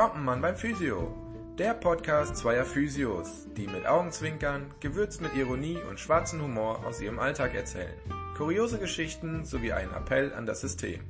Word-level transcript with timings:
Kommt 0.00 0.16
ein 0.16 0.24
Mann 0.24 0.40
beim 0.40 0.56
Physio. 0.56 1.14
Der 1.58 1.74
Podcast 1.74 2.38
zweier 2.38 2.64
Physios, 2.64 3.48
die 3.54 3.66
mit 3.66 3.86
Augenzwinkern, 3.86 4.70
gewürzt 4.80 5.20
mit 5.20 5.36
Ironie 5.36 5.76
und 5.90 6.00
schwarzem 6.00 6.40
Humor 6.40 6.86
aus 6.86 7.02
ihrem 7.02 7.18
Alltag 7.18 7.54
erzählen. 7.54 7.92
Kuriose 8.34 8.78
Geschichten 8.78 9.44
sowie 9.44 9.74
einen 9.74 9.92
Appell 9.92 10.32
an 10.32 10.46
das 10.46 10.62
System. 10.62 11.02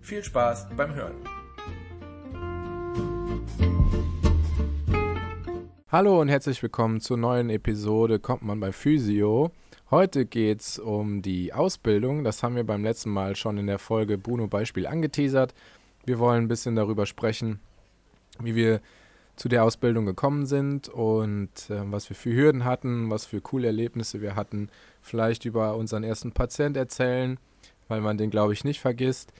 Viel 0.00 0.24
Spaß 0.24 0.68
beim 0.74 0.94
Hören. 0.94 1.16
Hallo 5.92 6.18
und 6.18 6.30
herzlich 6.30 6.62
willkommen 6.62 7.02
zur 7.02 7.18
neuen 7.18 7.50
Episode 7.50 8.18
Kommt 8.18 8.40
man 8.40 8.60
bei 8.60 8.72
Physio. 8.72 9.50
Heute 9.90 10.24
geht 10.24 10.62
es 10.62 10.78
um 10.78 11.20
die 11.20 11.52
Ausbildung. 11.52 12.24
Das 12.24 12.42
haben 12.42 12.56
wir 12.56 12.64
beim 12.64 12.82
letzten 12.82 13.10
Mal 13.10 13.36
schon 13.36 13.58
in 13.58 13.66
der 13.66 13.78
Folge 13.78 14.16
Bruno 14.16 14.46
Beispiel 14.46 14.86
angeteasert. 14.86 15.52
Wir 16.06 16.18
wollen 16.18 16.44
ein 16.44 16.48
bisschen 16.48 16.76
darüber 16.76 17.04
sprechen, 17.04 17.60
wie 18.42 18.54
wir 18.54 18.80
zu 19.36 19.48
der 19.48 19.64
Ausbildung 19.64 20.04
gekommen 20.04 20.46
sind 20.46 20.88
und 20.88 21.48
äh, 21.70 21.80
was 21.92 22.08
wir 22.10 22.16
für 22.16 22.34
Hürden 22.34 22.64
hatten, 22.64 23.08
was 23.10 23.24
für 23.24 23.40
coole 23.40 23.68
Erlebnisse 23.68 24.20
wir 24.20 24.34
hatten. 24.34 24.68
Vielleicht 25.00 25.44
über 25.44 25.76
unseren 25.76 26.02
ersten 26.02 26.32
Patient 26.32 26.76
erzählen, 26.76 27.38
weil 27.86 28.00
man 28.00 28.18
den, 28.18 28.30
glaube 28.30 28.52
ich, 28.52 28.64
nicht 28.64 28.80
vergisst. 28.80 29.32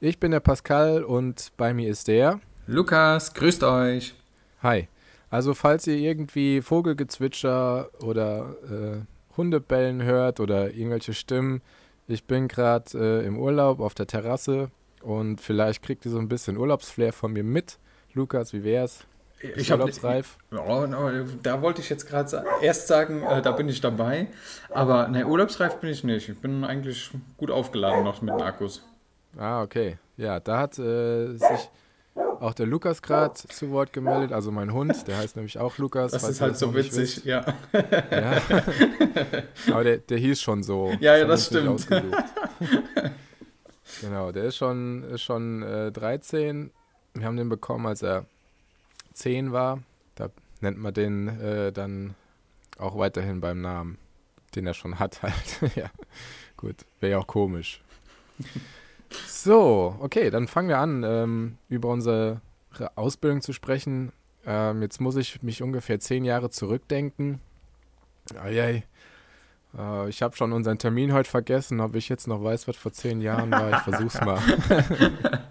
Ich 0.00 0.18
bin 0.18 0.32
der 0.32 0.40
Pascal 0.40 1.04
und 1.04 1.52
bei 1.56 1.72
mir 1.72 1.88
ist 1.88 2.08
der 2.08 2.40
Lukas, 2.66 3.34
grüßt 3.34 3.62
euch. 3.64 4.14
Hi. 4.62 4.88
Also 5.30 5.54
falls 5.54 5.86
ihr 5.86 5.96
irgendwie 5.96 6.60
Vogelgezwitscher 6.60 7.88
oder 8.02 8.56
äh, 8.64 9.36
Hundebellen 9.36 10.02
hört 10.02 10.40
oder 10.40 10.72
irgendwelche 10.72 11.14
Stimmen, 11.14 11.62
ich 12.08 12.24
bin 12.24 12.48
gerade 12.48 12.98
äh, 13.22 13.26
im 13.26 13.38
Urlaub 13.38 13.78
auf 13.78 13.94
der 13.94 14.08
Terrasse 14.08 14.70
und 15.02 15.40
vielleicht 15.40 15.82
kriegt 15.82 16.04
ihr 16.04 16.10
so 16.10 16.18
ein 16.18 16.28
bisschen 16.28 16.56
Urlaubsflair 16.56 17.12
von 17.12 17.32
mir 17.32 17.44
mit. 17.44 17.78
Lukas, 18.14 18.52
wie 18.52 18.64
wär's? 18.64 19.06
Ich 19.56 19.70
habe 19.70 19.82
urlaubsreif. 19.84 20.36
Ja, 20.50 20.86
da 21.42 21.62
wollte 21.62 21.80
ich 21.80 21.88
jetzt 21.88 22.06
gerade 22.06 22.44
erst 22.60 22.88
sagen, 22.88 23.22
äh, 23.22 23.40
da 23.40 23.52
bin 23.52 23.68
ich 23.68 23.80
dabei. 23.80 24.26
Aber 24.68 25.08
ne, 25.08 25.26
urlaubsreif 25.26 25.76
bin 25.76 25.90
ich 25.90 26.04
nicht. 26.04 26.28
Ich 26.28 26.38
bin 26.38 26.62
eigentlich 26.64 27.10
gut 27.38 27.50
aufgeladen 27.50 28.04
noch 28.04 28.20
mit 28.20 28.34
den 28.34 28.42
Akkus. 28.42 28.84
Ah, 29.38 29.62
okay. 29.62 29.96
Ja, 30.16 30.40
da 30.40 30.58
hat 30.58 30.78
äh, 30.78 31.32
sich 31.32 31.70
auch 32.14 32.54
der 32.54 32.66
Lukas 32.66 33.00
gerade 33.02 33.34
zu 33.34 33.70
Wort 33.70 33.92
gemeldet, 33.92 34.32
also 34.32 34.50
mein 34.50 34.72
Hund, 34.72 35.06
der 35.06 35.18
heißt 35.18 35.36
nämlich 35.36 35.58
auch 35.58 35.78
Lukas. 35.78 36.12
Das 36.12 36.28
ist 36.28 36.40
halt 36.40 36.56
so 36.56 36.74
witzig, 36.74 37.24
ja. 37.24 37.44
ja. 37.72 38.42
Aber 39.72 39.84
der, 39.84 39.98
der 39.98 40.18
hieß 40.18 40.40
schon 40.40 40.62
so. 40.62 40.92
Ja, 41.00 41.16
ja, 41.16 41.26
das 41.26 41.46
stimmt. 41.46 41.86
genau, 44.00 44.32
der 44.32 44.44
ist 44.44 44.56
schon, 44.56 45.04
ist 45.04 45.22
schon 45.22 45.62
äh, 45.62 45.92
13. 45.92 46.70
Wir 47.14 47.26
haben 47.26 47.36
den 47.36 47.48
bekommen, 47.48 47.86
als 47.86 48.02
er 48.02 48.26
10 49.14 49.52
war. 49.52 49.82
Da 50.14 50.30
nennt 50.60 50.78
man 50.78 50.94
den 50.94 51.28
äh, 51.40 51.72
dann 51.72 52.14
auch 52.78 52.96
weiterhin 52.96 53.40
beim 53.40 53.60
Namen, 53.60 53.98
den 54.54 54.66
er 54.66 54.74
schon 54.74 54.98
hat 54.98 55.22
halt. 55.22 55.60
ja, 55.76 55.90
gut, 56.56 56.76
wäre 57.00 57.12
ja 57.12 57.18
auch 57.18 57.26
komisch. 57.26 57.82
So, 59.26 59.96
okay, 60.00 60.30
dann 60.30 60.48
fangen 60.48 60.68
wir 60.68 60.78
an, 60.78 61.02
ähm, 61.04 61.58
über 61.68 61.88
unsere 61.88 62.40
Ausbildung 62.94 63.42
zu 63.42 63.52
sprechen. 63.52 64.12
Ähm, 64.46 64.82
jetzt 64.82 65.00
muss 65.00 65.16
ich 65.16 65.42
mich 65.42 65.62
ungefähr 65.62 66.00
zehn 66.00 66.24
Jahre 66.24 66.50
zurückdenken. 66.50 67.40
Eieiei. 68.34 68.84
Äh, 69.76 70.08
ich 70.08 70.22
habe 70.22 70.36
schon 70.36 70.52
unseren 70.52 70.78
Termin 70.78 71.12
heute 71.12 71.28
vergessen. 71.28 71.80
Ob 71.80 71.94
ich 71.94 72.08
jetzt 72.08 72.26
noch 72.26 72.42
weiß, 72.42 72.68
was 72.68 72.76
vor 72.76 72.92
zehn 72.92 73.20
Jahren 73.20 73.50
war, 73.50 73.72
ich 73.72 73.78
versuch's 73.78 74.20
mal. 74.20 74.40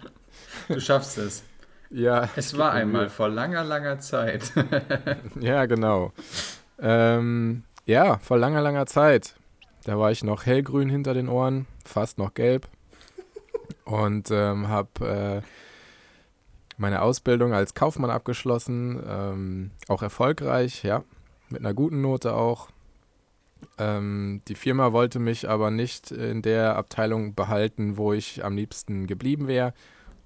du 0.68 0.80
schaffst 0.80 1.18
es. 1.18 1.44
Ja. 1.90 2.28
Es 2.36 2.56
war 2.56 2.72
einmal 2.72 3.08
vor 3.08 3.28
langer, 3.28 3.64
langer 3.64 3.98
Zeit. 3.98 4.52
ja, 5.40 5.66
genau. 5.66 6.12
Ähm, 6.80 7.64
ja, 7.84 8.18
vor 8.18 8.38
langer, 8.38 8.62
langer 8.62 8.86
Zeit. 8.86 9.34
Da 9.84 9.98
war 9.98 10.10
ich 10.10 10.22
noch 10.22 10.46
hellgrün 10.46 10.88
hinter 10.88 11.14
den 11.14 11.28
Ohren, 11.28 11.66
fast 11.84 12.18
noch 12.18 12.34
gelb 12.34 12.68
und 13.84 14.30
ähm, 14.30 14.68
habe 14.68 15.42
äh, 15.44 15.46
meine 16.76 17.02
Ausbildung 17.02 17.52
als 17.52 17.74
Kaufmann 17.74 18.10
abgeschlossen, 18.10 19.02
ähm, 19.06 19.70
auch 19.88 20.02
erfolgreich, 20.02 20.82
ja, 20.82 21.02
mit 21.48 21.60
einer 21.60 21.74
guten 21.74 22.00
Note 22.00 22.34
auch. 22.34 22.68
Ähm, 23.78 24.42
die 24.48 24.54
Firma 24.54 24.92
wollte 24.92 25.18
mich 25.18 25.48
aber 25.48 25.70
nicht 25.70 26.10
in 26.10 26.40
der 26.42 26.76
Abteilung 26.76 27.34
behalten, 27.34 27.96
wo 27.96 28.12
ich 28.12 28.44
am 28.44 28.56
liebsten 28.56 29.06
geblieben 29.06 29.48
wäre. 29.48 29.74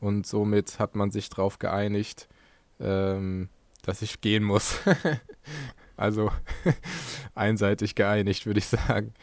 Und 0.05 0.27
somit 0.27 0.79
hat 0.79 0.97
man 0.97 1.11
sich 1.11 1.31
darauf 1.31 1.59
geeinigt, 1.59 2.29
ähm, 2.79 3.49
dass 3.81 4.03
ich 4.03 4.21
gehen 4.21 4.45
muss. 4.45 4.81
also 5.97 6.31
einseitig 7.35 7.95
geeinigt, 7.95 8.45
würde 8.45 8.59
ich 8.59 8.67
sagen. 8.67 9.15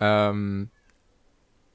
Ähm, 0.00 0.70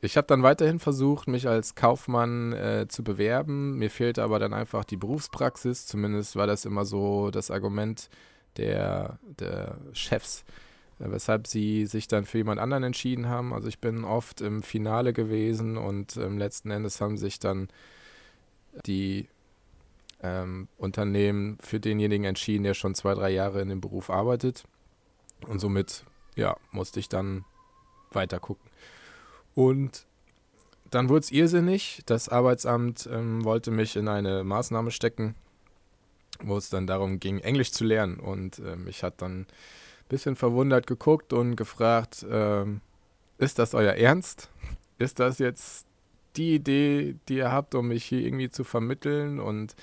ich 0.01 0.17
habe 0.17 0.27
dann 0.27 0.43
weiterhin 0.43 0.79
versucht, 0.79 1.29
mich 1.29 1.47
als 1.47 1.75
Kaufmann 1.75 2.51
äh, 2.51 2.87
zu 2.89 3.01
bewerben. 3.01 3.77
Mir 3.77 3.89
fehlte 3.89 4.23
aber 4.23 4.39
dann 4.39 4.53
einfach 4.53 4.83
die 4.83 4.97
Berufspraxis. 4.97 5.85
Zumindest 5.85 6.35
war 6.35 6.47
das 6.47 6.66
immer 6.66 6.83
so 6.83 7.31
das 7.31 7.49
Argument 7.49 8.09
der, 8.57 9.19
der 9.39 9.77
Chefs, 9.93 10.43
äh, 10.99 11.09
weshalb 11.09 11.47
sie 11.47 11.85
sich 11.85 12.09
dann 12.09 12.25
für 12.25 12.39
jemand 12.39 12.59
anderen 12.59 12.83
entschieden 12.83 13.29
haben. 13.29 13.53
Also 13.53 13.69
ich 13.69 13.79
bin 13.79 14.03
oft 14.03 14.41
im 14.41 14.63
Finale 14.63 15.13
gewesen 15.13 15.77
und 15.77 16.17
ähm, 16.17 16.37
letzten 16.37 16.71
Endes 16.71 16.99
haben 16.99 17.16
sich 17.16 17.39
dann 17.39 17.69
die 18.85 19.27
ähm, 20.21 20.67
Unternehmen 20.77 21.57
für 21.61 21.79
denjenigen 21.79 22.25
entschieden, 22.25 22.63
der 22.63 22.73
schon 22.73 22.95
zwei, 22.95 23.13
drei 23.13 23.29
Jahre 23.29 23.61
in 23.61 23.69
dem 23.69 23.81
Beruf 23.81 24.09
arbeitet. 24.09 24.63
Und 25.47 25.59
somit, 25.59 26.03
ja, 26.35 26.57
musste 26.71 26.99
ich 26.99 27.09
dann 27.09 27.45
weiter 28.11 28.39
gucken. 28.39 28.69
Und 29.53 30.05
dann 30.89 31.09
wurde 31.09 31.21
es 31.21 31.31
irrsinnig. 31.31 32.01
Das 32.05 32.29
Arbeitsamt 32.29 33.09
ähm, 33.11 33.43
wollte 33.43 33.71
mich 33.71 33.95
in 33.95 34.07
eine 34.07 34.43
Maßnahme 34.43 34.91
stecken, 34.91 35.35
wo 36.41 36.57
es 36.57 36.69
dann 36.69 36.87
darum 36.87 37.19
ging, 37.19 37.39
Englisch 37.39 37.71
zu 37.71 37.83
lernen. 37.83 38.19
Und 38.19 38.59
ähm, 38.59 38.87
ich 38.87 39.03
hatte 39.03 39.17
dann 39.19 39.41
ein 39.41 39.47
bisschen 40.09 40.35
verwundert 40.35 40.87
geguckt 40.87 41.33
und 41.33 41.55
gefragt, 41.55 42.25
ähm, 42.29 42.81
ist 43.37 43.59
das 43.59 43.73
euer 43.73 43.93
Ernst? 43.93 44.49
Ist 44.97 45.19
das 45.19 45.39
jetzt 45.39 45.86
die 46.37 46.55
Idee, 46.55 47.15
die 47.27 47.37
ihr 47.37 47.51
habt, 47.51 47.75
um 47.75 47.87
mich 47.89 48.05
hier 48.05 48.21
irgendwie 48.21 48.49
zu 48.49 48.63
vermitteln? 48.63 49.39
Und 49.39 49.75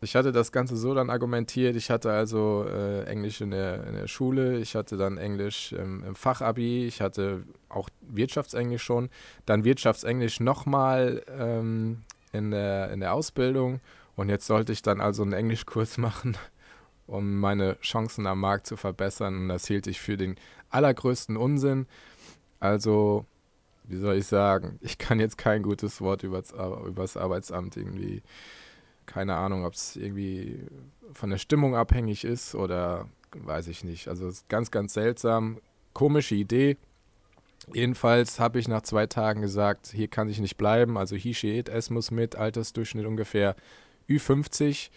ich 0.00 0.14
hatte 0.14 0.30
das 0.30 0.52
Ganze 0.52 0.76
so 0.76 0.94
dann 0.94 1.10
argumentiert. 1.10 1.74
Ich 1.74 1.90
hatte 1.90 2.12
also 2.12 2.64
äh, 2.68 3.04
Englisch 3.04 3.40
in 3.40 3.50
der, 3.50 3.84
in 3.86 3.94
der 3.94 4.06
Schule, 4.06 4.58
ich 4.58 4.76
hatte 4.76 4.96
dann 4.96 5.18
Englisch 5.18 5.72
ähm, 5.72 6.04
im 6.06 6.14
Fachabi, 6.14 6.86
ich 6.86 7.00
hatte 7.00 7.42
auch 7.68 7.88
Wirtschaftsenglisch 8.02 8.82
schon, 8.82 9.10
dann 9.44 9.64
Wirtschaftsenglisch 9.64 10.38
nochmal 10.40 11.22
ähm, 11.36 12.02
in, 12.32 12.52
der, 12.52 12.90
in 12.90 13.00
der 13.00 13.12
Ausbildung 13.12 13.80
und 14.14 14.28
jetzt 14.28 14.46
sollte 14.46 14.72
ich 14.72 14.82
dann 14.82 15.00
also 15.00 15.22
einen 15.22 15.32
Englischkurs 15.32 15.98
machen, 15.98 16.36
um 17.08 17.40
meine 17.40 17.80
Chancen 17.80 18.26
am 18.26 18.40
Markt 18.40 18.66
zu 18.68 18.76
verbessern 18.76 19.36
und 19.36 19.48
das 19.48 19.66
hielt 19.66 19.88
ich 19.88 20.00
für 20.00 20.16
den 20.16 20.36
allergrößten 20.70 21.36
Unsinn. 21.36 21.86
Also, 22.60 23.24
wie 23.88 23.96
soll 23.96 24.16
ich 24.16 24.26
sagen, 24.26 24.78
ich 24.80 24.98
kann 24.98 25.20
jetzt 25.20 25.38
kein 25.38 25.62
gutes 25.62 26.00
Wort 26.00 26.22
über 26.22 26.40
das 26.40 27.16
Arbeitsamt 27.16 27.76
irgendwie 27.76 28.22
keine 29.08 29.34
Ahnung, 29.34 29.64
ob 29.64 29.74
es 29.74 29.96
irgendwie 29.96 30.60
von 31.12 31.30
der 31.30 31.38
Stimmung 31.38 31.74
abhängig 31.74 32.24
ist 32.24 32.54
oder 32.54 33.08
weiß 33.32 33.66
ich 33.68 33.82
nicht. 33.82 34.06
Also 34.06 34.30
ganz, 34.48 34.70
ganz 34.70 34.94
seltsam. 34.94 35.58
Komische 35.94 36.36
Idee. 36.36 36.76
Jedenfalls 37.72 38.38
habe 38.38 38.60
ich 38.60 38.68
nach 38.68 38.82
zwei 38.82 39.06
Tagen 39.06 39.40
gesagt, 39.42 39.88
hier 39.88 40.08
kann 40.08 40.28
ich 40.28 40.38
nicht 40.38 40.56
bleiben. 40.56 40.96
Also 40.96 41.16
Hishiet, 41.16 41.68
es 41.68 41.90
muss 41.90 42.10
mit, 42.10 42.36
Altersdurchschnitt 42.36 43.06
ungefähr 43.06 43.56
Ü50. 44.08 44.90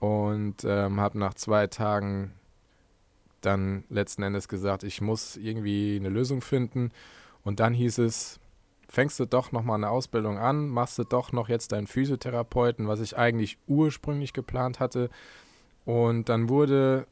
Und 0.00 0.64
ähm, 0.64 1.00
habe 1.00 1.18
nach 1.18 1.34
zwei 1.34 1.66
Tagen 1.66 2.32
dann 3.42 3.84
letzten 3.88 4.22
Endes 4.22 4.48
gesagt, 4.48 4.82
ich 4.82 5.00
muss 5.00 5.36
irgendwie 5.36 5.96
eine 5.96 6.08
Lösung 6.08 6.40
finden. 6.40 6.90
Und 7.44 7.60
dann 7.60 7.74
hieß 7.74 7.98
es, 7.98 8.40
fängst 8.88 9.20
du 9.20 9.26
doch 9.26 9.52
noch 9.52 9.62
mal 9.62 9.74
eine 9.74 9.90
Ausbildung 9.90 10.38
an, 10.38 10.68
machst 10.68 10.98
du 10.98 11.04
doch 11.04 11.32
noch 11.32 11.48
jetzt 11.48 11.72
deinen 11.72 11.86
Physiotherapeuten, 11.86 12.88
was 12.88 13.00
ich 13.00 13.16
eigentlich 13.16 13.58
ursprünglich 13.66 14.32
geplant 14.32 14.80
hatte. 14.80 15.10
Und 15.84 16.28
dann 16.28 16.48
wurde 16.48 17.06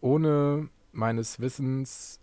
ohne 0.00 0.68
meines 0.92 1.40
Wissens 1.40 2.18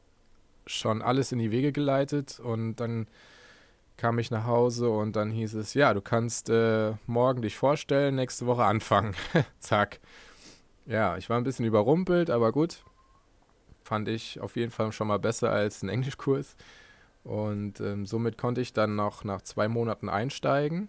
schon 0.65 1.01
alles 1.01 1.31
in 1.31 1.39
die 1.39 1.51
Wege 1.51 1.71
geleitet 1.71 2.39
und 2.39 2.75
dann 2.75 3.07
kam 3.95 4.19
ich 4.19 4.29
nach 4.29 4.45
Hause 4.45 4.89
und 4.89 5.15
dann 5.15 5.31
hieß 5.31 5.55
es, 5.55 5.73
ja, 5.73 5.93
du 5.93 6.01
kannst 6.01 6.49
äh, 6.49 6.93
morgen 7.07 7.41
dich 7.41 7.55
vorstellen, 7.57 8.15
nächste 8.15 8.45
Woche 8.45 8.63
anfangen. 8.63 9.15
Zack. 9.59 9.99
Ja, 10.85 11.17
ich 11.17 11.29
war 11.29 11.37
ein 11.37 11.43
bisschen 11.43 11.65
überrumpelt, 11.65 12.29
aber 12.29 12.51
gut. 12.51 12.83
Fand 13.83 14.07
ich 14.07 14.39
auf 14.39 14.55
jeden 14.55 14.71
Fall 14.71 14.91
schon 14.91 15.07
mal 15.07 15.17
besser 15.17 15.51
als 15.51 15.81
ein 15.81 15.89
Englischkurs. 15.89 16.55
Und 17.27 17.81
ähm, 17.81 18.05
somit 18.05 18.37
konnte 18.37 18.61
ich 18.61 18.71
dann 18.71 18.95
noch 18.95 19.25
nach 19.25 19.41
zwei 19.41 19.67
Monaten 19.67 20.07
einsteigen. 20.07 20.87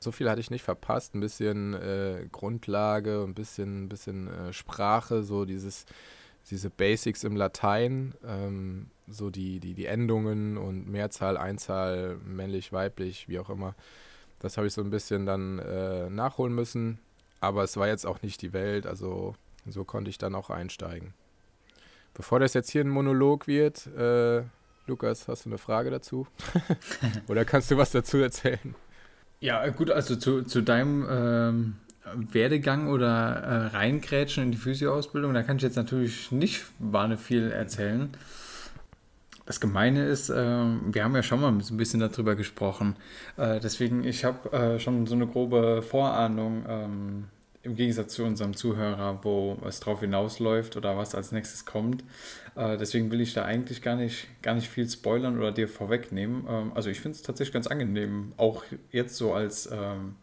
so 0.00 0.10
viel 0.10 0.30
hatte 0.30 0.40
ich 0.40 0.50
nicht 0.50 0.64
verpasst. 0.64 1.14
Ein 1.14 1.20
bisschen 1.20 1.74
äh, 1.74 2.26
Grundlage, 2.32 3.22
ein 3.22 3.34
bisschen, 3.34 3.90
bisschen 3.90 4.28
äh, 4.28 4.52
Sprache, 4.54 5.22
so 5.22 5.44
dieses, 5.44 5.84
diese 6.50 6.70
Basics 6.70 7.24
im 7.24 7.36
Latein, 7.36 8.14
ähm, 8.26 8.86
so 9.06 9.28
die, 9.28 9.60
die, 9.60 9.74
die 9.74 9.84
Endungen 9.84 10.56
und 10.56 10.88
Mehrzahl, 10.88 11.36
Einzahl, 11.36 12.16
männlich, 12.24 12.72
weiblich, 12.72 13.28
wie 13.28 13.38
auch 13.38 13.50
immer. 13.50 13.74
Das 14.40 14.56
habe 14.56 14.66
ich 14.66 14.72
so 14.72 14.80
ein 14.80 14.90
bisschen 14.90 15.26
dann 15.26 15.58
äh, 15.58 16.08
nachholen 16.08 16.54
müssen. 16.54 17.00
Aber 17.40 17.64
es 17.64 17.76
war 17.76 17.86
jetzt 17.86 18.06
auch 18.06 18.22
nicht 18.22 18.40
die 18.40 18.54
Welt, 18.54 18.86
also 18.86 19.34
so 19.66 19.84
konnte 19.84 20.08
ich 20.08 20.16
dann 20.16 20.34
auch 20.34 20.48
einsteigen. 20.48 21.12
Bevor 22.14 22.40
das 22.40 22.54
jetzt 22.54 22.70
hier 22.70 22.82
ein 22.82 22.88
Monolog 22.88 23.46
wird, 23.46 23.88
äh, 23.88 24.44
Lukas, 24.86 25.28
hast 25.28 25.44
du 25.44 25.50
eine 25.50 25.58
Frage 25.58 25.90
dazu? 25.90 26.26
Oder 27.28 27.44
kannst 27.44 27.70
du 27.70 27.76
was 27.76 27.92
dazu 27.92 28.18
erzählen? 28.18 28.74
Ja, 29.40 29.68
gut, 29.68 29.90
also 29.90 30.16
zu, 30.16 30.42
zu 30.42 30.60
deinem 30.60 31.06
ähm, 31.08 31.76
Werdegang 32.32 32.88
oder 32.88 33.36
äh, 33.36 33.66
Reingrätschen 33.76 34.44
in 34.44 34.50
die 34.52 34.56
Physioausbildung, 34.56 35.34
da 35.34 35.42
kann 35.42 35.56
ich 35.56 35.62
jetzt 35.62 35.76
natürlich 35.76 36.32
nicht 36.32 36.64
wahnsinnig 36.78 37.24
viel 37.24 37.50
erzählen. 37.50 38.10
Das 39.46 39.60
Gemeine 39.60 40.04
ist, 40.04 40.30
äh, 40.30 40.34
wir 40.36 41.04
haben 41.04 41.14
ja 41.14 41.22
schon 41.22 41.40
mal 41.40 41.48
ein 41.48 41.76
bisschen 41.76 42.00
darüber 42.00 42.34
gesprochen. 42.34 42.96
Äh, 43.36 43.60
deswegen, 43.60 44.04
ich 44.04 44.24
habe 44.24 44.52
äh, 44.52 44.78
schon 44.78 45.06
so 45.06 45.14
eine 45.14 45.26
grobe 45.26 45.82
Vorahnung, 45.82 46.64
ähm, 46.68 47.24
im 47.62 47.76
Gegensatz 47.76 48.14
zu 48.14 48.24
unserem 48.24 48.56
Zuhörer, 48.56 49.20
wo 49.22 49.56
es 49.66 49.80
drauf 49.80 50.00
hinausläuft 50.00 50.76
oder 50.76 50.96
was 50.96 51.14
als 51.14 51.32
nächstes 51.32 51.64
kommt. 51.64 52.02
Äh, 52.56 52.76
deswegen 52.76 53.10
will 53.10 53.20
ich 53.20 53.34
da 53.34 53.44
eigentlich 53.44 53.82
gar 53.82 53.96
nicht, 53.96 54.28
gar 54.42 54.54
nicht 54.54 54.68
viel 54.68 54.88
spoilern 54.88 55.38
oder 55.38 55.52
dir 55.52 55.68
vorwegnehmen. 55.68 56.44
Ähm, 56.48 56.72
also 56.74 56.90
ich 56.90 57.00
finde 57.00 57.16
es 57.16 57.22
tatsächlich 57.22 57.54
ganz 57.54 57.68
angenehm, 57.68 58.32
auch 58.36 58.64
jetzt 58.90 59.16
so 59.16 59.32
als 59.32 59.70
ähm, 59.72 60.16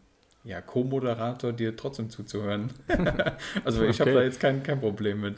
ja, 0.44 0.60
Co-Moderator 0.60 1.52
dir 1.52 1.76
trotzdem 1.76 2.10
zuzuhören. 2.10 2.72
also 3.64 3.84
ich 3.84 4.00
okay. 4.00 4.10
habe 4.10 4.20
da 4.20 4.22
jetzt 4.22 4.40
kein, 4.40 4.62
kein 4.62 4.80
Problem 4.80 5.20
mit. 5.20 5.36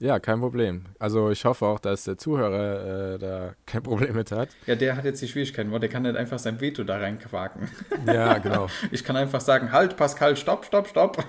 Ja, 0.00 0.20
kein 0.20 0.38
Problem. 0.38 0.84
Also 1.00 1.30
ich 1.30 1.44
hoffe 1.44 1.66
auch, 1.66 1.80
dass 1.80 2.04
der 2.04 2.16
Zuhörer 2.16 3.14
äh, 3.14 3.18
da 3.18 3.54
kein 3.66 3.82
Problem 3.82 4.14
mit 4.14 4.30
hat. 4.30 4.50
Ja, 4.66 4.76
der 4.76 4.96
hat 4.96 5.04
jetzt 5.04 5.20
die 5.20 5.28
Schwierigkeiten, 5.28 5.72
weil 5.72 5.80
der 5.80 5.88
kann 5.88 6.02
nicht 6.02 6.16
einfach 6.16 6.38
sein 6.38 6.60
Veto 6.60 6.84
da 6.84 6.98
reinquaken. 6.98 7.68
Ja, 8.06 8.38
genau. 8.38 8.68
Ich 8.92 9.02
kann 9.04 9.16
einfach 9.16 9.40
sagen, 9.40 9.72
halt, 9.72 9.96
Pascal, 9.96 10.36
stopp, 10.36 10.64
stopp, 10.64 10.88
stopp. 10.88 11.24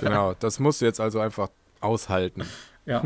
Genau, 0.00 0.34
das 0.38 0.60
musst 0.60 0.80
du 0.80 0.84
jetzt 0.84 1.00
also 1.00 1.20
einfach 1.20 1.48
aushalten. 1.80 2.44
Ja. 2.84 3.02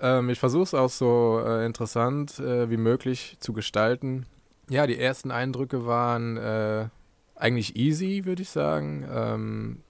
ähm, 0.00 0.28
ich 0.30 0.38
versuche 0.38 0.64
es 0.64 0.74
auch 0.74 0.90
so 0.90 1.40
äh, 1.46 1.64
interessant 1.64 2.38
äh, 2.40 2.68
wie 2.68 2.76
möglich 2.76 3.36
zu 3.40 3.52
gestalten. 3.52 4.26
Ja, 4.68 4.86
die 4.86 4.98
ersten 4.98 5.30
Eindrücke 5.30 5.86
waren 5.86 6.36
äh, 6.36 6.88
eigentlich 7.36 7.76
easy, 7.76 8.24
würde 8.24 8.42
ich 8.42 8.50
sagen. 8.50 9.08
Ähm, 9.12 9.82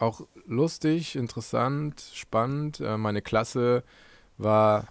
auch 0.00 0.26
lustig, 0.46 1.16
interessant, 1.16 2.02
spannend. 2.14 2.80
Äh, 2.80 2.96
meine 2.96 3.22
Klasse 3.22 3.84
war 4.38 4.88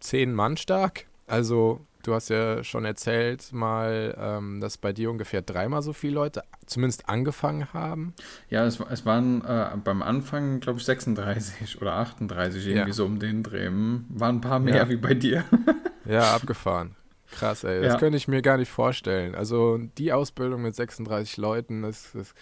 zehn 0.00 0.34
Mann 0.34 0.56
stark. 0.56 1.06
Also 1.26 1.80
du 2.02 2.14
hast 2.14 2.28
ja 2.28 2.62
schon 2.62 2.84
erzählt 2.84 3.52
mal, 3.52 4.16
ähm, 4.18 4.60
dass 4.60 4.78
bei 4.78 4.92
dir 4.92 5.10
ungefähr 5.10 5.42
dreimal 5.42 5.82
so 5.82 5.92
viele 5.92 6.14
Leute 6.14 6.42
zumindest 6.66 7.08
angefangen 7.08 7.72
haben. 7.72 8.14
Ja, 8.48 8.64
es, 8.64 8.80
es 8.80 9.04
waren 9.04 9.44
äh, 9.44 9.70
beim 9.82 10.02
Anfang, 10.02 10.60
glaube 10.60 10.78
ich, 10.78 10.84
36 10.84 11.80
oder 11.80 11.94
38, 11.94 12.66
irgendwie 12.66 12.88
ja. 12.88 12.94
so 12.94 13.04
um 13.04 13.18
den 13.18 13.42
Dreh. 13.42 13.68
Waren 13.68 14.36
ein 14.36 14.40
paar 14.40 14.60
mehr 14.60 14.76
ja. 14.76 14.88
wie 14.88 14.96
bei 14.96 15.14
dir. 15.14 15.44
ja, 16.04 16.34
abgefahren. 16.34 16.94
Krass, 17.32 17.64
ey. 17.64 17.82
Das 17.82 17.94
ja. 17.94 17.98
könnte 17.98 18.16
ich 18.16 18.28
mir 18.28 18.40
gar 18.40 18.56
nicht 18.56 18.70
vorstellen. 18.70 19.34
Also 19.34 19.78
die 19.98 20.12
Ausbildung 20.12 20.62
mit 20.62 20.76
36 20.76 21.36
Leuten, 21.38 21.82
das, 21.82 22.12
das 22.12 22.34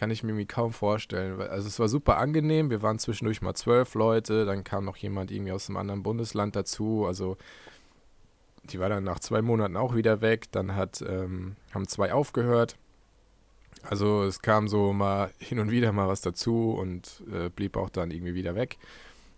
kann 0.00 0.10
ich 0.10 0.22
mir 0.22 0.46
kaum 0.46 0.72
vorstellen. 0.72 1.42
Also 1.42 1.68
es 1.68 1.78
war 1.78 1.86
super 1.86 2.16
angenehm. 2.16 2.70
Wir 2.70 2.80
waren 2.80 2.98
zwischendurch 2.98 3.42
mal 3.42 3.52
zwölf 3.52 3.94
Leute, 3.94 4.46
dann 4.46 4.64
kam 4.64 4.86
noch 4.86 4.96
jemand 4.96 5.30
irgendwie 5.30 5.52
aus 5.52 5.68
einem 5.68 5.76
anderen 5.76 6.02
Bundesland 6.02 6.56
dazu. 6.56 7.04
Also 7.06 7.36
die 8.64 8.80
war 8.80 8.88
dann 8.88 9.04
nach 9.04 9.18
zwei 9.20 9.42
Monaten 9.42 9.76
auch 9.76 9.94
wieder 9.94 10.22
weg. 10.22 10.50
Dann 10.52 10.74
hat, 10.74 11.04
ähm, 11.06 11.56
haben 11.74 11.86
zwei 11.86 12.14
aufgehört. 12.14 12.76
Also 13.82 14.22
es 14.22 14.40
kam 14.40 14.68
so 14.68 14.94
mal 14.94 15.32
hin 15.38 15.58
und 15.58 15.70
wieder 15.70 15.92
mal 15.92 16.08
was 16.08 16.22
dazu 16.22 16.70
und 16.70 17.22
äh, 17.30 17.50
blieb 17.50 17.76
auch 17.76 17.90
dann 17.90 18.10
irgendwie 18.10 18.34
wieder 18.34 18.54
weg. 18.54 18.78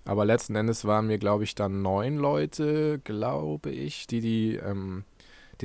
Aber 0.05 0.25
letzten 0.25 0.55
Endes 0.55 0.85
waren 0.85 1.09
wir, 1.09 1.19
glaube 1.19 1.43
ich, 1.43 1.57
dann 1.57 1.83
neun 1.83 2.19
Leute, 2.19 3.01
glaube 3.03 3.71
ich, 3.71 4.07
die, 4.07 4.21
die, 4.21 4.55
ähm, 4.55 5.03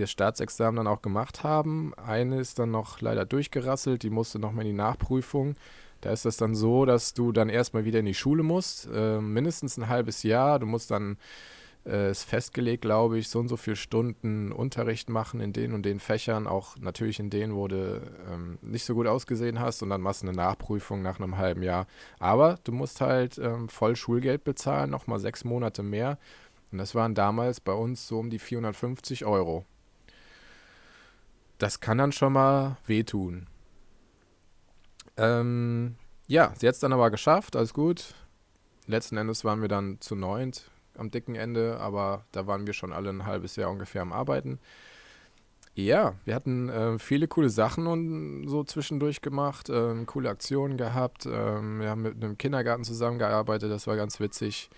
das 0.02 0.12
Staatsexamen 0.12 0.78
dann 0.78 0.88
auch 0.88 1.02
gemacht 1.02 1.44
haben. 1.44 1.94
Eine 1.96 2.40
ist 2.40 2.60
dann 2.60 2.72
noch 2.72 3.02
leider 3.02 3.26
durchgerasselt, 3.26 4.04
die 4.04 4.10
musste 4.10 4.40
nochmal 4.40 4.66
in 4.66 4.72
die 4.72 4.78
Nachprüfung. 4.78 5.56
Da 6.02 6.12
ist 6.12 6.26
das 6.26 6.38
dann 6.38 6.56
so, 6.56 6.86
dass 6.86 7.14
du 7.14 7.32
dann 7.32 7.50
erstmal 7.50 7.86
wieder 7.86 8.00
in 8.00 8.06
die 8.06 8.14
Schule 8.14 8.44
musst, 8.44 8.88
äh, 8.94 9.20
mindestens 9.20 9.78
ein 9.78 9.90
halbes 9.90 10.24
Jahr. 10.24 10.60
Du 10.60 10.66
musst 10.66 10.92
dann 10.92 11.18
äh, 11.88 12.12
ist 12.12 12.24
festgelegt, 12.24 12.82
glaube 12.82 13.18
ich, 13.18 13.30
so 13.30 13.40
und 13.40 13.48
so 13.48 13.58
viele 13.58 13.76
Stunden 13.76 14.52
Unterricht 14.52 15.10
machen 15.10 15.40
in 15.40 15.54
den 15.54 15.74
und 15.74 15.84
den 15.84 16.00
Fächern, 16.00 16.48
auch 16.48 16.78
natürlich 16.78 17.20
in 17.20 17.30
denen, 17.30 17.56
wo 17.56 17.68
du 17.68 18.02
ähm, 18.32 18.58
nicht 18.62 18.86
so 18.86 18.94
gut 18.94 19.08
ausgesehen 19.08 19.60
hast 19.60 19.82
und 19.82 19.90
dann 19.90 20.02
machst 20.02 20.22
du 20.22 20.28
eine 20.28 20.36
Nachprüfung 20.36 21.02
nach 21.02 21.20
einem 21.20 21.38
halben 21.38 21.64
Jahr. 21.64 21.88
Aber 22.20 22.60
du 22.64 22.72
musst 22.72 23.02
halt 23.02 23.38
ähm, 23.38 23.70
voll 23.70 23.96
Schulgeld 23.96 24.44
bezahlen, 24.44 24.90
nochmal 24.90 25.20
sechs 25.20 25.44
Monate 25.44 25.82
mehr. 25.82 26.18
Und 26.72 26.80
das 26.80 26.94
waren 26.96 27.16
damals 27.16 27.62
bei 27.62 27.74
uns 27.74 28.08
so 28.08 28.20
um 28.20 28.30
die 28.30 28.40
450 28.40 29.26
Euro. 29.26 29.66
Das 31.57 31.80
kann 31.80 31.98
dann 31.98 32.12
schon 32.12 32.33
mal 32.33 32.77
wehtun. 32.86 33.48
Ähm, 35.18 35.95
ja, 36.27 36.54
sie 36.56 36.68
hat 36.68 36.75
es 36.75 36.81
dann 36.81 36.94
aber 36.94 37.09
geschafft, 37.09 37.56
alles 37.56 37.74
gut. 37.74 38.13
Letzten 38.86 39.18
Endes 39.18 39.44
waren 39.44 39.62
wir 39.62 39.68
dann 39.68 40.00
zu 40.00 40.15
neunt 40.15 40.69
am 40.95 41.12
dicken 41.12 41.36
Ende, 41.36 41.80
aber 41.80 42.25
da 42.31 42.48
waren 42.48 42.65
wir 42.65 42.74
schon 42.74 42.94
alle 42.94 43.09
ein 43.09 43.25
halbes 43.25 43.56
Jahr 43.56 43.71
ungefähr 43.71 44.01
am 44.01 44.13
Arbeiten. 44.13 44.59
Ja, 45.75 46.15
wir 46.25 46.33
hatten 46.33 46.69
äh, 46.69 46.98
viele 46.98 47.27
coole 47.27 47.50
Sachen 47.50 47.86
und 47.86 48.48
so 48.48 48.63
zwischendurch 48.63 49.21
gemacht, 49.21 49.69
äh, 49.69 49.94
coole 50.06 50.30
Aktionen 50.30 50.75
gehabt. 50.75 51.27
Äh, 51.27 51.30
wir 51.30 51.89
haben 51.89 52.01
mit 52.01 52.15
einem 52.15 52.38
Kindergarten 52.38 52.83
zusammengearbeitet, 52.83 53.71
das 53.71 53.86
war 53.86 53.95
ganz 53.95 54.19
witzig. 54.19 54.71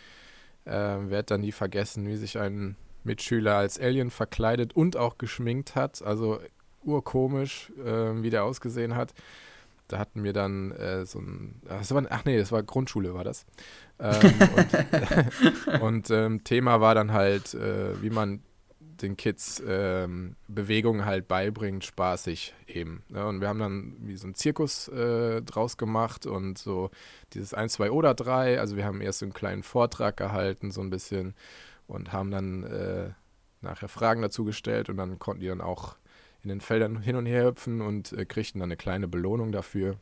Äh, 0.66 0.98
wer 1.08 1.20
hat 1.20 1.32
dann 1.32 1.42
nie 1.42 1.54
vergessen, 1.54 2.06
wie 2.06 2.18
sich 2.18 2.38
ein 2.38 2.76
Mitschüler 3.06 3.56
als 3.56 3.80
Alien 3.80 4.10
verkleidet 4.10 4.76
und 4.76 4.98
auch 4.98 5.18
geschminkt 5.18 5.76
hat. 5.76 6.02
Also 6.04 6.40
urkomisch, 6.90 7.72
äh, 7.84 8.22
wie 8.22 8.30
der 8.30 8.44
ausgesehen 8.44 8.96
hat 8.96 9.14
da 9.90 9.98
hatten 9.98 10.24
wir 10.24 10.34
dann 10.34 10.72
äh, 10.72 11.06
so 11.06 11.20
ein, 11.20 11.62
das 11.68 11.94
war, 11.94 12.04
ach 12.10 12.24
nee, 12.24 12.38
das 12.38 12.52
war 12.52 12.64
Grundschule, 12.64 13.14
war 13.14 13.24
das. 13.24 13.46
Ähm, 14.00 14.34
und, 14.56 15.82
und 15.82 16.10
ähm, 16.12 16.44
Thema 16.44 16.80
war 16.80 16.96
dann 16.96 17.12
halt, 17.12 17.54
äh, 17.56 18.02
wie 18.02 18.12
man 18.12 18.42
den 18.80 19.18
Kids 19.18 19.64
ähm, 19.66 20.36
Bewegungen 20.48 21.06
halt 21.06 21.28
beibringt, 21.28 21.86
spaßig 21.86 22.54
eben. 22.68 23.04
Ne? 23.10 23.26
Und 23.26 23.42
wir 23.42 23.48
haben 23.48 23.60
dann 23.60 23.96
wie 24.02 24.16
so 24.16 24.28
einen 24.28 24.36
Zirkus 24.36 24.90
äh, 24.90 25.42
draus 25.42 25.78
gemacht 25.78 26.26
und 26.26 26.58
so 26.58 26.92
dieses 27.34 27.54
1, 27.54 27.74
2 27.74 27.92
oder 27.92 28.14
3. 28.14 28.60
Also 28.60 28.76
wir 28.76 28.86
haben 28.86 29.02
erst 29.02 29.20
so 29.20 29.26
einen 29.26 29.34
kleinen 29.34 29.64
Vortrag 29.64 30.18
gehalten, 30.18 30.72
so 30.72 30.82
ein 30.82 30.90
bisschen 30.90 31.34
und 31.88 32.12
haben 32.12 32.30
dann 32.30 32.64
äh, 32.64 33.10
nachher 33.62 33.88
Fragen 33.88 34.22
dazu 34.22 34.44
gestellt 34.44 34.90
und 34.90 34.98
dann 34.98 35.18
konnten 35.18 35.42
die 35.42 35.48
dann 35.48 35.62
auch 35.62 35.96
in 36.44 36.50
den 36.50 36.62
Feldern 36.62 37.02
hin 37.02 37.16
und 37.16 37.26
her 37.26 37.46
hüpfen 37.46 37.82
und 37.82 38.14
äh, 38.14 38.26
kriegten 38.26 38.60
dann 38.60 38.70
eine 38.70 38.78
kleine 38.78 39.08
Belohnung 39.08 39.52
dafür. 39.52 39.98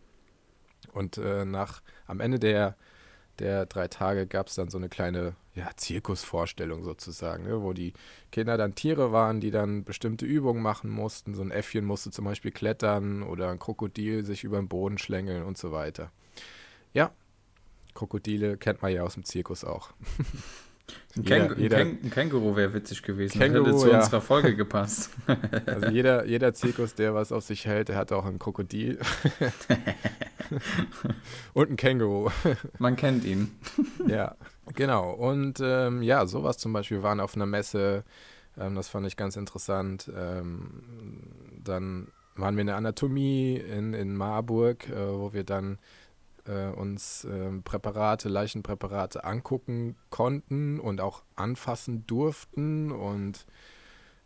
Und 0.93 1.17
äh, 1.17 1.45
nach 1.45 1.81
am 2.05 2.19
Ende 2.19 2.39
der, 2.39 2.75
der 3.39 3.65
drei 3.65 3.87
Tage 3.87 4.27
gab 4.27 4.47
es 4.47 4.55
dann 4.55 4.69
so 4.69 4.77
eine 4.77 4.89
kleine 4.89 5.35
ja, 5.55 5.69
Zirkusvorstellung 5.75 6.83
sozusagen, 6.83 7.43
ne, 7.43 7.61
wo 7.61 7.73
die 7.73 7.93
Kinder 8.31 8.57
dann 8.57 8.75
Tiere 8.75 9.11
waren, 9.11 9.41
die 9.41 9.51
dann 9.51 9.83
bestimmte 9.83 10.25
Übungen 10.25 10.61
machen 10.61 10.89
mussten. 10.89 11.33
So 11.33 11.41
ein 11.41 11.51
Äffchen 11.51 11.85
musste 11.85 12.11
zum 12.11 12.25
Beispiel 12.25 12.51
klettern 12.51 13.23
oder 13.23 13.49
ein 13.49 13.59
Krokodil 13.59 14.23
sich 14.23 14.43
über 14.43 14.57
den 14.57 14.67
Boden 14.67 14.97
schlängeln 14.97 15.43
und 15.43 15.57
so 15.57 15.71
weiter. 15.71 16.11
Ja, 16.93 17.11
Krokodile 17.95 18.57
kennt 18.57 18.83
man 18.83 18.93
ja 18.93 19.01
aus 19.01 19.15
dem 19.15 19.23
Zirkus 19.23 19.63
auch. 19.65 19.91
Ein, 21.15 21.25
Käng 21.25 21.55
jeder, 21.57 21.77
ein 21.77 22.11
Känguru 22.11 22.55
wäre 22.55 22.73
witzig 22.73 23.01
gewesen. 23.01 23.39
Känguru, 23.39 23.65
hätte 23.65 23.77
zu 23.77 23.89
ja. 23.89 23.97
unserer 23.97 24.21
Folge 24.21 24.55
gepasst. 24.55 25.09
Also 25.65 25.87
jeder, 25.87 26.25
jeder 26.25 26.53
Zirkus, 26.53 26.95
der 26.95 27.13
was 27.13 27.31
auf 27.31 27.43
sich 27.43 27.65
hält, 27.65 27.89
der 27.89 27.97
hat 27.97 28.11
auch 28.11 28.25
ein 28.25 28.39
Krokodil. 28.39 28.99
Und 31.53 31.71
ein 31.71 31.75
Känguru. 31.75 32.29
Man 32.79 32.95
kennt 32.95 33.25
ihn. 33.25 33.51
Ja, 34.07 34.35
genau. 34.73 35.11
Und 35.11 35.59
ähm, 35.61 36.01
ja, 36.01 36.25
sowas 36.25 36.57
zum 36.57 36.71
Beispiel. 36.71 36.97
Wir 36.97 37.03
waren 37.03 37.19
auf 37.19 37.35
einer 37.35 37.45
Messe. 37.45 38.03
Ähm, 38.57 38.75
das 38.75 38.87
fand 38.87 39.05
ich 39.07 39.17
ganz 39.17 39.35
interessant. 39.35 40.09
Ähm, 40.15 40.83
dann 41.63 42.07
waren 42.35 42.55
wir 42.55 42.61
in 42.61 42.67
der 42.67 42.77
Anatomie 42.77 43.57
in, 43.57 43.93
in 43.93 44.15
Marburg, 44.15 44.87
äh, 44.89 44.95
wo 44.95 45.33
wir 45.33 45.43
dann 45.43 45.79
äh, 46.47 46.67
uns 46.67 47.25
äh, 47.25 47.51
Präparate, 47.63 48.29
Leichenpräparate 48.29 49.23
angucken 49.23 49.95
konnten 50.09 50.79
und 50.79 51.01
auch 51.01 51.23
anfassen 51.35 52.05
durften. 52.07 52.91
Und 52.91 53.45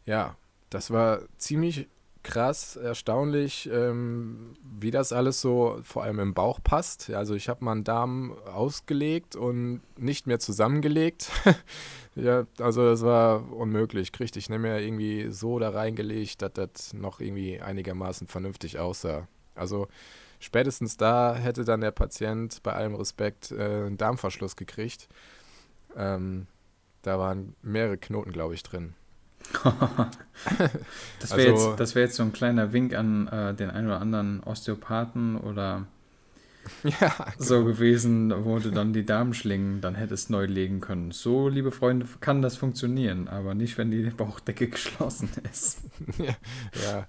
ja, 0.06 0.36
das 0.70 0.92
war 0.92 1.22
ziemlich 1.38 1.88
krass, 2.24 2.76
erstaunlich, 2.76 3.70
ähm, 3.72 4.54
wie 4.80 4.92
das 4.92 5.12
alles 5.12 5.42
so 5.42 5.80
vor 5.84 6.04
allem 6.04 6.20
im 6.20 6.34
Bauch 6.34 6.60
passt. 6.64 7.10
Also 7.10 7.36
ich 7.36 7.50
habe 7.50 7.66
meinen 7.66 7.84
Darm 7.84 8.38
ausgelegt 8.46 9.36
und 9.36 9.82
nicht 9.98 10.28
mehr 10.28 10.40
zusammengelegt. 10.40 11.32
ja, 12.16 12.46
also 12.60 12.86
das 12.86 13.02
war 13.02 13.52
unmöglich. 13.52 14.12
Ich 14.20 14.36
nicht 14.50 14.50
mehr 14.50 14.80
irgendwie 14.80 15.32
so 15.32 15.60
da 15.60 15.70
reingelegt, 15.70 16.42
dass 16.42 16.54
das 16.54 16.94
noch 16.94 17.20
irgendwie 17.20 17.60
einigermaßen 17.60 18.28
vernünftig 18.28 18.80
aussah. 18.80 19.28
Also 19.56 19.88
spätestens 20.42 20.98
da 20.98 21.36
hätte 21.36 21.64
dann 21.64 21.82
der 21.82 21.92
Patient 21.92 22.62
bei 22.64 22.74
allem 22.74 22.96
Respekt 22.96 23.52
äh, 23.52 23.86
einen 23.86 23.98
Darmverschluss 23.98 24.56
gekriegt. 24.56 25.08
Ähm, 25.96 26.48
da 27.02 27.18
waren 27.18 27.56
mehrere 27.62 27.98
Knoten, 27.98 28.32
glaube 28.32 28.54
ich, 28.54 28.64
drin. 28.64 28.94
das 31.20 31.36
wäre 31.36 31.54
also, 31.54 31.76
jetzt, 31.78 31.96
wär 31.96 32.04
jetzt 32.04 32.16
so 32.16 32.24
ein 32.24 32.34
kleiner 32.34 32.74
Wink 32.74 32.94
an 32.94 33.28
äh, 33.28 33.54
den 33.54 33.70
einen 33.70 33.88
oder 33.88 34.00
anderen 34.00 34.44
Osteopathen 34.44 35.38
oder 35.38 35.88
ja, 36.84 37.10
genau. 37.10 37.26
so 37.40 37.66
gewesen, 37.66 38.46
wo 38.46 38.60
du 38.60 38.72
dann 38.72 38.94
die 38.94 39.06
Darmschlingen 39.06 39.82
dann 39.82 39.96
hättest 39.96 40.30
neu 40.30 40.46
legen 40.46 40.80
können. 40.80 41.12
So, 41.12 41.50
liebe 41.50 41.72
Freunde, 41.72 42.06
kann 42.20 42.42
das 42.42 42.56
funktionieren, 42.56 43.28
aber 43.28 43.56
nicht, 43.56 43.78
wenn 43.78 43.90
die 43.90 44.04
Bauchdecke 44.12 44.68
geschlossen 44.70 45.30
ist. 45.52 45.80
ja, 46.18 46.36
ja 46.86 47.08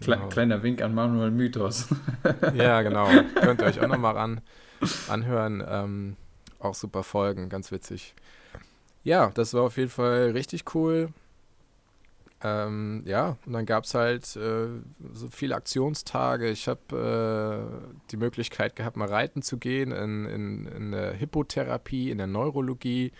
genau. 0.00 0.28
Kleiner 0.28 0.62
Wink 0.62 0.82
an 0.82 0.94
Manuel 0.94 1.30
Mythos. 1.30 1.88
ja, 2.54 2.82
genau. 2.82 3.08
Könnt 3.34 3.60
ihr 3.60 3.66
euch 3.66 3.80
auch 3.80 3.88
nochmal 3.88 4.16
an, 4.16 4.40
anhören. 5.08 5.62
Ähm, 5.66 6.16
auch 6.58 6.74
super 6.74 7.02
Folgen, 7.02 7.48
ganz 7.48 7.70
witzig. 7.72 8.14
Ja, 9.04 9.30
das 9.34 9.54
war 9.54 9.62
auf 9.62 9.76
jeden 9.76 9.90
Fall 9.90 10.30
richtig 10.32 10.74
cool. 10.74 11.10
Ähm, 12.40 13.02
ja, 13.04 13.36
und 13.46 13.52
dann 13.52 13.66
gab 13.66 13.84
es 13.84 13.94
halt 13.94 14.24
äh, 14.36 14.68
so 15.12 15.28
viele 15.30 15.56
Aktionstage. 15.56 16.48
Ich 16.50 16.68
habe 16.68 17.72
äh, 17.90 18.10
die 18.10 18.16
Möglichkeit 18.16 18.76
gehabt, 18.76 18.96
mal 18.96 19.08
reiten 19.08 19.42
zu 19.42 19.58
gehen 19.58 19.90
in, 19.90 20.24
in, 20.26 20.66
in 20.66 20.92
der 20.92 21.12
Hippotherapie, 21.14 22.10
in 22.10 22.18
der 22.18 22.28
Neurologie. 22.28 23.12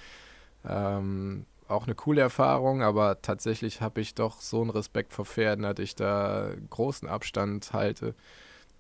Ähm, 0.64 1.47
auch 1.68 1.84
eine 1.84 1.94
coole 1.94 2.20
Erfahrung, 2.20 2.82
aber 2.82 3.20
tatsächlich 3.22 3.80
habe 3.80 4.00
ich 4.00 4.14
doch 4.14 4.40
so 4.40 4.60
einen 4.60 4.70
Respekt 4.70 5.12
vor 5.12 5.26
Pferden, 5.26 5.62
dass 5.62 5.78
ich 5.78 5.94
da 5.94 6.50
großen 6.70 7.08
Abstand 7.08 7.72
halte. 7.72 8.14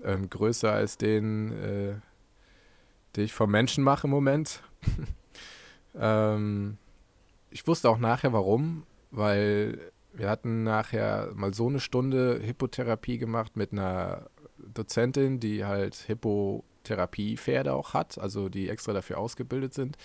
Ähm, 0.02 0.30
größer 0.30 0.72
als 0.72 0.96
den, 0.96 1.52
äh, 1.52 1.94
den 3.16 3.24
ich 3.24 3.34
vom 3.34 3.50
Menschen 3.50 3.84
mache 3.84 4.06
im 4.06 4.10
Moment. 4.10 4.62
ähm, 5.98 6.78
ich 7.50 7.66
wusste 7.66 7.90
auch 7.90 7.98
nachher 7.98 8.32
warum, 8.32 8.84
weil 9.10 9.78
wir 10.12 10.30
hatten 10.30 10.62
nachher 10.62 11.30
mal 11.34 11.52
so 11.54 11.68
eine 11.68 11.80
Stunde 11.80 12.40
Hippotherapie 12.42 13.18
gemacht 13.18 13.56
mit 13.56 13.72
einer 13.72 14.30
Dozentin, 14.58 15.40
die 15.40 15.64
halt 15.64 15.94
Hippotherapie-Pferde 15.94 17.72
auch 17.72 17.94
hat, 17.94 18.18
also 18.18 18.48
die 18.48 18.68
extra 18.68 18.92
dafür 18.92 19.18
ausgebildet 19.18 19.74
sind. 19.74 19.96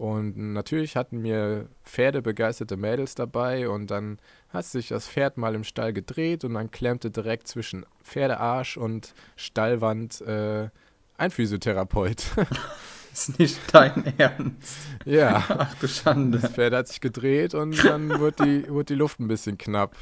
Und 0.00 0.54
natürlich 0.54 0.96
hatten 0.96 1.22
wir 1.22 1.68
pferdebegeisterte 1.84 2.78
Mädels 2.78 3.14
dabei 3.16 3.68
und 3.68 3.90
dann 3.90 4.18
hat 4.48 4.64
sich 4.64 4.88
das 4.88 5.06
Pferd 5.06 5.36
mal 5.36 5.54
im 5.54 5.62
Stall 5.62 5.92
gedreht 5.92 6.42
und 6.42 6.54
dann 6.54 6.70
klemmte 6.70 7.10
direkt 7.10 7.46
zwischen 7.48 7.84
Pferdearsch 8.02 8.78
und 8.78 9.12
Stallwand 9.36 10.22
äh, 10.22 10.70
ein 11.18 11.30
Physiotherapeut. 11.30 12.24
ist 13.12 13.38
nicht 13.38 13.58
dein 13.74 14.14
Ernst. 14.16 14.78
Ja. 15.04 15.44
Ach 15.46 15.74
du 15.74 15.86
Schande. 15.86 16.38
Das 16.38 16.52
Pferd 16.52 16.72
hat 16.72 16.88
sich 16.88 17.02
gedreht 17.02 17.52
und 17.52 17.84
dann 17.84 18.20
wurde 18.20 18.42
die, 18.42 18.68
wurde 18.70 18.86
die 18.86 18.94
Luft 18.94 19.20
ein 19.20 19.28
bisschen 19.28 19.58
knapp. 19.58 19.94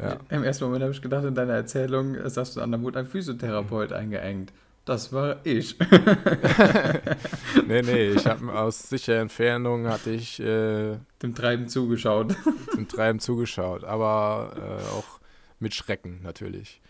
ja. 0.00 0.18
Im 0.28 0.44
ersten 0.44 0.66
Moment 0.66 0.84
habe 0.84 0.92
ich 0.92 1.02
gedacht, 1.02 1.24
in 1.24 1.34
deiner 1.34 1.54
Erzählung 1.54 2.16
sagst 2.28 2.54
du, 2.54 2.60
an 2.60 2.70
der 2.70 2.80
wurde 2.80 3.00
ein 3.00 3.06
Physiotherapeut 3.06 3.92
eingeengt. 3.92 4.52
Das 4.90 5.12
war 5.12 5.36
ich. 5.44 5.76
nee, 7.68 7.80
nee, 7.80 8.10
ich 8.10 8.26
habe 8.26 8.52
aus 8.52 8.88
sicherer 8.88 9.20
Entfernung 9.20 9.86
hatte 9.86 10.10
ich 10.10 10.40
äh, 10.40 10.96
dem 11.22 11.32
Treiben 11.32 11.68
zugeschaut. 11.68 12.34
Dem 12.76 12.88
Treiben 12.88 13.20
zugeschaut, 13.20 13.84
aber 13.84 14.50
äh, 14.56 14.90
auch 14.92 15.20
mit 15.60 15.74
Schrecken 15.76 16.18
natürlich. 16.24 16.82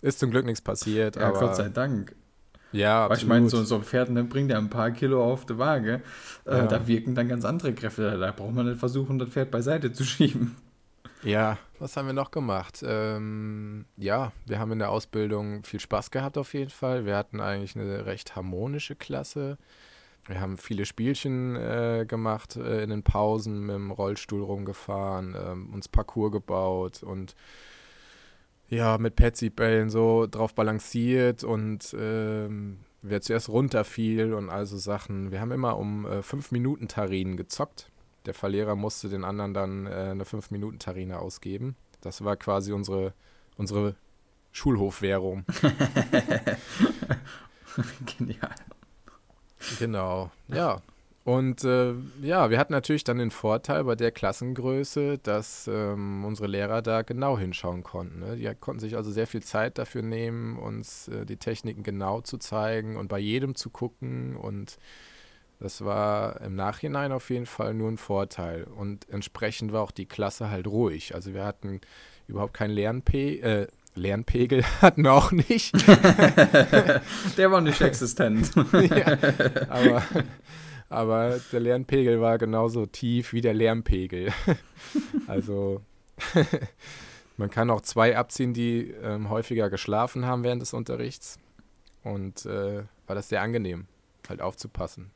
Ist 0.00 0.18
zum 0.18 0.30
Glück 0.30 0.46
nichts 0.46 0.62
passiert. 0.62 1.16
Ja, 1.16 1.28
aber, 1.28 1.40
Gott 1.40 1.56
sei 1.56 1.68
Dank. 1.68 2.16
Ja, 2.72 3.10
Weil 3.10 3.18
ich 3.18 3.26
meine, 3.26 3.50
so, 3.50 3.62
so 3.64 3.74
ein 3.74 3.82
Pferd 3.82 4.08
ne, 4.08 4.24
bringt 4.24 4.50
ja 4.50 4.56
ein 4.56 4.70
paar 4.70 4.90
Kilo 4.92 5.22
auf 5.22 5.44
die 5.44 5.58
Waage. 5.58 6.00
Äh, 6.46 6.56
ja. 6.56 6.66
Da 6.66 6.86
wirken 6.86 7.14
dann 7.14 7.28
ganz 7.28 7.44
andere 7.44 7.74
Kräfte. 7.74 8.18
Da 8.18 8.32
braucht 8.32 8.54
man 8.54 8.64
nicht 8.64 8.78
versuchen, 8.78 9.18
das 9.18 9.28
Pferd 9.28 9.50
beiseite 9.50 9.92
zu 9.92 10.04
schieben. 10.04 10.56
Ja, 11.26 11.58
was 11.80 11.96
haben 11.96 12.06
wir 12.06 12.12
noch 12.12 12.30
gemacht? 12.30 12.84
Ähm, 12.86 13.86
ja, 13.96 14.30
wir 14.46 14.60
haben 14.60 14.70
in 14.70 14.78
der 14.78 14.90
Ausbildung 14.90 15.64
viel 15.64 15.80
Spaß 15.80 16.12
gehabt 16.12 16.38
auf 16.38 16.54
jeden 16.54 16.70
Fall. 16.70 17.04
Wir 17.04 17.16
hatten 17.16 17.40
eigentlich 17.40 17.74
eine 17.74 18.06
recht 18.06 18.36
harmonische 18.36 18.94
Klasse. 18.94 19.58
Wir 20.28 20.40
haben 20.40 20.56
viele 20.56 20.86
Spielchen 20.86 21.56
äh, 21.56 22.04
gemacht 22.06 22.54
äh, 22.54 22.80
in 22.84 22.90
den 22.90 23.02
Pausen, 23.02 23.66
mit 23.66 23.74
dem 23.74 23.90
Rollstuhl 23.90 24.40
rumgefahren, 24.40 25.34
äh, 25.34 25.74
uns 25.74 25.88
Parcours 25.88 26.30
gebaut 26.30 27.02
und 27.02 27.34
ja, 28.68 28.96
mit 28.96 29.16
Petsy-Bällen 29.16 29.90
so 29.90 30.28
drauf 30.28 30.54
balanciert 30.54 31.42
und 31.42 31.92
ähm, 31.98 32.78
wer 33.02 33.20
zuerst 33.20 33.48
runterfiel 33.48 34.32
und 34.32 34.48
also 34.48 34.76
Sachen. 34.76 35.32
Wir 35.32 35.40
haben 35.40 35.50
immer 35.50 35.76
um 35.76 36.06
äh, 36.06 36.20
5-Minuten-Tarinen 36.20 37.36
gezockt. 37.36 37.90
Der 38.26 38.34
Verlierer 38.34 38.74
musste 38.74 39.08
den 39.08 39.24
anderen 39.24 39.54
dann 39.54 39.86
äh, 39.86 40.08
eine 40.10 40.24
5-Minuten-Tarine 40.24 41.18
ausgeben. 41.18 41.76
Das 42.00 42.24
war 42.24 42.36
quasi 42.36 42.72
unsere, 42.72 43.14
unsere 43.56 43.94
Schulhofwährung. 44.52 45.44
Genial. 48.18 48.54
Genau, 49.78 50.30
ja. 50.48 50.82
Und 51.26 51.64
äh, 51.64 51.92
ja, 52.22 52.50
wir 52.50 52.58
hatten 52.58 52.72
natürlich 52.72 53.02
dann 53.02 53.18
den 53.18 53.32
Vorteil 53.32 53.82
bei 53.82 53.96
der 53.96 54.12
Klassengröße, 54.12 55.18
dass 55.18 55.66
ähm, 55.66 56.24
unsere 56.24 56.46
Lehrer 56.46 56.82
da 56.82 57.02
genau 57.02 57.36
hinschauen 57.36 57.82
konnten. 57.82 58.20
Ne? 58.20 58.36
Die 58.36 58.48
konnten 58.54 58.78
sich 58.78 58.96
also 58.96 59.10
sehr 59.10 59.26
viel 59.26 59.42
Zeit 59.42 59.76
dafür 59.76 60.02
nehmen, 60.02 60.56
uns 60.56 61.08
äh, 61.08 61.26
die 61.26 61.36
Techniken 61.36 61.82
genau 61.82 62.20
zu 62.20 62.38
zeigen 62.38 62.96
und 62.96 63.08
bei 63.08 63.18
jedem 63.18 63.56
zu 63.56 63.70
gucken. 63.70 64.36
Und 64.36 64.78
das 65.58 65.84
war 65.84 66.40
im 66.42 66.54
Nachhinein 66.54 67.12
auf 67.12 67.30
jeden 67.30 67.46
Fall 67.46 67.72
nur 67.74 67.90
ein 67.90 67.98
Vorteil. 67.98 68.64
Und 68.64 69.08
entsprechend 69.08 69.72
war 69.72 69.82
auch 69.82 69.90
die 69.90 70.06
Klasse 70.06 70.50
halt 70.50 70.66
ruhig. 70.66 71.14
Also 71.14 71.32
wir 71.32 71.44
hatten 71.44 71.80
überhaupt 72.28 72.54
keinen 72.54 72.74
Lernpe 72.74 73.40
äh, 73.40 73.66
Lernpegel 73.96 74.62
hatten 74.82 75.02
wir 75.02 75.12
auch 75.12 75.32
nicht. 75.32 75.74
der 77.36 77.50
war 77.50 77.60
nicht 77.60 77.80
existent. 77.80 78.52
ja, 78.72 79.18
aber 79.68 80.02
aber 80.88 81.40
der 81.50 81.60
Lernpegel 81.60 82.20
war 82.20 82.38
genauso 82.38 82.86
tief 82.86 83.32
wie 83.32 83.40
der 83.40 83.54
Lärmpegel. 83.54 84.32
also 85.26 85.80
man 87.36 87.50
kann 87.50 87.70
auch 87.70 87.80
zwei 87.80 88.16
abziehen, 88.16 88.54
die 88.54 88.94
ähm, 89.02 89.30
häufiger 89.30 89.68
geschlafen 89.68 90.26
haben 90.26 90.44
während 90.44 90.62
des 90.62 90.74
Unterrichts. 90.74 91.38
Und 92.04 92.46
äh, 92.46 92.84
war 93.06 93.16
das 93.16 93.28
sehr 93.28 93.42
angenehm, 93.42 93.86
halt 94.28 94.40
aufzupassen. 94.40 95.10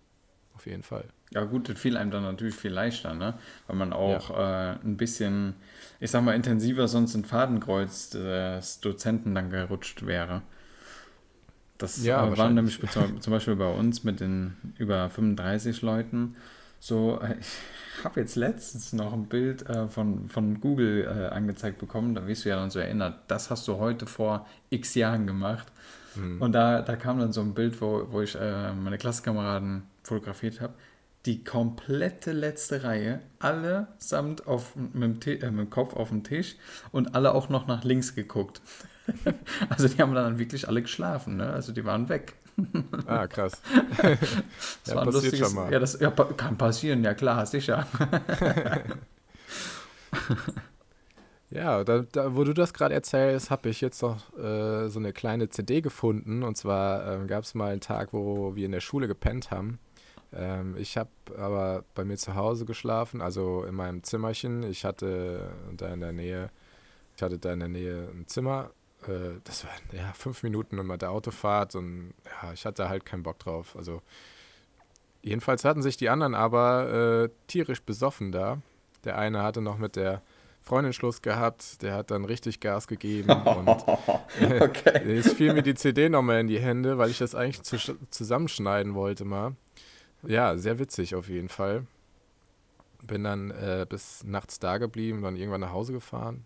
Auf 0.60 0.66
jeden 0.66 0.82
Fall. 0.82 1.04
Ja 1.30 1.44
gut, 1.44 1.70
das 1.70 1.80
fiel 1.80 1.96
einem 1.96 2.10
dann 2.10 2.22
natürlich 2.22 2.54
viel 2.54 2.70
leichter, 2.70 3.14
ne? 3.14 3.32
Weil 3.66 3.76
man 3.76 3.94
auch 3.94 4.28
ja. 4.28 4.72
äh, 4.72 4.78
ein 4.84 4.98
bisschen, 4.98 5.54
ich 6.00 6.10
sag 6.10 6.22
mal, 6.22 6.34
intensiver 6.34 6.86
sonst 6.86 7.14
in 7.14 7.24
Fadenkreuz 7.24 8.10
des 8.10 8.80
Dozenten 8.80 9.34
dann 9.34 9.48
gerutscht 9.48 10.04
wäre. 10.04 10.42
Das 11.78 12.04
ja, 12.04 12.26
äh, 12.26 12.36
war 12.36 12.50
nämlich 12.50 12.78
zum 12.78 13.32
Beispiel 13.32 13.56
bei 13.56 13.72
uns 13.72 14.04
mit 14.04 14.20
den 14.20 14.54
über 14.76 15.08
35 15.08 15.80
Leuten 15.80 16.36
so. 16.78 17.18
Äh, 17.22 17.36
ich 17.40 18.04
habe 18.04 18.20
jetzt 18.20 18.36
letztens 18.36 18.92
noch 18.92 19.14
ein 19.14 19.24
Bild 19.24 19.66
äh, 19.66 19.88
von, 19.88 20.28
von 20.28 20.60
Google 20.60 21.04
äh, 21.04 21.34
angezeigt 21.34 21.78
bekommen, 21.78 22.14
da 22.14 22.26
wirst 22.26 22.44
du 22.44 22.50
ja 22.50 22.56
dann 22.56 22.68
so 22.68 22.80
erinnert, 22.80 23.18
das 23.28 23.48
hast 23.48 23.66
du 23.66 23.78
heute 23.78 24.04
vor 24.04 24.46
x 24.68 24.94
Jahren 24.94 25.26
gemacht. 25.26 25.68
Mhm. 26.16 26.42
Und 26.42 26.52
da, 26.52 26.82
da 26.82 26.96
kam 26.96 27.18
dann 27.18 27.32
so 27.32 27.40
ein 27.40 27.54
Bild, 27.54 27.80
wo, 27.80 28.06
wo 28.10 28.20
ich 28.20 28.34
äh, 28.34 28.74
meine 28.74 28.98
Klassenkameraden 28.98 29.84
fotografiert 30.02 30.60
habe. 30.60 30.74
Die 31.26 31.44
komplette 31.44 32.32
letzte 32.32 32.82
Reihe, 32.82 33.20
allesamt 33.40 34.46
auf, 34.46 34.74
mit, 34.74 35.26
dem, 35.26 35.42
äh, 35.42 35.50
mit 35.50 35.66
dem 35.66 35.70
Kopf 35.70 35.94
auf 35.94 36.08
dem 36.08 36.24
Tisch 36.24 36.56
und 36.92 37.14
alle 37.14 37.34
auch 37.34 37.50
noch 37.50 37.66
nach 37.66 37.84
links 37.84 38.14
geguckt. 38.14 38.62
also 39.68 39.88
die 39.88 40.00
haben 40.00 40.14
dann 40.14 40.38
wirklich 40.38 40.66
alle 40.66 40.82
geschlafen, 40.82 41.36
ne? 41.36 41.52
Also 41.52 41.72
die 41.72 41.84
waren 41.84 42.08
weg. 42.08 42.34
Ah, 43.06 43.26
krass. 43.26 43.60
das 44.02 44.18
ja, 44.86 44.94
war 44.94 45.02
ein 45.02 45.12
lustiges, 45.12 45.38
schon 45.38 45.54
mal. 45.54 45.72
Ja, 45.72 45.78
das 45.78 45.98
ja, 46.00 46.10
kann 46.10 46.56
passieren, 46.58 47.02
ja 47.04 47.14
klar, 47.14 47.46
sicher. 47.46 47.86
ja, 51.50 51.84
da, 51.84 52.04
da, 52.12 52.34
wo 52.34 52.44
du 52.44 52.52
das 52.52 52.74
gerade 52.74 52.94
erzählst, 52.94 53.50
habe 53.50 53.68
ich 53.68 53.80
jetzt 53.80 54.02
noch 54.02 54.36
äh, 54.38 54.88
so 54.88 54.98
eine 54.98 55.12
kleine 55.12 55.48
CD 55.48 55.80
gefunden. 55.80 56.42
Und 56.42 56.56
zwar 56.56 57.22
äh, 57.22 57.26
gab 57.26 57.44
es 57.44 57.54
mal 57.54 57.72
einen 57.72 57.80
Tag, 57.80 58.12
wo 58.12 58.54
wir 58.56 58.66
in 58.66 58.72
der 58.72 58.80
Schule 58.80 59.08
gepennt 59.08 59.50
haben. 59.50 59.78
Ähm, 60.32 60.76
ich 60.78 60.96
habe 60.96 61.10
aber 61.36 61.84
bei 61.94 62.04
mir 62.04 62.16
zu 62.16 62.34
Hause 62.34 62.64
geschlafen, 62.64 63.20
also 63.20 63.64
in 63.64 63.74
meinem 63.74 64.02
Zimmerchen. 64.02 64.62
Ich 64.62 64.84
hatte 64.84 65.50
da 65.76 65.88
in 65.88 66.00
der 66.00 66.12
Nähe 66.12 66.50
Ich 67.16 67.22
hatte 67.22 67.38
da 67.38 67.52
in 67.52 67.60
der 67.60 67.68
Nähe 67.68 68.08
ein 68.12 68.26
Zimmer. 68.26 68.70
Äh, 69.06 69.40
das 69.44 69.64
war 69.64 69.72
ja 69.92 70.12
fünf 70.14 70.42
Minuten 70.42 70.78
immer 70.78 70.98
der 70.98 71.10
Autofahrt 71.10 71.74
und 71.74 72.14
ja, 72.42 72.52
ich 72.52 72.64
hatte 72.64 72.88
halt 72.88 73.04
keinen 73.04 73.22
Bock 73.22 73.38
drauf. 73.38 73.74
Also 73.76 74.02
jedenfalls 75.22 75.64
hatten 75.64 75.82
sich 75.82 75.96
die 75.96 76.08
anderen 76.08 76.34
aber 76.34 77.24
äh, 77.24 77.28
tierisch 77.46 77.82
besoffen 77.82 78.32
da. 78.32 78.58
Der 79.04 79.18
eine 79.18 79.42
hatte 79.42 79.60
noch 79.60 79.78
mit 79.78 79.96
der 79.96 80.22
Freundin 80.62 80.92
Schluss 80.92 81.22
gehabt, 81.22 81.82
der 81.82 81.94
hat 81.94 82.10
dann 82.10 82.24
richtig 82.24 82.60
Gas 82.60 82.86
gegeben 82.86 83.30
und 83.44 83.68
äh, 84.40 84.62
okay. 84.62 85.16
es 85.18 85.32
fiel 85.32 85.54
mir 85.54 85.62
die 85.62 85.74
CD 85.74 86.08
nochmal 86.08 86.40
in 86.40 86.48
die 86.48 86.60
Hände, 86.60 86.98
weil 86.98 87.10
ich 87.10 87.18
das 87.18 87.34
eigentlich 87.34 87.62
zu, 87.62 87.76
zusammenschneiden 88.10 88.94
wollte 88.94 89.24
mal. 89.24 89.56
Ja, 90.22 90.56
sehr 90.58 90.78
witzig 90.78 91.14
auf 91.14 91.28
jeden 91.28 91.48
Fall. 91.48 91.86
Bin 93.02 93.24
dann 93.24 93.50
äh, 93.50 93.86
bis 93.88 94.24
nachts 94.24 94.58
da 94.58 94.78
geblieben, 94.78 95.22
dann 95.22 95.36
irgendwann 95.36 95.62
nach 95.62 95.72
Hause 95.72 95.92
gefahren. 95.92 96.44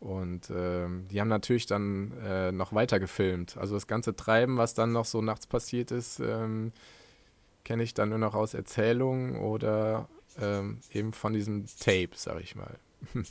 Und 0.00 0.50
äh, 0.50 0.88
die 1.10 1.20
haben 1.20 1.28
natürlich 1.28 1.66
dann 1.66 2.12
äh, 2.24 2.50
noch 2.50 2.72
weiter 2.72 2.98
gefilmt. 2.98 3.56
Also 3.56 3.74
das 3.74 3.86
ganze 3.86 4.16
Treiben, 4.16 4.56
was 4.56 4.74
dann 4.74 4.90
noch 4.90 5.04
so 5.04 5.22
nachts 5.22 5.46
passiert 5.46 5.92
ist, 5.92 6.18
ähm, 6.18 6.72
kenne 7.64 7.84
ich 7.84 7.94
dann 7.94 8.08
nur 8.08 8.18
noch 8.18 8.34
aus 8.34 8.54
Erzählungen 8.54 9.36
oder 9.36 10.08
ähm, 10.40 10.80
eben 10.92 11.12
von 11.12 11.32
diesem 11.32 11.66
Tape, 11.78 12.10
sag 12.16 12.40
ich 12.40 12.56
mal. 12.56 12.76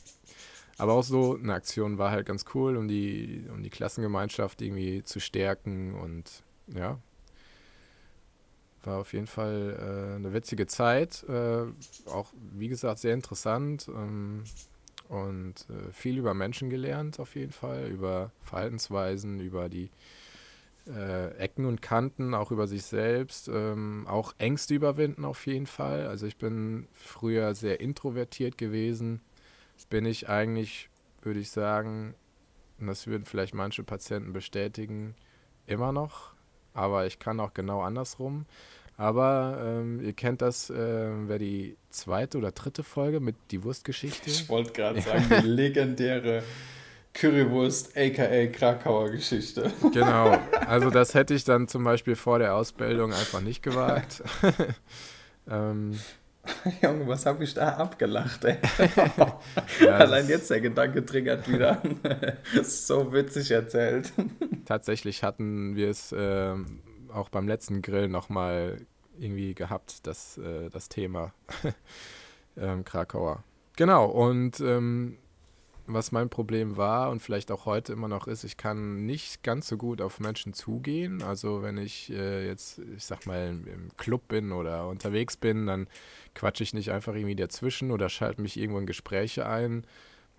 Aber 0.78 0.94
auch 0.94 1.04
so 1.04 1.36
eine 1.36 1.54
Aktion 1.54 1.98
war 1.98 2.12
halt 2.12 2.26
ganz 2.26 2.46
cool, 2.56 2.78
um 2.78 2.88
die, 2.88 3.46
um 3.52 3.62
die 3.62 3.70
Klassengemeinschaft 3.70 4.62
irgendwie 4.62 5.04
zu 5.04 5.20
stärken 5.20 5.94
und 5.94 6.44
ja. 6.74 6.98
War 8.84 9.00
auf 9.00 9.14
jeden 9.14 9.28
Fall 9.28 9.78
äh, 9.78 10.16
eine 10.16 10.34
witzige 10.34 10.68
Zeit. 10.68 11.24
Äh, 11.30 11.66
auch, 12.10 12.34
wie 12.54 12.68
gesagt, 12.68 13.00
sehr 13.00 13.14
interessant. 13.14 13.88
Ähm, 13.90 14.44
und 15.10 15.66
äh, 15.70 15.92
viel 15.92 16.18
über 16.18 16.34
Menschen 16.34 16.70
gelernt, 16.70 17.20
auf 17.20 17.36
jeden 17.36 17.52
Fall. 17.52 17.88
Über 17.88 18.32
Verhaltensweisen, 18.44 19.40
über 19.40 19.70
die 19.70 19.90
äh, 20.88 21.36
Ecken 21.38 21.66
und 21.66 21.82
Kanten, 21.82 22.34
auch 22.34 22.52
über 22.52 22.68
sich 22.68 22.84
selbst. 22.84 23.50
Ähm, 23.50 24.08
auch 24.08 24.34
Ängste 24.38 24.74
überwinden, 24.74 25.26
auf 25.26 25.46
jeden 25.46 25.68
Fall. 25.68 26.08
Also, 26.08 26.26
ich 26.26 26.38
bin 26.38 26.88
früher 26.94 27.54
sehr 27.56 27.82
introvertiert 27.82 28.58
gewesen 28.58 29.22
bin 29.90 30.06
ich 30.06 30.30
eigentlich, 30.30 30.90
würde 31.22 31.40
ich 31.40 31.52
sagen, 31.52 32.16
und 32.80 32.88
das 32.88 33.08
würden 33.08 33.26
vielleicht 33.26 33.54
manche 33.54 33.84
Patienten 33.84 34.34
bestätigen, 34.34 35.16
immer 35.68 35.92
noch. 35.92 36.34
Aber 36.74 37.06
ich 37.06 37.20
kann 37.20 37.40
auch 37.40 37.54
genau 37.54 37.82
andersrum. 37.82 38.46
Aber 38.98 39.60
ähm, 39.64 40.00
ihr 40.00 40.14
kennt 40.14 40.42
das, 40.42 40.70
äh, 40.70 41.10
wer 41.28 41.40
die 41.40 41.76
zweite 41.90 42.38
oder 42.38 42.52
dritte 42.52 42.84
Folge 42.84 43.20
mit 43.20 43.36
die 43.50 43.64
Wurstgeschichte. 43.64 44.30
Ich 44.30 44.48
wollte 44.48 44.74
gerade 44.74 45.02
sagen, 45.02 45.26
die 45.42 45.48
legendäre 45.48 46.44
Currywurst, 47.14 47.98
aka 47.98 48.48
Krakauer 48.48 49.10
Geschichte. 49.10 49.72
Genau, 49.92 50.38
also 50.68 50.90
das 50.90 51.14
hätte 51.14 51.34
ich 51.34 51.44
dann 51.44 51.68
zum 51.68 51.84
Beispiel 51.84 52.16
vor 52.16 52.40
der 52.40 52.56
Ausbildung 52.56 53.14
einfach 53.14 53.42
nicht 53.42 53.64
gewagt. 53.64 54.24
ähm, 55.50 56.00
Junge, 56.82 57.08
was 57.08 57.26
habe 57.26 57.44
ich 57.44 57.54
da 57.54 57.70
abgelacht, 57.76 58.44
ey? 58.46 58.58
ja, 59.80 59.92
Allein 59.98 60.28
jetzt 60.28 60.50
der 60.50 60.62
Gedanke 60.62 61.06
triggert 61.06 61.48
wieder. 61.48 61.82
so 62.64 63.14
witzig 63.14 63.52
erzählt. 63.52 64.12
Tatsächlich 64.66 65.24
hatten 65.24 65.76
wir 65.76 65.90
es 65.90 66.12
äh, 66.12 66.56
auch 67.14 67.30
beim 67.30 67.48
letzten 67.48 67.82
Grill 67.82 68.08
nochmal 68.08 68.86
irgendwie 69.20 69.54
gehabt, 69.54 70.08
das, 70.08 70.38
äh, 70.38 70.70
das 70.70 70.90
Thema 70.90 71.34
ähm, 72.58 72.84
Krakauer. 72.86 73.44
Genau, 73.76 74.06
und 74.06 74.60
ähm, 74.60 75.18
was 75.94 76.12
mein 76.12 76.30
Problem 76.30 76.78
war 76.78 77.10
und 77.10 77.22
vielleicht 77.22 77.52
auch 77.52 77.66
heute 77.66 77.94
immer 77.94 78.08
noch 78.08 78.28
ist, 78.28 78.44
ich 78.44 78.58
kann 78.58 79.06
nicht 79.06 79.44
ganz 79.44 79.68
so 79.68 79.78
gut 79.78 80.02
auf 80.02 80.20
Menschen 80.20 80.54
zugehen. 80.54 81.22
Also 81.22 81.62
wenn 81.62 81.78
ich 81.78 82.12
äh, 82.12 82.48
jetzt, 82.48 82.80
ich 82.96 83.06
sag 83.06 83.26
mal, 83.26 83.48
im 83.48 83.96
Club 83.98 84.28
bin 84.28 84.52
oder 84.52 84.88
unterwegs 84.88 85.38
bin, 85.38 85.68
dann 85.68 85.88
quatsche 86.36 86.64
ich 86.64 86.74
nicht 86.74 86.92
einfach 86.92 87.14
irgendwie 87.14 87.36
dazwischen 87.36 87.92
oder 87.92 88.10
schalte 88.10 88.42
mich 88.42 88.58
irgendwo 88.58 88.80
in 88.80 88.86
Gespräche 88.86 89.46
ein. 89.46 89.86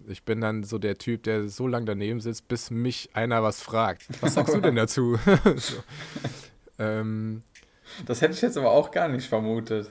Ich 0.09 0.25
bin 0.25 0.41
dann 0.41 0.65
so 0.65 0.79
der 0.79 0.99
Typ, 0.99 1.23
der 1.23 1.49
so 1.49 1.67
lange 1.67 1.87
daneben 1.87 2.21
sitzt, 2.21 2.49
bis 2.49 2.71
mich 2.71 3.11
einer 3.15 3.43
was 3.43 3.61
fragt. 3.61 4.07
Was 4.21 4.35
sagst 4.35 4.55
du 4.55 4.61
denn 4.61 4.77
dazu? 4.77 5.19
so. 5.57 5.83
ähm, 6.79 7.43
das 8.07 8.21
hätte 8.21 8.35
ich 8.35 8.43
jetzt 8.43 8.57
aber 8.57 8.71
auch 8.71 8.91
gar 8.91 9.09
nicht 9.09 9.29
vermutet. 9.29 9.91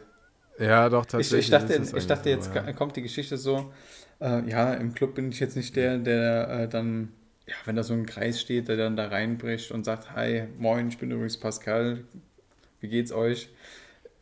Ja, 0.60 0.90
doch, 0.90 1.06
tatsächlich. 1.06 1.40
Ich, 1.40 1.46
ich 1.46 1.52
dachte, 1.52 1.98
ich 1.98 2.08
dachte 2.08 2.30
jetzt 2.30 2.54
ja. 2.54 2.74
kommt 2.74 2.96
die 2.96 3.02
Geschichte 3.02 3.38
so, 3.38 3.72
äh, 4.22 4.48
ja, 4.50 4.74
im 4.74 4.94
Club 4.94 5.16
bin 5.16 5.30
ich 5.30 5.40
jetzt 5.40 5.56
nicht 5.56 5.76
der, 5.76 5.98
der 5.98 6.50
äh, 6.50 6.68
dann, 6.68 7.12
ja, 7.48 7.56
wenn 7.66 7.76
da 7.76 7.84
so 7.84 7.94
ein 7.94 8.06
Kreis 8.06 8.40
steht, 8.40 8.68
der 8.68 8.78
dann 8.78 8.96
da 8.96 9.08
reinbricht 9.08 9.72
und 9.72 9.84
sagt, 9.84 10.16
hi, 10.16 10.44
moin, 10.58 10.90
ich 10.90 10.98
bin 10.98 11.12
übrigens 11.12 11.38
Pascal, 11.38 12.04
wie 12.80 12.88
geht's 12.88 13.12
euch? 13.12 13.50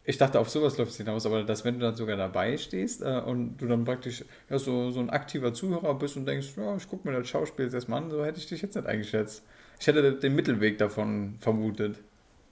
Ich 0.06 0.18
dachte, 0.18 0.40
auf 0.40 0.50
sowas 0.50 0.78
läuft 0.78 0.92
es 0.92 0.98
hinaus, 0.98 1.26
aber 1.26 1.44
dass 1.44 1.66
wenn 1.66 1.76
du 1.76 1.82
dann 1.82 1.96
sogar 1.96 2.18
dabei 2.18 2.58
stehst 2.58 3.04
äh, 3.04 3.22
und 3.26 3.58
du 3.58 3.68
dann 3.68 3.86
praktisch 3.86 4.26
ja, 4.50 4.58
so, 4.58 4.90
so 4.90 5.00
ein 5.00 5.10
aktiver 5.10 5.54
Zuhörer 5.54 5.94
bist 5.94 6.18
und 6.18 6.26
denkst, 6.26 6.54
ja, 6.58 6.76
ich 6.76 6.90
gucke 6.90 7.08
mir 7.08 7.18
das 7.18 7.28
Schauspiel 7.28 7.66
jetzt 7.66 7.76
erstmal 7.76 8.02
an, 8.02 8.10
so 8.10 8.26
hätte 8.26 8.40
ich 8.40 8.48
dich 8.48 8.62
jetzt 8.62 8.76
nicht 8.76 8.88
eingeschätzt. 8.88 9.44
Ich 9.80 9.88
hätte 9.88 10.14
den 10.14 10.36
Mittelweg 10.36 10.78
davon 10.78 11.36
vermutet. 11.40 11.98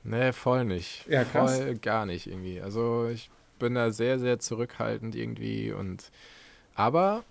Nee, 0.03 0.31
voll 0.31 0.65
nicht. 0.65 1.05
Ja, 1.09 1.23
krass. 1.23 1.57
Voll 1.57 1.75
gar 1.75 2.05
nicht 2.05 2.27
irgendwie. 2.27 2.61
Also 2.61 3.09
ich 3.11 3.29
bin 3.59 3.75
da 3.75 3.91
sehr, 3.91 4.19
sehr 4.19 4.39
zurückhaltend 4.39 5.15
irgendwie 5.15 5.71
und 5.71 6.11
aber 6.75 7.25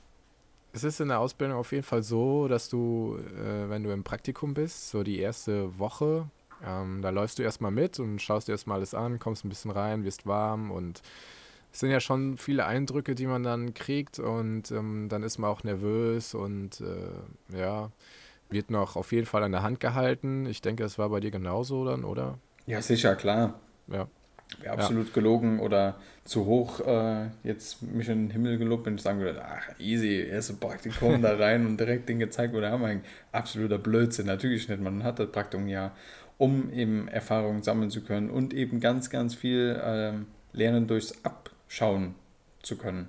es 0.76 0.84
ist 0.84 1.00
in 1.00 1.08
der 1.08 1.20
Ausbildung 1.20 1.56
auf 1.56 1.72
jeden 1.72 1.84
Fall 1.84 2.02
so, 2.02 2.48
dass 2.48 2.68
du, 2.68 3.18
äh, 3.18 3.68
wenn 3.70 3.82
du 3.82 3.90
im 3.90 4.04
Praktikum 4.04 4.52
bist, 4.52 4.90
so 4.90 5.02
die 5.02 5.18
erste 5.18 5.78
Woche, 5.78 6.28
ähm, 6.64 7.00
da 7.00 7.10
läufst 7.10 7.38
du 7.38 7.42
erstmal 7.42 7.70
mit 7.70 7.98
und 7.98 8.20
schaust 8.20 8.48
dir 8.48 8.52
erstmal 8.52 8.76
alles 8.78 8.94
an, 8.94 9.18
kommst 9.18 9.44
ein 9.44 9.48
bisschen 9.48 9.70
rein, 9.70 10.04
wirst 10.04 10.26
warm 10.26 10.70
und 10.70 11.00
es 11.72 11.80
sind 11.80 11.90
ja 11.90 12.00
schon 12.00 12.36
viele 12.36 12.66
Eindrücke, 12.66 13.14
die 13.14 13.26
man 13.26 13.42
dann 13.42 13.72
kriegt 13.72 14.18
und 14.18 14.70
ähm, 14.70 15.08
dann 15.08 15.22
ist 15.22 15.38
man 15.38 15.50
auch 15.50 15.64
nervös 15.64 16.34
und 16.34 16.82
äh, 16.82 17.58
ja, 17.58 17.90
wird 18.50 18.70
noch 18.70 18.96
auf 18.96 19.12
jeden 19.12 19.26
Fall 19.26 19.42
an 19.42 19.52
der 19.52 19.62
Hand 19.62 19.80
gehalten. 19.80 20.46
Ich 20.46 20.60
denke, 20.60 20.82
das 20.82 20.98
war 20.98 21.08
bei 21.08 21.20
dir 21.20 21.30
genauso 21.30 21.84
dann, 21.86 22.04
oder? 22.04 22.38
Ja, 22.66 22.82
sicher, 22.82 23.16
klar. 23.16 23.60
Ja. 23.88 24.08
Wäre 24.60 24.74
absolut 24.74 25.08
ja. 25.08 25.12
gelogen 25.12 25.60
oder 25.60 25.96
zu 26.24 26.46
hoch 26.46 26.80
äh, 26.80 27.26
jetzt 27.42 27.82
mich 27.82 28.08
in 28.08 28.26
den 28.26 28.30
Himmel 28.30 28.58
gelobt, 28.58 28.86
wenn 28.86 28.94
ich 28.96 29.02
sagen 29.02 29.20
würde, 29.20 29.44
ach, 29.44 29.78
easy, 29.78 30.20
erste 30.20 30.54
Praktikum 30.54 31.22
da 31.22 31.36
rein 31.36 31.66
und 31.66 31.78
direkt 31.78 32.08
den 32.08 32.18
gezeigt 32.18 32.54
wurde, 32.54 32.70
haben 32.70 32.82
wir 32.82 33.00
absoluter 33.32 33.78
Blödsinn. 33.78 34.26
Natürlich 34.26 34.68
nicht, 34.68 34.80
man 34.80 35.02
hat 35.02 35.18
das 35.18 35.30
Praktikum 35.30 35.68
ja, 35.68 35.92
um 36.38 36.72
eben 36.72 37.08
Erfahrungen 37.08 37.62
sammeln 37.62 37.90
zu 37.90 38.02
können 38.02 38.30
und 38.30 38.54
eben 38.54 38.80
ganz, 38.80 39.10
ganz 39.10 39.34
viel 39.34 39.80
äh, 39.82 40.12
lernen 40.56 40.86
durchs 40.86 41.24
Abschauen 41.24 42.14
zu 42.62 42.76
können. 42.76 43.08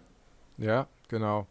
Ja, 0.58 0.88
genau. 1.08 1.48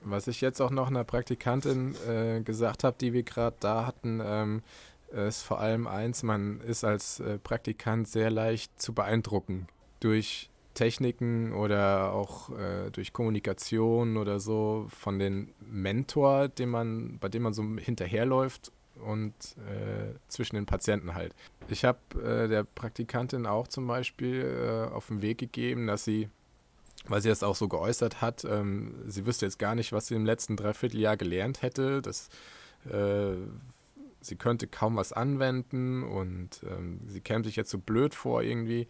Was 0.00 0.26
ich 0.26 0.40
jetzt 0.40 0.60
auch 0.60 0.70
noch 0.70 0.88
einer 0.88 1.04
Praktikantin 1.04 1.94
äh, 2.08 2.40
gesagt 2.40 2.84
habe, 2.84 2.96
die 3.00 3.12
wir 3.12 3.22
gerade 3.22 3.56
da 3.60 3.86
hatten, 3.86 4.20
ähm, 4.24 4.62
ist 5.14 5.42
vor 5.42 5.60
allem 5.60 5.86
eins, 5.86 6.22
man 6.22 6.60
ist 6.60 6.84
als 6.84 7.20
äh, 7.20 7.38
Praktikant 7.38 8.08
sehr 8.08 8.30
leicht 8.30 8.80
zu 8.80 8.92
beeindrucken 8.92 9.68
durch 10.00 10.50
Techniken 10.74 11.52
oder 11.52 12.12
auch 12.12 12.50
äh, 12.50 12.90
durch 12.90 13.12
Kommunikation 13.12 14.16
oder 14.16 14.40
so 14.40 14.86
von 14.88 15.18
den 15.18 15.54
Mentor, 15.60 16.48
den 16.48 16.68
man, 16.68 17.18
bei 17.20 17.28
dem 17.28 17.42
man 17.42 17.54
so 17.54 17.62
hinterherläuft 17.78 18.72
und 19.00 19.34
äh, 19.68 20.14
zwischen 20.28 20.56
den 20.56 20.66
Patienten 20.66 21.14
halt. 21.14 21.34
Ich 21.68 21.84
habe 21.84 21.98
äh, 22.22 22.48
der 22.48 22.64
Praktikantin 22.64 23.46
auch 23.46 23.68
zum 23.68 23.86
Beispiel 23.86 24.88
äh, 24.90 24.92
auf 24.92 25.08
den 25.08 25.22
Weg 25.22 25.38
gegeben, 25.38 25.86
dass 25.86 26.04
sie, 26.04 26.28
weil 27.06 27.20
sie 27.20 27.28
das 27.28 27.42
auch 27.42 27.56
so 27.56 27.68
geäußert 27.68 28.20
hat, 28.20 28.44
ähm, 28.44 28.94
sie 29.06 29.26
wüsste 29.26 29.46
jetzt 29.46 29.58
gar 29.58 29.74
nicht, 29.74 29.92
was 29.92 30.08
sie 30.08 30.14
im 30.14 30.26
letzten 30.26 30.56
Dreivierteljahr 30.56 31.16
gelernt 31.16 31.62
hätte. 31.62 32.02
Das 32.02 32.28
äh, 32.90 33.36
sie 34.26 34.36
könnte 34.36 34.66
kaum 34.66 34.96
was 34.96 35.12
anwenden 35.12 36.02
und 36.02 36.60
ähm, 36.64 37.00
sie 37.06 37.20
käme 37.20 37.44
sich 37.44 37.56
jetzt 37.56 37.70
so 37.70 37.78
blöd 37.78 38.14
vor 38.14 38.42
irgendwie. 38.42 38.88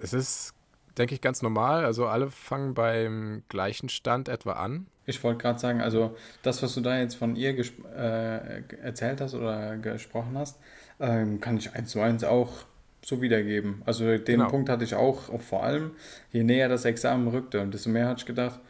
Es 0.00 0.12
ist, 0.12 0.54
denke 0.98 1.14
ich, 1.14 1.20
ganz 1.20 1.42
normal. 1.42 1.84
Also 1.84 2.06
alle 2.06 2.30
fangen 2.30 2.74
beim 2.74 3.42
gleichen 3.48 3.88
Stand 3.88 4.28
etwa 4.28 4.52
an. 4.52 4.86
Ich 5.04 5.22
wollte 5.24 5.42
gerade 5.42 5.58
sagen, 5.58 5.80
also 5.80 6.16
das, 6.42 6.62
was 6.62 6.74
du 6.74 6.80
da 6.80 6.98
jetzt 6.98 7.14
von 7.14 7.34
ihr 7.34 7.58
äh, 7.58 8.62
erzählt 8.82 9.20
hast 9.20 9.34
oder 9.34 9.76
gesprochen 9.76 10.36
hast, 10.38 10.58
ähm, 11.00 11.40
kann 11.40 11.56
ich 11.56 11.74
eins 11.74 11.90
zu 11.90 12.00
eins 12.00 12.22
auch 12.22 12.64
so 13.04 13.20
wiedergeben. 13.20 13.82
Also 13.84 14.04
den 14.04 14.24
genau. 14.24 14.48
Punkt 14.48 14.68
hatte 14.68 14.84
ich 14.84 14.94
auch, 14.94 15.28
auch 15.28 15.40
vor 15.40 15.64
allem, 15.64 15.92
je 16.30 16.44
näher 16.44 16.68
das 16.68 16.84
Examen 16.84 17.28
rückte, 17.28 17.66
desto 17.66 17.90
mehr 17.90 18.08
hatte 18.08 18.20
ich 18.20 18.26
gedacht, 18.26 18.60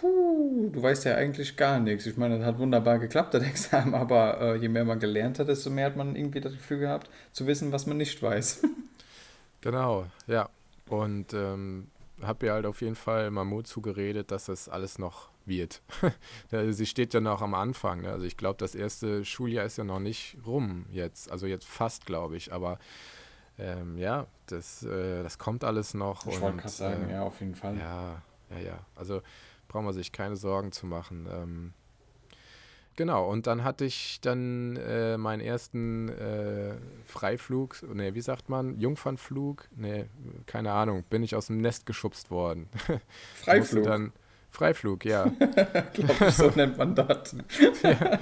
puh, 0.00 0.70
du 0.72 0.82
weißt 0.82 1.04
ja 1.04 1.14
eigentlich 1.16 1.56
gar 1.56 1.78
nichts. 1.78 2.06
Ich 2.06 2.16
meine, 2.16 2.38
das 2.38 2.46
hat 2.46 2.58
wunderbar 2.58 2.98
geklappt, 2.98 3.34
das 3.34 3.42
Examen, 3.42 3.94
aber 3.94 4.40
äh, 4.40 4.56
je 4.56 4.68
mehr 4.68 4.84
man 4.84 4.98
gelernt 4.98 5.38
hat, 5.38 5.48
desto 5.48 5.70
mehr 5.70 5.86
hat 5.86 5.96
man 5.96 6.16
irgendwie 6.16 6.40
das 6.40 6.52
Gefühl 6.52 6.80
gehabt, 6.80 7.10
zu 7.32 7.46
wissen, 7.46 7.72
was 7.72 7.86
man 7.86 7.96
nicht 7.96 8.22
weiß. 8.22 8.62
genau, 9.60 10.06
ja. 10.26 10.48
Und 10.88 11.32
ähm, 11.32 11.88
habe 12.22 12.46
ihr 12.46 12.52
halt 12.52 12.66
auf 12.66 12.80
jeden 12.82 12.94
Fall 12.94 13.30
mal 13.30 13.44
Mut 13.44 13.66
zugeredet, 13.66 14.30
dass 14.30 14.46
das 14.46 14.68
alles 14.68 14.98
noch 14.98 15.30
wird. 15.46 15.82
Sie 16.70 16.86
steht 16.86 17.14
ja 17.14 17.20
noch 17.20 17.42
am 17.42 17.54
Anfang. 17.54 18.02
Ne? 18.02 18.10
Also 18.10 18.26
ich 18.26 18.36
glaube, 18.36 18.56
das 18.58 18.74
erste 18.74 19.24
Schuljahr 19.24 19.64
ist 19.64 19.78
ja 19.78 19.84
noch 19.84 20.00
nicht 20.00 20.36
rum 20.46 20.86
jetzt. 20.90 21.30
Also 21.30 21.46
jetzt 21.46 21.66
fast, 21.66 22.06
glaube 22.06 22.36
ich. 22.36 22.52
Aber 22.52 22.78
ähm, 23.58 23.96
ja, 23.98 24.26
das, 24.46 24.82
äh, 24.84 25.22
das 25.22 25.38
kommt 25.38 25.64
alles 25.64 25.94
noch. 25.94 26.26
Ich 26.26 26.40
wollte 26.40 26.58
gerade 26.58 26.72
sagen, 26.72 27.08
äh, 27.08 27.12
ja, 27.12 27.22
auf 27.22 27.40
jeden 27.40 27.54
Fall. 27.54 27.76
Ja, 27.78 28.22
ja, 28.50 28.58
ja. 28.58 28.78
Also 28.94 29.22
braucht 29.74 29.84
man 29.86 29.92
sich 29.94 30.12
keine 30.12 30.36
Sorgen 30.36 30.70
zu 30.70 30.86
machen. 30.86 31.26
Ähm, 31.28 31.72
genau, 32.94 33.28
und 33.28 33.48
dann 33.48 33.64
hatte 33.64 33.84
ich 33.84 34.20
dann 34.20 34.76
äh, 34.76 35.18
meinen 35.18 35.40
ersten 35.40 36.10
äh, 36.10 36.76
Freiflug, 37.04 37.82
ne, 37.92 38.14
wie 38.14 38.20
sagt 38.20 38.48
man, 38.48 38.78
Jungfernflug? 38.78 39.68
Ne, 39.74 40.08
keine 40.46 40.70
Ahnung, 40.70 41.02
bin 41.10 41.24
ich 41.24 41.34
aus 41.34 41.48
dem 41.48 41.60
Nest 41.60 41.86
geschubst 41.86 42.30
worden. 42.30 42.68
Freiflug? 43.34 43.82
dann, 43.82 44.12
Freiflug, 44.50 45.04
ja. 45.04 45.24
glaube 45.92 46.30
so 46.30 46.50
nennt 46.50 46.78
man 46.78 46.94
das. 46.94 47.34
ja. 47.82 48.20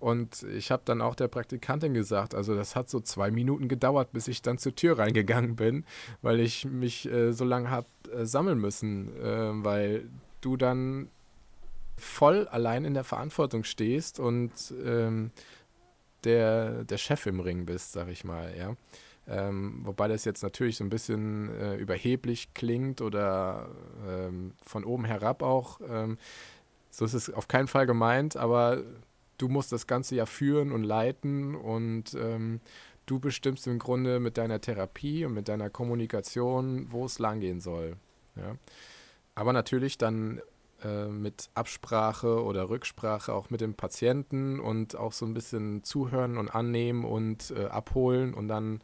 Und 0.00 0.42
ich 0.42 0.70
habe 0.70 0.82
dann 0.84 1.00
auch 1.00 1.14
der 1.14 1.28
Praktikantin 1.28 1.94
gesagt, 1.94 2.34
also 2.34 2.54
das 2.54 2.76
hat 2.76 2.90
so 2.90 3.00
zwei 3.00 3.30
Minuten 3.30 3.68
gedauert, 3.68 4.12
bis 4.12 4.28
ich 4.28 4.42
dann 4.42 4.58
zur 4.58 4.74
Tür 4.74 4.98
reingegangen 4.98 5.56
bin, 5.56 5.86
weil 6.20 6.40
ich 6.40 6.66
mich 6.66 7.10
äh, 7.10 7.32
so 7.32 7.46
lange 7.46 7.70
habe 7.70 7.86
äh, 8.14 8.26
sammeln 8.26 8.58
müssen, 8.58 9.14
äh, 9.16 9.64
weil 9.64 10.08
du 10.40 10.56
dann 10.56 11.08
voll 11.96 12.48
allein 12.48 12.84
in 12.84 12.94
der 12.94 13.04
Verantwortung 13.04 13.64
stehst 13.64 14.18
und 14.18 14.52
ähm, 14.84 15.30
der, 16.24 16.84
der 16.84 16.98
Chef 16.98 17.26
im 17.26 17.40
Ring 17.40 17.66
bist, 17.66 17.92
sag 17.92 18.08
ich 18.08 18.24
mal, 18.24 18.54
ja. 18.56 18.76
Ähm, 19.26 19.80
wobei 19.84 20.08
das 20.08 20.26
jetzt 20.26 20.42
natürlich 20.42 20.76
so 20.76 20.84
ein 20.84 20.90
bisschen 20.90 21.48
äh, 21.54 21.76
überheblich 21.76 22.52
klingt 22.52 23.00
oder 23.00 23.68
ähm, 24.06 24.52
von 24.62 24.84
oben 24.84 25.06
herab 25.06 25.42
auch. 25.42 25.80
Ähm, 25.88 26.18
so 26.90 27.06
ist 27.06 27.14
es 27.14 27.32
auf 27.32 27.48
keinen 27.48 27.66
Fall 27.66 27.86
gemeint, 27.86 28.36
aber 28.36 28.82
du 29.38 29.48
musst 29.48 29.72
das 29.72 29.86
Ganze 29.86 30.16
ja 30.16 30.26
führen 30.26 30.72
und 30.72 30.82
leiten 30.84 31.54
und 31.54 32.14
ähm, 32.14 32.60
du 33.06 33.18
bestimmst 33.18 33.66
im 33.66 33.78
Grunde 33.78 34.20
mit 34.20 34.36
deiner 34.36 34.60
Therapie 34.60 35.24
und 35.24 35.32
mit 35.32 35.48
deiner 35.48 35.70
Kommunikation, 35.70 36.88
wo 36.90 37.06
es 37.06 37.18
langgehen 37.18 37.60
soll. 37.60 37.96
Ja? 38.36 38.56
Aber 39.34 39.52
natürlich 39.52 39.98
dann 39.98 40.40
äh, 40.82 41.06
mit 41.06 41.48
Absprache 41.54 42.42
oder 42.42 42.68
Rücksprache 42.68 43.32
auch 43.32 43.50
mit 43.50 43.60
dem 43.60 43.74
Patienten 43.74 44.60
und 44.60 44.96
auch 44.96 45.12
so 45.12 45.24
ein 45.26 45.34
bisschen 45.34 45.82
zuhören 45.82 46.36
und 46.36 46.54
annehmen 46.54 47.04
und 47.04 47.52
äh, 47.56 47.66
abholen 47.66 48.34
und 48.34 48.48
dann 48.48 48.80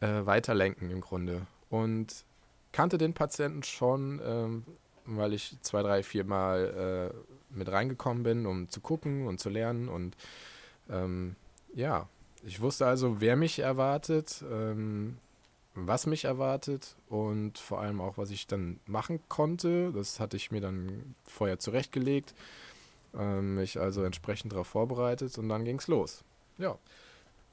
äh, 0.00 0.24
weiterlenken 0.24 0.90
im 0.90 1.00
Grunde. 1.00 1.46
Und 1.68 2.24
kannte 2.72 2.98
den 2.98 3.14
Patienten 3.14 3.62
schon, 3.62 4.20
ähm, 4.24 4.64
weil 5.06 5.32
ich 5.32 5.56
zwei, 5.62 5.82
drei, 5.82 6.02
vier 6.02 6.24
Mal 6.24 7.12
äh, 7.12 7.56
mit 7.56 7.70
reingekommen 7.70 8.22
bin, 8.22 8.46
um 8.46 8.68
zu 8.68 8.80
gucken 8.80 9.26
und 9.26 9.40
zu 9.40 9.48
lernen. 9.48 9.88
Und 9.88 10.16
ähm, 10.88 11.34
ja, 11.74 12.08
ich 12.44 12.60
wusste 12.60 12.86
also, 12.86 13.20
wer 13.20 13.36
mich 13.36 13.58
erwartet, 13.58 14.44
ähm, 14.50 15.18
was 15.74 16.06
mich 16.06 16.24
erwartet 16.24 16.96
und 17.08 17.58
vor 17.58 17.80
allem 17.80 18.00
auch, 18.00 18.18
was 18.18 18.30
ich 18.30 18.46
dann 18.46 18.80
machen 18.86 19.20
konnte. 19.28 19.92
Das 19.92 20.20
hatte 20.20 20.36
ich 20.36 20.50
mir 20.50 20.60
dann 20.60 21.14
vorher 21.24 21.58
zurechtgelegt, 21.58 22.34
ähm, 23.14 23.56
mich 23.56 23.78
also 23.78 24.02
entsprechend 24.02 24.52
darauf 24.52 24.68
vorbereitet 24.68 25.38
und 25.38 25.48
dann 25.48 25.64
ging 25.64 25.78
es 25.78 25.88
los. 25.88 26.24
Ja, 26.58 26.78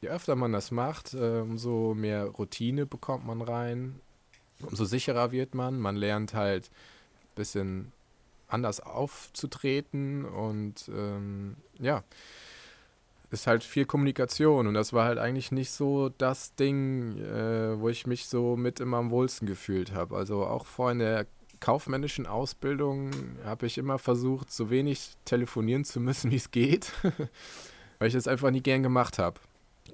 je 0.02 0.10
öfter 0.10 0.36
man 0.36 0.52
das 0.52 0.72
macht, 0.72 1.14
äh, 1.14 1.40
umso 1.40 1.94
mehr 1.96 2.26
Routine 2.26 2.86
bekommt 2.86 3.26
man 3.26 3.42
rein, 3.42 4.00
umso 4.62 4.86
sicherer 4.86 5.32
wird 5.32 5.56
man. 5.56 5.80
Man 5.80 5.96
lernt 5.96 6.34
halt 6.34 6.70
ein 6.70 7.36
bisschen 7.36 7.92
anders 8.48 8.80
aufzutreten 8.80 10.26
und 10.26 10.90
ähm, 10.90 11.58
ja, 11.80 12.04
ist 13.30 13.48
halt 13.48 13.64
viel 13.64 13.86
Kommunikation 13.86 14.68
und 14.68 14.74
das 14.74 14.94
war 14.94 15.06
halt 15.06 15.18
eigentlich 15.18 15.52
nicht 15.52 15.72
so 15.72 16.10
das 16.10 16.56
Ding, 16.56 17.18
äh, 17.18 17.80
wo 17.80 17.90
ich 17.90 18.08
mich 18.08 18.28
so 18.28 18.56
mit 18.56 18.80
immer 18.80 18.98
am 18.98 19.12
wohlsten 19.12 19.48
gefühlt 19.48 19.94
habe. 19.94 20.16
Also 20.16 20.46
auch 20.46 20.66
vor 20.66 20.92
in 20.92 21.00
der 21.00 21.28
kaufmännischen 21.60 22.26
Ausbildung 22.26 23.12
habe 23.44 23.66
ich 23.66 23.78
immer 23.78 24.00
versucht, 24.00 24.52
so 24.52 24.70
wenig 24.70 25.18
telefonieren 25.26 25.84
zu 25.84 26.00
müssen, 26.00 26.32
wie 26.32 26.38
es 26.38 26.52
geht, 26.52 26.94
weil 28.00 28.08
ich 28.08 28.14
das 28.14 28.28
einfach 28.28 28.52
nie 28.52 28.62
gern 28.62 28.84
gemacht 28.84 29.20
habe. 29.20 29.40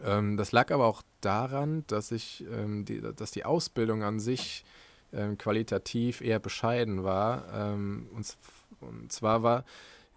Ähm, 0.03 0.37
das 0.37 0.51
lag 0.51 0.71
aber 0.71 0.85
auch 0.85 1.01
daran, 1.21 1.83
dass 1.87 2.11
ich, 2.11 2.45
ähm, 2.51 2.85
die, 2.85 3.01
dass 3.01 3.31
die 3.31 3.45
Ausbildung 3.45 4.03
an 4.03 4.19
sich 4.19 4.63
ähm, 5.13 5.37
qualitativ 5.37 6.21
eher 6.21 6.39
bescheiden 6.39 7.03
war. 7.03 7.45
Ähm, 7.53 8.07
und, 8.13 8.37
und, 8.81 9.11
zwar 9.11 9.43
war 9.43 9.63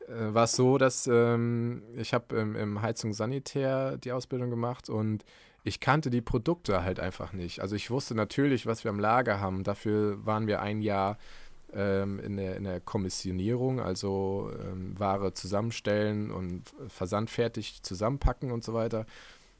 äh, 0.08 0.34
war 0.34 0.44
es 0.44 0.52
so, 0.52 0.78
dass 0.78 1.06
ähm, 1.06 1.82
ich 1.96 2.14
habe 2.14 2.36
im, 2.36 2.56
im 2.56 2.82
Heizung 2.82 3.12
Sanitär 3.12 3.96
die 3.96 4.12
Ausbildung 4.12 4.50
gemacht 4.50 4.88
und 4.88 5.24
ich 5.64 5.80
kannte 5.80 6.10
die 6.10 6.20
Produkte 6.20 6.84
halt 6.84 7.00
einfach 7.00 7.32
nicht. 7.32 7.60
Also 7.60 7.74
ich 7.74 7.90
wusste 7.90 8.14
natürlich, 8.14 8.66
was 8.66 8.84
wir 8.84 8.90
am 8.90 9.00
Lager 9.00 9.40
haben. 9.40 9.64
Dafür 9.64 10.24
waren 10.24 10.46
wir 10.46 10.62
ein 10.62 10.80
Jahr 10.80 11.18
ähm, 11.74 12.20
in, 12.20 12.36
der, 12.36 12.56
in 12.56 12.64
der 12.64 12.80
Kommissionierung, 12.80 13.80
also 13.80 14.50
ähm, 14.60 14.98
Ware 14.98 15.34
zusammenstellen 15.34 16.30
und 16.30 16.62
versandfertig 16.88 17.82
zusammenpacken 17.82 18.52
und 18.52 18.62
so 18.62 18.74
weiter. 18.74 19.06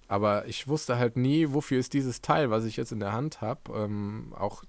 Aber 0.08 0.46
ich 0.46 0.68
wusste 0.68 0.98
halt 0.98 1.16
nie, 1.16 1.48
wofür 1.50 1.80
ist 1.80 1.92
dieses 1.92 2.20
Teil, 2.20 2.50
was 2.50 2.64
ich 2.64 2.76
jetzt 2.76 2.92
in 2.92 3.00
der 3.00 3.12
Hand 3.12 3.40
habe. 3.40 3.60
Ähm, 3.74 4.32
auch 4.38 4.62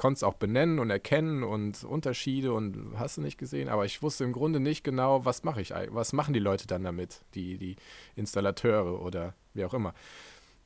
konnte 0.00 0.16
es 0.16 0.22
auch 0.22 0.32
benennen 0.32 0.78
und 0.78 0.88
erkennen 0.88 1.42
und 1.42 1.84
Unterschiede 1.84 2.54
und 2.54 2.94
hast 2.96 3.18
du 3.18 3.20
nicht 3.20 3.36
gesehen, 3.36 3.68
aber 3.68 3.84
ich 3.84 4.02
wusste 4.02 4.24
im 4.24 4.32
Grunde 4.32 4.58
nicht 4.58 4.82
genau, 4.82 5.26
was 5.26 5.44
mache 5.44 5.60
ich, 5.60 5.74
was 5.88 6.14
machen 6.14 6.32
die 6.32 6.40
Leute 6.40 6.66
dann 6.66 6.84
damit, 6.84 7.20
die, 7.34 7.58
die 7.58 7.76
Installateure 8.16 9.02
oder 9.02 9.34
wie 9.52 9.62
auch 9.62 9.74
immer. 9.74 9.92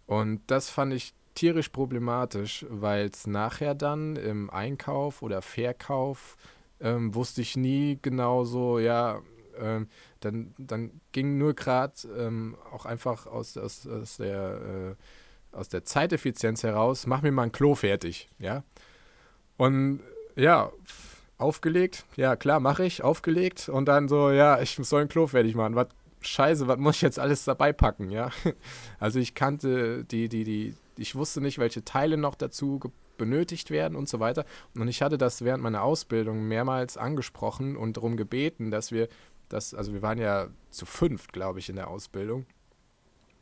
Und 0.06 0.40
das 0.46 0.70
fand 0.70 0.94
ich 0.94 1.14
tierisch 1.34 1.70
problematisch, 1.70 2.64
weil 2.70 3.06
es 3.06 3.26
nachher 3.26 3.74
dann 3.74 4.14
im 4.14 4.50
Einkauf 4.50 5.20
oder 5.20 5.42
Verkauf 5.42 6.36
ähm, 6.78 7.12
wusste 7.16 7.40
ich 7.40 7.56
nie 7.56 7.98
genau 8.00 8.44
so, 8.44 8.78
ja, 8.78 9.20
ähm, 9.58 9.88
dann, 10.20 10.54
dann 10.58 11.00
ging 11.10 11.38
nur 11.38 11.54
gerade 11.54 11.94
ähm, 12.16 12.56
auch 12.70 12.86
einfach 12.86 13.26
aus, 13.26 13.56
aus, 13.56 13.84
aus 13.84 14.18
der 14.18 14.94
äh, 14.94 14.94
aus 15.50 15.68
der 15.68 15.84
Zeiteffizienz 15.84 16.62
heraus, 16.62 17.06
mach 17.06 17.22
mir 17.22 17.32
mal 17.32 17.44
ein 17.44 17.52
Klo 17.52 17.74
fertig, 17.74 18.28
ja. 18.38 18.62
Und 19.56 20.00
ja, 20.36 20.72
aufgelegt, 21.38 22.04
ja 22.16 22.36
klar, 22.36 22.60
mache 22.60 22.84
ich, 22.84 23.02
aufgelegt 23.02 23.68
und 23.68 23.86
dann 23.86 24.08
so, 24.08 24.30
ja, 24.30 24.60
ich 24.60 24.76
soll 24.82 25.02
ein 25.02 25.08
Klo 25.08 25.26
fertig 25.26 25.54
machen. 25.54 25.74
Was 25.74 25.88
Scheiße, 26.20 26.66
was 26.68 26.78
muss 26.78 26.96
ich 26.96 27.02
jetzt 27.02 27.18
alles 27.18 27.44
dabei 27.44 27.72
packen, 27.72 28.10
ja? 28.10 28.30
Also 28.98 29.18
ich 29.18 29.34
kannte 29.34 30.04
die, 30.04 30.28
die, 30.28 30.44
die, 30.44 30.74
ich 30.96 31.14
wusste 31.14 31.40
nicht, 31.40 31.58
welche 31.58 31.84
Teile 31.84 32.16
noch 32.16 32.34
dazu 32.34 32.80
benötigt 33.18 33.70
werden 33.70 33.96
und 33.96 34.08
so 34.08 34.20
weiter. 34.20 34.44
Und 34.74 34.88
ich 34.88 35.02
hatte 35.02 35.18
das 35.18 35.44
während 35.44 35.62
meiner 35.62 35.82
Ausbildung 35.82 36.48
mehrmals 36.48 36.96
angesprochen 36.96 37.76
und 37.76 37.96
darum 37.96 38.16
gebeten, 38.16 38.70
dass 38.70 38.90
wir 38.90 39.08
das, 39.48 39.74
also 39.74 39.92
wir 39.92 40.02
waren 40.02 40.18
ja 40.18 40.48
zu 40.70 40.86
fünft, 40.86 41.32
glaube 41.32 41.58
ich, 41.58 41.68
in 41.68 41.76
der 41.76 41.88
Ausbildung, 41.88 42.46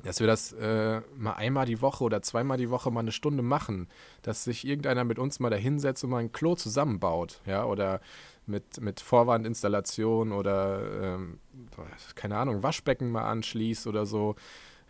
dass 0.02 0.20
wir 0.20 0.26
das 0.26 0.52
äh, 0.52 1.00
mal 1.16 1.35
einmal 1.35 1.66
die 1.66 1.81
Woche 1.81 2.05
oder 2.05 2.22
zweimal 2.22 2.59
die 2.59 2.70
Woche 2.70 2.90
mal 2.90 3.00
eine 3.00 3.12
Stunde 3.12 3.42
machen, 3.42 3.88
dass 4.22 4.44
sich 4.44 4.66
irgendeiner 4.66 5.05
mit 5.05 5.18
uns 5.18 5.40
mal 5.40 5.50
da 5.50 5.57
hinsetzt 5.57 6.02
und 6.05 6.11
mal 6.11 6.18
ein 6.18 6.33
Klo 6.33 6.55
zusammenbaut, 6.55 7.40
ja, 7.46 7.64
oder 7.64 8.00
mit, 8.46 8.81
mit 8.81 9.00
Vorwandinstallation 9.00 10.33
oder, 10.33 10.83
ähm, 11.02 11.38
keine 12.14 12.37
Ahnung, 12.37 12.62
Waschbecken 12.62 13.11
mal 13.11 13.28
anschließt 13.31 13.87
oder 13.87 14.07
so, 14.07 14.35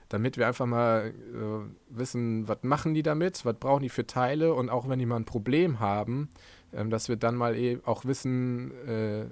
damit 0.09 0.37
wir 0.37 0.47
einfach 0.47 0.67
mal 0.67 1.13
äh, 1.35 1.97
wissen, 1.97 2.49
was 2.49 2.59
machen 2.63 2.95
die 2.95 3.03
damit, 3.03 3.45
was 3.45 3.57
brauchen 3.59 3.83
die 3.83 3.89
für 3.89 4.07
Teile 4.07 4.55
und 4.55 4.69
auch 4.69 4.89
wenn 4.89 4.99
die 4.99 5.07
mal 5.07 5.17
ein 5.17 5.25
Problem 5.25 5.81
haben, 5.81 6.29
ähm, 6.73 6.91
dass 6.91 7.09
wir 7.09 7.17
dann 7.17 7.35
mal 7.35 7.57
eh 7.57 7.79
auch 7.85 8.05
wissen, 8.05 8.73
äh, 8.87 9.27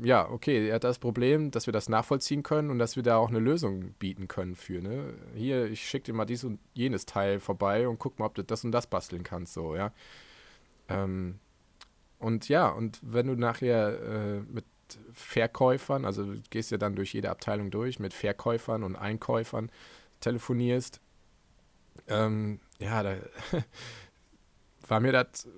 ja, 0.00 0.28
okay, 0.30 0.68
er 0.68 0.76
hat 0.76 0.84
das 0.84 0.98
Problem, 0.98 1.50
dass 1.50 1.66
wir 1.66 1.72
das 1.72 1.88
nachvollziehen 1.88 2.42
können 2.42 2.70
und 2.70 2.78
dass 2.78 2.96
wir 2.96 3.02
da 3.02 3.16
auch 3.16 3.28
eine 3.28 3.40
Lösung 3.40 3.92
bieten 3.94 4.28
können 4.28 4.54
für, 4.54 4.80
ne? 4.80 5.14
Hier, 5.34 5.66
ich 5.66 5.88
schicke 5.88 6.06
dir 6.06 6.12
mal 6.14 6.24
dies 6.24 6.44
und 6.44 6.60
jenes 6.74 7.04
Teil 7.06 7.40
vorbei 7.40 7.88
und 7.88 7.98
guck 7.98 8.18
mal, 8.18 8.26
ob 8.26 8.34
du 8.34 8.44
das 8.44 8.64
und 8.64 8.72
das 8.72 8.86
basteln 8.86 9.24
kannst, 9.24 9.54
so, 9.54 9.74
ja. 9.74 9.92
Ähm, 10.88 11.40
und 12.18 12.48
ja, 12.48 12.68
und 12.68 13.00
wenn 13.02 13.26
du 13.26 13.34
nachher 13.34 14.00
äh, 14.00 14.40
mit 14.40 14.64
Verkäufern, 15.12 16.04
also 16.04 16.24
du 16.24 16.40
gehst 16.50 16.70
ja 16.70 16.78
dann 16.78 16.94
durch 16.96 17.12
jede 17.12 17.30
Abteilung 17.30 17.70
durch, 17.70 17.98
mit 17.98 18.14
Verkäufern 18.14 18.82
und 18.84 18.96
Einkäufern 18.96 19.70
telefonierst, 20.20 21.00
ähm, 22.06 22.60
ja, 22.78 23.02
da 23.02 23.16
war 24.88 25.00
mir 25.00 25.12
das, 25.12 25.48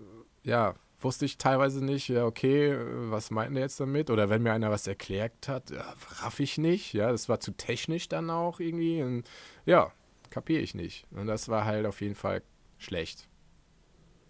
ja, 0.43 0.75
wusste 1.01 1.25
ich 1.25 1.39
teilweise 1.39 1.85
nicht, 1.85 2.09
ja, 2.09 2.25
okay, 2.25 2.77
was 3.11 3.31
meint 3.31 3.55
er 3.57 3.63
jetzt 3.63 3.81
damit? 3.81 4.11
Oder 4.11 4.29
wenn 4.29 4.43
mir 4.43 4.53
einer 4.53 4.71
was 4.71 4.87
erklärt 4.87 5.49
hat, 5.49 5.71
ja, 5.71 5.85
raff 6.21 6.41
ich 6.41 6.59
nicht, 6.59 6.93
ja, 6.93 7.11
das 7.11 7.29
war 7.29 7.41
zu 7.41 7.53
technisch 7.53 8.09
dann 8.09 8.31
auch 8.31 8.61
irgendwie. 8.61 9.03
Und, 9.03 9.25
ja, 9.67 9.93
kapiere 10.31 10.61
ich 10.61 10.75
nicht. 10.75 11.07
Und 11.11 11.27
das 11.27 11.49
war 11.49 11.65
halt 11.65 11.87
auf 11.87 12.01
jeden 12.01 12.15
Fall 12.15 12.43
schlecht. 12.79 13.29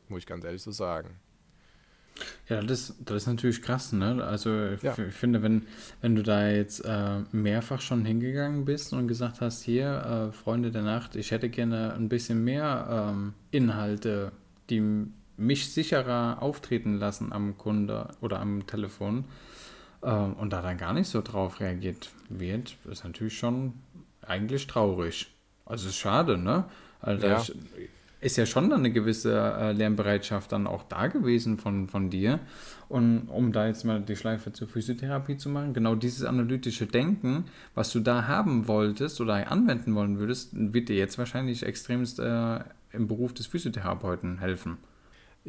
Muss 0.09 0.21
ich 0.21 0.27
ganz 0.27 0.45
ehrlich 0.45 0.63
so 0.63 0.71
sagen. 0.73 1.21
Ja, 2.49 2.61
das, 2.61 2.95
das 3.01 3.23
ist 3.23 3.27
natürlich 3.29 3.63
krass, 3.63 3.93
ne? 3.93 4.23
Also 4.25 4.73
ich, 4.73 4.83
Ja. 4.83 4.93
finde, 4.93 5.43
wenn, 5.43 5.67
wenn 6.03 6.17
du 6.17 6.23
da 6.23 6.49
jetzt 6.51 6.81
äh, 6.85 7.21
mehrfach 7.33 7.81
schon 7.81 8.05
hingegangen 8.05 8.65
bist 8.65 8.93
und 8.93 9.09
gesagt 9.09 9.41
hast, 9.41 9.63
hier, 9.63 10.31
äh, 10.31 10.33
Freunde 10.33 10.71
der 10.71 10.83
Nacht, 10.83 11.17
ich 11.17 11.31
hätte 11.31 11.49
gerne 11.49 11.95
ein 11.95 12.09
bisschen 12.09 12.45
mehr 12.45 13.09
ähm, 13.11 13.35
Inhalte, 13.53 14.33
die 14.69 15.07
mich 15.40 15.72
sicherer 15.72 16.42
auftreten 16.42 16.98
lassen 16.98 17.33
am 17.33 17.57
Kunde 17.57 18.09
oder 18.20 18.40
am 18.40 18.66
Telefon 18.66 19.24
ähm, 20.03 20.35
und 20.35 20.53
da 20.53 20.61
dann 20.61 20.76
gar 20.76 20.92
nicht 20.92 21.09
so 21.09 21.22
drauf 21.22 21.61
reagiert 21.61 22.11
wird, 22.29 22.76
ist 22.90 23.05
natürlich 23.05 23.38
schon 23.38 23.72
eigentlich 24.22 24.66
traurig. 24.66 25.33
Also 25.64 25.88
ist 25.88 25.96
schade, 25.96 26.37
ne? 26.37 26.64
Also 27.00 27.26
Ja. 27.26 27.42
ist 28.20 28.37
ja 28.37 28.44
schon 28.44 28.68
dann 28.68 28.81
eine 28.81 28.92
gewisse 28.92 29.35
äh, 29.35 29.72
Lernbereitschaft 29.72 30.53
dann 30.53 30.66
auch 30.66 30.83
da 30.83 31.07
gewesen 31.07 31.57
von, 31.57 31.88
von 31.88 32.11
dir. 32.11 32.38
Und 32.90 33.29
um 33.29 33.53
da 33.53 33.66
jetzt 33.66 33.85
mal 33.85 34.03
die 34.03 34.16
Schleife 34.16 34.53
zur 34.53 34.68
Physiotherapie 34.68 35.38
zu 35.38 35.48
machen, 35.48 35.72
genau 35.72 35.94
dieses 35.94 36.24
analytische 36.24 36.87
Denken, 36.87 37.44
was 37.74 37.92
du 37.92 38.00
da 38.00 38.26
haben 38.26 38.68
wolltest 38.68 39.20
oder 39.22 39.50
anwenden 39.50 39.94
wollen 39.94 40.18
würdest, 40.18 40.50
wird 40.53 40.90
dir 40.90 40.96
jetzt 40.96 41.16
wahrscheinlich 41.16 41.64
extremst 41.64 42.18
äh, 42.18 42.59
im 42.92 43.07
Beruf 43.09 43.33
des 43.33 43.46
Physiotherapeuten 43.46 44.38
helfen. 44.38 44.76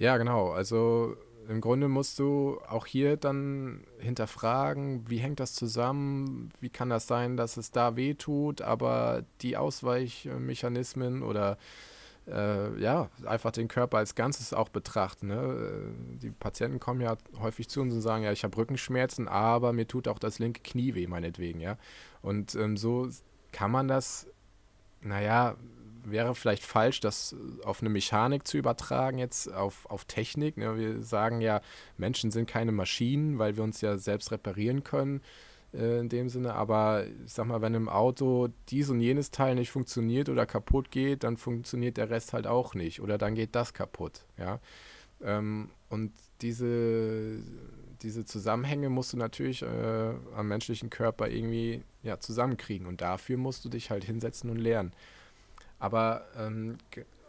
Ja, 0.02 0.18
genau. 0.18 0.50
Also 0.50 1.16
im 1.48 1.62
Grunde 1.62 1.88
musst 1.88 2.18
du 2.18 2.60
auch 2.68 2.88
hier 2.88 3.18
dann 3.18 3.84
hinterfragen, 4.00 5.08
wie 5.08 5.20
hängt 5.20 5.40
das 5.40 5.54
zusammen? 5.54 6.50
Wie 6.60 6.70
kann 6.70 6.90
das 6.90 7.06
sein, 7.06 7.38
dass 7.38 7.56
es 7.56 7.70
da 7.70 7.96
weh 7.96 8.16
tut, 8.16 8.64
aber 8.64 9.24
die 9.42 9.58
Ausweichmechanismen 9.58 11.22
oder 11.22 11.60
äh, 12.28 12.82
ja, 12.82 13.12
einfach 13.28 13.52
den 13.52 13.68
Körper 13.68 14.00
als 14.00 14.16
Ganzes 14.16 14.54
auch 14.56 14.70
betrachten. 14.70 15.28
Ne? 15.28 15.94
Die 16.20 16.32
Patienten 16.32 16.80
kommen 16.80 17.02
ja 17.02 17.16
häufig 17.40 17.70
zu 17.70 17.82
uns 17.82 17.94
und 17.94 18.02
sagen, 18.02 18.24
ja, 18.24 18.32
ich 18.32 18.44
habe 18.44 18.58
Rückenschmerzen, 18.58 19.28
aber 19.28 19.72
mir 19.72 19.88
tut 19.88 20.08
auch 20.08 20.18
das 20.18 20.40
linke 20.40 20.62
Knie 20.64 20.96
weh, 20.96 21.06
meinetwegen, 21.06 21.60
ja. 21.60 21.78
Und 22.24 22.56
ähm, 22.56 22.76
so 22.76 23.08
kann 23.52 23.70
man 23.70 23.88
das, 23.88 24.26
naja, 25.02 25.58
wäre 26.04 26.36
vielleicht 26.36 26.64
falsch, 26.64 27.00
das 27.00 27.36
auf 27.64 27.82
eine 27.82 27.90
Mechanik 27.90 28.48
zu 28.48 28.58
übertragen, 28.58 29.18
jetzt 29.18 29.52
auf, 29.52 29.86
auf 29.90 30.06
Technik. 30.06 30.58
Ne? 30.58 30.78
Wir 30.78 31.02
sagen 31.02 31.42
ja, 31.42 31.62
Menschen 31.98 32.32
sind 32.32 32.50
keine 32.50 32.72
Maschinen, 32.72 33.40
weil 33.40 33.58
wir 33.58 33.64
uns 33.64 33.82
ja 33.82 33.98
selbst 33.98 34.32
reparieren 34.32 34.84
können 34.84 35.22
äh, 35.74 36.00
in 36.00 36.10
dem 36.10 36.30
Sinne. 36.30 36.54
Aber 36.54 37.06
ich 37.26 37.34
sag 37.34 37.48
mal, 37.48 37.62
wenn 37.62 37.74
im 37.74 37.90
Auto 37.90 38.50
dies 38.70 38.90
und 38.90 39.02
jenes 39.02 39.32
Teil 39.32 39.56
nicht 39.56 39.72
funktioniert 39.72 40.30
oder 40.30 40.46
kaputt 40.46 40.92
geht, 40.92 41.24
dann 41.24 41.38
funktioniert 41.38 41.98
der 41.98 42.10
Rest 42.10 42.34
halt 42.34 42.48
auch 42.48 42.74
nicht. 42.76 43.02
Oder 43.02 43.18
dann 43.18 43.36
geht 43.36 43.56
das 43.56 43.74
kaputt. 43.74 44.26
Ja? 44.38 44.60
Ähm, 45.24 45.70
und 45.90 46.12
diese, 46.42 47.40
diese 48.02 48.26
Zusammenhänge 48.26 48.90
musst 48.90 49.14
du 49.14 49.18
natürlich 49.18 49.62
äh, 49.62 50.14
am 50.36 50.48
menschlichen 50.48 50.90
Körper 50.90 51.30
irgendwie 51.30 51.84
ja, 52.04 52.20
zusammenkriegen. 52.20 52.88
Und 52.88 53.02
dafür 53.02 53.38
musst 53.38 53.64
du 53.66 53.70
dich 53.70 53.92
halt 53.92 54.04
hinsetzen 54.04 54.50
und 54.50 54.58
lernen. 54.58 54.92
Aber 55.82 56.26
ähm, 56.38 56.78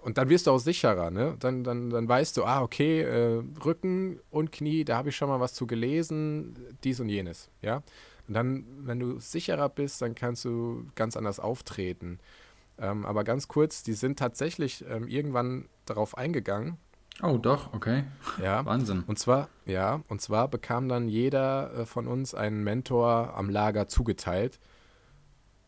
und 0.02 0.18
dann 0.18 0.28
wirst 0.28 0.46
du 0.46 0.50
auch 0.50 0.58
sicherer, 0.58 1.10
ne? 1.10 1.36
Dann, 1.38 1.64
dann, 1.64 1.90
dann 1.90 2.08
weißt 2.08 2.36
du, 2.36 2.44
ah, 2.44 2.60
okay, 2.62 3.00
äh, 3.00 3.42
Rücken 3.64 4.20
und 4.30 4.52
Knie, 4.52 4.84
da 4.84 4.96
habe 4.98 5.08
ich 5.08 5.16
schon 5.16 5.28
mal 5.28 5.40
was 5.40 5.54
zu 5.54 5.66
gelesen, 5.66 6.56
dies 6.84 7.00
und 7.00 7.08
jenes, 7.08 7.50
ja. 7.62 7.82
Und 8.28 8.34
dann, 8.34 8.64
wenn 8.80 9.00
du 9.00 9.18
sicherer 9.20 9.68
bist, 9.68 10.02
dann 10.02 10.14
kannst 10.14 10.44
du 10.44 10.86
ganz 10.96 11.16
anders 11.16 11.40
auftreten. 11.40 12.18
Ähm, 12.78 13.06
aber 13.06 13.24
ganz 13.24 13.48
kurz, 13.48 13.82
die 13.82 13.92
sind 13.94 14.18
tatsächlich 14.18 14.84
ähm, 14.88 15.08
irgendwann 15.08 15.68
darauf 15.86 16.16
eingegangen, 16.16 16.78
Oh, 17.22 17.36
doch, 17.36 17.72
okay. 17.74 18.04
ja. 18.42 18.64
Wahnsinn. 18.66 19.04
Und 19.06 19.18
zwar, 19.18 19.48
ja, 19.66 20.00
und 20.08 20.20
zwar 20.20 20.48
bekam 20.48 20.88
dann 20.88 21.08
jeder 21.08 21.72
äh, 21.74 21.86
von 21.86 22.08
uns 22.08 22.34
einen 22.34 22.64
Mentor 22.64 23.34
am 23.36 23.50
Lager 23.50 23.86
zugeteilt. 23.86 24.58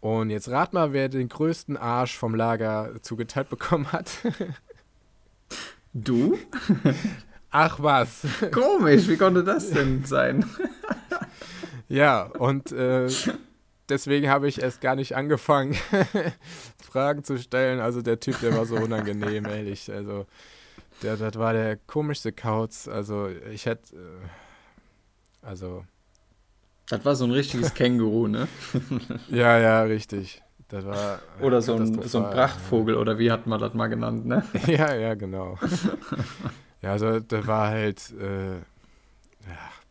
Und 0.05 0.29
jetzt 0.29 0.51
rat 0.51 0.75
mal, 0.75 0.93
wer 0.93 1.09
den 1.09 1.31
größten 1.31 1.79
Arsch 1.79 2.19
vom 2.19 2.35
Lager 2.35 2.91
zugeteilt 3.01 3.49
bekommen 3.49 3.91
hat. 3.91 4.11
Du? 5.95 6.39
Ach 7.51 7.79
was. 7.81 8.27
Komisch, 8.53 9.09
wie 9.09 9.17
konnte 9.17 9.43
das 9.43 9.71
denn 9.71 10.05
sein? 10.05 10.45
Ja, 11.89 12.25
und 12.25 12.71
äh, 12.71 13.09
deswegen 13.89 14.29
habe 14.29 14.47
ich 14.47 14.61
erst 14.61 14.83
gar 14.83 14.95
nicht 14.95 15.17
angefangen, 15.17 15.75
Fragen 16.83 17.25
zu 17.25 17.39
stellen. 17.39 17.81
Also 17.81 18.03
der 18.03 18.21
Typ, 18.21 18.39
der 18.41 18.55
war 18.55 18.67
so 18.67 18.77
unangenehm, 18.77 19.47
ehrlich. 19.47 19.91
Also 19.91 20.27
der, 21.03 21.17
das 21.17 21.37
war 21.37 21.55
der 21.55 21.79
komischste 21.79 22.31
Kauz. 22.31 22.89
Also 22.89 23.31
ich 23.51 23.65
hätte, 23.65 23.97
äh, 23.97 25.47
also 25.47 25.83
Das 26.89 27.05
war 27.05 27.17
so 27.17 27.25
ein 27.25 27.31
richtiges 27.31 27.75
Känguru, 27.75 28.29
ne? 28.29 28.49
ja, 29.31 29.59
ja, 29.59 29.83
richtig. 29.83 30.43
Das 30.69 30.85
war 30.85 31.21
Oder 31.41 31.63
so 31.63 31.75
ein, 31.77 32.03
so 32.03 32.25
ein. 32.25 32.31
Prachtvogel, 32.31 32.97
oder 32.97 33.19
wie 33.19 33.31
hat 33.31 33.47
man 33.47 33.61
das 33.61 33.75
mal 33.75 33.89
genannt, 33.89 34.27
ne? 34.27 34.45
Ja, 34.67 34.95
ja, 34.95 35.15
genau. 35.15 35.59
ja, 36.83 36.93
also 36.93 37.21
der 37.21 37.47
war 37.47 37.69
halt, 37.69 38.13
äh, 38.19 38.55
ja, 38.55 38.61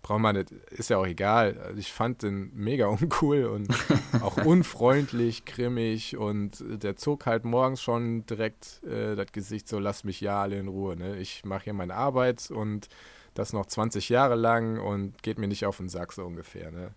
braucht 0.02 0.20
man 0.20 0.36
nicht, 0.36 0.52
ist 0.52 0.90
ja 0.90 0.98
auch 0.98 1.06
egal. 1.06 1.58
Also 1.64 1.80
ich 1.80 1.94
fand 1.94 2.24
den 2.24 2.52
mega 2.56 2.88
uncool 2.88 3.46
und 3.46 3.70
auch 4.22 4.38
unfreundlich, 4.44 5.46
grimmig 5.46 6.18
und 6.18 6.64
der 6.68 6.96
zog 6.98 7.28
halt 7.28 7.46
morgens 7.46 7.82
schon 7.82 8.26
direkt 8.26 8.84
äh, 8.84 9.16
das 9.16 9.32
Gesicht 9.32 9.68
so, 9.68 9.80
lass 9.80 10.04
mich 10.04 10.22
ja 10.22 10.42
alle 10.42 10.58
in 10.58 10.68
Ruhe, 10.68 10.98
ne? 10.98 11.18
Ich 11.18 11.46
mache 11.46 11.66
hier 11.66 11.74
meine 11.74 11.94
Arbeit 11.96 12.50
und 12.52 12.90
das 13.34 13.54
noch 13.54 13.66
20 13.66 14.10
Jahre 14.10 14.36
lang 14.36 14.80
und 14.80 15.22
geht 15.24 15.40
mir 15.40 15.48
nicht 15.48 15.66
auf 15.66 15.78
den 15.78 15.90
Sack 15.90 16.14
so 16.14 16.24
ungefähr, 16.26 16.72
ne? 16.72 16.92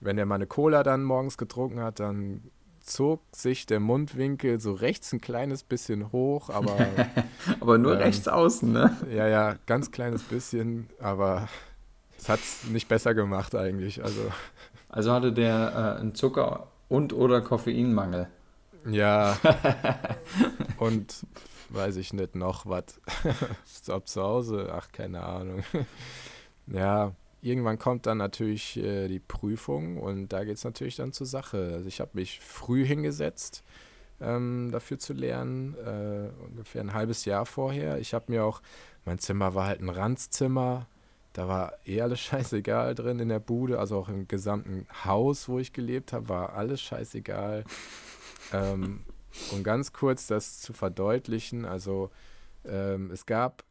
Wenn 0.00 0.16
der 0.16 0.24
mal 0.26 0.36
eine 0.36 0.46
Cola 0.46 0.82
dann 0.82 1.04
morgens 1.04 1.36
getrunken 1.36 1.80
hat, 1.80 2.00
dann 2.00 2.44
zog 2.80 3.20
sich 3.32 3.66
der 3.66 3.78
Mundwinkel 3.80 4.58
so 4.60 4.72
rechts 4.72 5.12
ein 5.12 5.20
kleines 5.20 5.62
bisschen 5.62 6.10
hoch, 6.12 6.48
aber 6.48 6.78
Aber 7.60 7.76
nur 7.78 7.92
Ähm. 7.92 7.98
rechts 7.98 8.26
außen, 8.26 8.72
ne? 8.72 8.96
ja, 9.14 9.28
ja, 9.28 9.56
ganz 9.66 9.90
kleines 9.90 10.22
bisschen, 10.22 10.88
aber 11.00 11.48
es 12.18 12.28
hat 12.30 12.40
es 12.40 12.64
nicht 12.70 12.88
besser 12.88 13.14
gemacht 13.14 13.54
eigentlich. 13.54 14.02
Also 14.02 14.22
Also 14.88 15.12
hatte 15.12 15.32
der 15.32 15.96
äh, 15.96 16.00
einen 16.00 16.14
Zucker- 16.14 16.68
und 16.88 17.12
oder 17.12 17.42
Koffeinmangel. 17.42 18.28
ja, 18.88 19.36
und 20.78 21.26
weiß 21.72 21.96
ich 21.96 22.12
nicht 22.12 22.34
noch 22.34 22.66
was. 22.66 23.00
Ob 23.88 24.08
zu 24.08 24.22
Hause, 24.22 24.70
ach, 24.72 24.92
keine 24.92 25.22
Ahnung. 25.22 25.62
ja, 26.66 27.12
irgendwann 27.42 27.78
kommt 27.78 28.06
dann 28.06 28.18
natürlich 28.18 28.76
äh, 28.76 29.08
die 29.08 29.20
Prüfung 29.20 29.98
und 29.98 30.28
da 30.28 30.44
geht 30.44 30.56
es 30.56 30.64
natürlich 30.64 30.96
dann 30.96 31.12
zur 31.12 31.26
Sache. 31.26 31.72
Also 31.74 31.88
ich 31.88 32.00
habe 32.00 32.10
mich 32.14 32.40
früh 32.40 32.84
hingesetzt, 32.84 33.64
ähm, 34.20 34.70
dafür 34.72 34.98
zu 34.98 35.12
lernen, 35.12 35.74
äh, 35.74 36.30
ungefähr 36.44 36.82
ein 36.82 36.94
halbes 36.94 37.24
Jahr 37.24 37.46
vorher. 37.46 37.98
Ich 37.98 38.14
habe 38.14 38.26
mir 38.28 38.44
auch, 38.44 38.60
mein 39.04 39.18
Zimmer 39.18 39.54
war 39.54 39.66
halt 39.66 39.80
ein 39.80 39.88
Ranzzimmer, 39.88 40.86
da 41.32 41.48
war 41.48 41.74
eh 41.86 42.00
alles 42.02 42.20
scheißegal 42.20 42.94
drin 42.94 43.18
in 43.20 43.28
der 43.28 43.40
Bude, 43.40 43.78
also 43.78 43.98
auch 43.98 44.08
im 44.08 44.28
gesamten 44.28 44.86
Haus, 45.04 45.48
wo 45.48 45.58
ich 45.58 45.72
gelebt 45.72 46.12
habe, 46.12 46.28
war 46.28 46.54
alles 46.54 46.80
scheißegal. 46.82 47.64
ähm, 48.52 49.04
um 49.52 49.62
ganz 49.62 49.92
kurz 49.92 50.26
das 50.26 50.60
zu 50.60 50.72
verdeutlichen, 50.72 51.64
also 51.64 52.10
ähm, 52.64 53.10
es 53.10 53.26
gab 53.26 53.64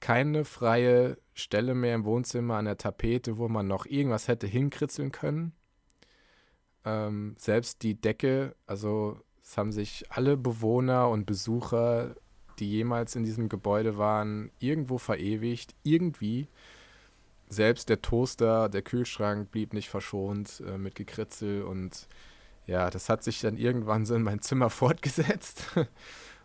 keine 0.00 0.44
freie 0.44 1.18
Stelle 1.34 1.74
mehr 1.74 1.94
im 1.94 2.04
Wohnzimmer 2.04 2.56
an 2.56 2.66
der 2.66 2.78
Tapete, 2.78 3.38
wo 3.38 3.48
man 3.48 3.66
noch 3.66 3.86
irgendwas 3.86 4.28
hätte 4.28 4.46
hinkritzeln 4.46 5.12
können. 5.12 5.52
Ähm, 6.84 7.34
selbst 7.38 7.82
die 7.82 8.00
Decke, 8.00 8.54
also 8.66 9.20
es 9.42 9.56
haben 9.56 9.72
sich 9.72 10.04
alle 10.10 10.36
Bewohner 10.36 11.08
und 11.08 11.26
Besucher, 11.26 12.14
die 12.58 12.70
jemals 12.70 13.16
in 13.16 13.24
diesem 13.24 13.48
Gebäude 13.48 13.98
waren, 13.98 14.50
irgendwo 14.58 14.98
verewigt, 14.98 15.74
irgendwie. 15.82 16.48
Selbst 17.48 17.88
der 17.88 18.02
Toaster, 18.02 18.68
der 18.68 18.82
Kühlschrank 18.82 19.50
blieb 19.50 19.72
nicht 19.72 19.88
verschont 19.88 20.62
äh, 20.66 20.76
mit 20.76 20.94
Gekritzel 20.94 21.62
und 21.62 22.08
ja, 22.68 22.90
das 22.90 23.08
hat 23.08 23.24
sich 23.24 23.40
dann 23.40 23.56
irgendwann 23.56 24.04
so 24.04 24.14
in 24.14 24.22
mein 24.22 24.42
Zimmer 24.42 24.70
fortgesetzt. 24.70 25.64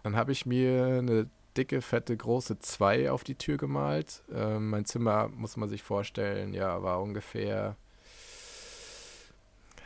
dann 0.01 0.15
habe 0.15 0.31
ich 0.31 0.45
mir 0.45 0.85
eine 0.99 1.29
dicke, 1.55 1.81
fette, 1.81 2.15
große 2.15 2.59
2 2.59 3.11
auf 3.11 3.23
die 3.23 3.35
Tür 3.35 3.57
gemalt. 3.57 4.23
Ähm, 4.33 4.69
mein 4.69 4.85
Zimmer, 4.85 5.27
muss 5.27 5.57
man 5.57 5.69
sich 5.69 5.83
vorstellen, 5.83 6.53
ja, 6.53 6.81
war 6.81 7.01
ungefähr, 7.01 7.75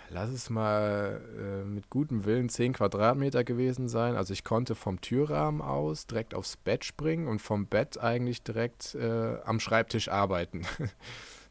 lass 0.10 0.30
es 0.30 0.50
mal 0.52 1.22
äh, 1.38 1.66
mit 1.66 1.90
gutem 1.90 2.24
Willen 2.24 2.50
10 2.50 2.74
Quadratmeter 2.74 3.44
gewesen 3.44 3.90
sein. 3.90 4.16
Also 4.16 4.32
ich 4.32 4.44
konnte 4.44 4.76
vom 4.76 5.02
Türrahmen 5.02 5.62
aus 5.62 6.06
direkt 6.06 6.36
aufs 6.36 6.56
Bett 6.56 6.86
springen 6.86 7.28
und 7.28 7.42
vom 7.42 7.66
Bett 7.66 7.98
eigentlich 7.98 8.44
direkt 8.44 8.94
äh, 8.94 9.40
am 9.44 9.60
Schreibtisch 9.60 10.08
arbeiten. 10.10 10.62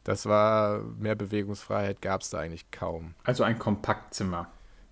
Das 0.03 0.25
war, 0.25 0.83
mehr 0.97 1.15
Bewegungsfreiheit 1.15 2.01
gab 2.01 2.21
es 2.21 2.29
da 2.29 2.39
eigentlich 2.39 2.71
kaum. 2.71 3.13
Also 3.25 3.43
ein 3.43 3.59
Kompaktzimmer. 3.59 4.47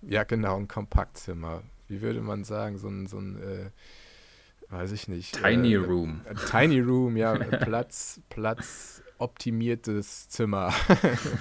Ja, 0.06 0.24
genau, 0.24 0.56
ein 0.56 0.68
Kompaktzimmer. 0.68 1.62
Wie 1.88 2.00
würde 2.00 2.20
man 2.20 2.44
sagen, 2.44 2.78
so 2.78 2.88
ein, 2.88 3.06
so 3.06 3.18
ein 3.18 3.72
weiß 4.68 4.92
ich 4.92 5.08
nicht. 5.08 5.40
Tiny 5.42 5.74
äh, 5.74 5.76
Room. 5.76 6.22
Äh, 6.24 6.34
Tiny 6.34 6.80
Room, 6.80 7.16
ja, 7.16 7.34
Platz, 7.64 8.20
Platz 8.28 9.02
optimiertes 9.18 10.28
Zimmer. 10.28 10.72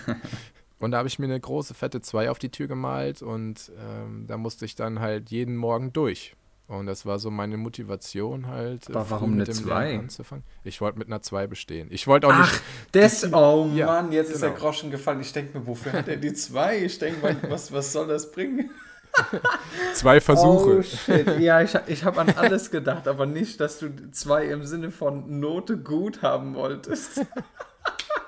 und 0.80 0.92
da 0.92 1.00
habe 1.00 1.08
ich 1.08 1.20
mir 1.20 1.26
eine 1.26 1.40
große 1.40 1.74
fette 1.74 2.02
2 2.02 2.30
auf 2.30 2.40
die 2.40 2.50
Tür 2.50 2.68
gemalt 2.68 3.22
und 3.22 3.72
ähm, 3.80 4.26
da 4.28 4.38
musste 4.38 4.66
ich 4.66 4.76
dann 4.76 5.00
halt 5.00 5.30
jeden 5.30 5.56
Morgen 5.56 5.92
durch. 5.92 6.36
Und 6.68 6.88
das 6.88 7.06
war 7.06 7.20
so 7.20 7.30
meine 7.30 7.58
Motivation 7.58 8.48
halt. 8.48 8.90
Aber 8.90 9.10
warum 9.12 9.34
eine 9.34 9.48
2? 9.48 10.00
anzufangen. 10.00 10.44
Ich 10.64 10.82
wollte 10.82 10.98
mit 10.98 11.08
einer 11.08 11.22
2 11.22 11.46
bestehen. 11.46 11.90
Ich 11.92 12.08
wollte 12.08 12.28
auch 12.28 12.34
Ach, 12.34 12.52
nicht. 12.52 12.64
Das, 12.92 13.34
oh 13.34 13.70
ja, 13.76 13.86
Mann, 13.86 14.12
jetzt 14.12 14.28
genau. 14.28 14.36
ist 14.36 14.42
der 14.42 14.50
genau. 14.50 14.62
Groschen 14.62 14.90
gefallen. 14.90 15.22
Ich 15.22 15.32
denke 15.32 15.60
mir, 15.60 15.68
wofür 15.68 15.94
hat 15.94 16.08
er 16.08 16.18
die 16.18 16.34
2? 16.34 16.86
Ich 16.86 16.98
denke, 16.98 17.38
was, 17.50 17.72
was 17.72 17.94
soll 17.94 18.08
das 18.08 18.32
bringen? 18.32 18.72
zwei 19.94 20.20
Versuche. 20.20 20.80
Oh 20.80 20.82
shit. 20.82 21.40
Ja, 21.40 21.62
ich, 21.62 21.78
ich 21.88 22.04
habe 22.04 22.22
an 22.22 22.30
alles 22.36 22.72
gedacht, 22.72 23.08
aber 23.08 23.26
nicht, 23.26 23.60
dass 23.60 23.80
du 23.80 23.90
zwei 24.12 24.46
im 24.46 24.66
Sinne 24.66 24.92
von 24.92 25.40
Note 25.40 25.78
gut 25.78 26.22
haben 26.22 26.56
wolltest. 26.56 27.26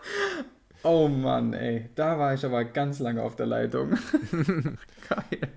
oh 0.84 1.08
Mann, 1.08 1.54
ey. 1.54 1.89
Da 1.95 2.17
war 2.17 2.34
ich 2.34 2.45
aber 2.45 2.63
ganz 2.65 3.00
lange 3.00 3.21
auf 3.21 3.36
der 3.36 3.47
Leitung. 3.47 3.97
Geil. 5.10 5.50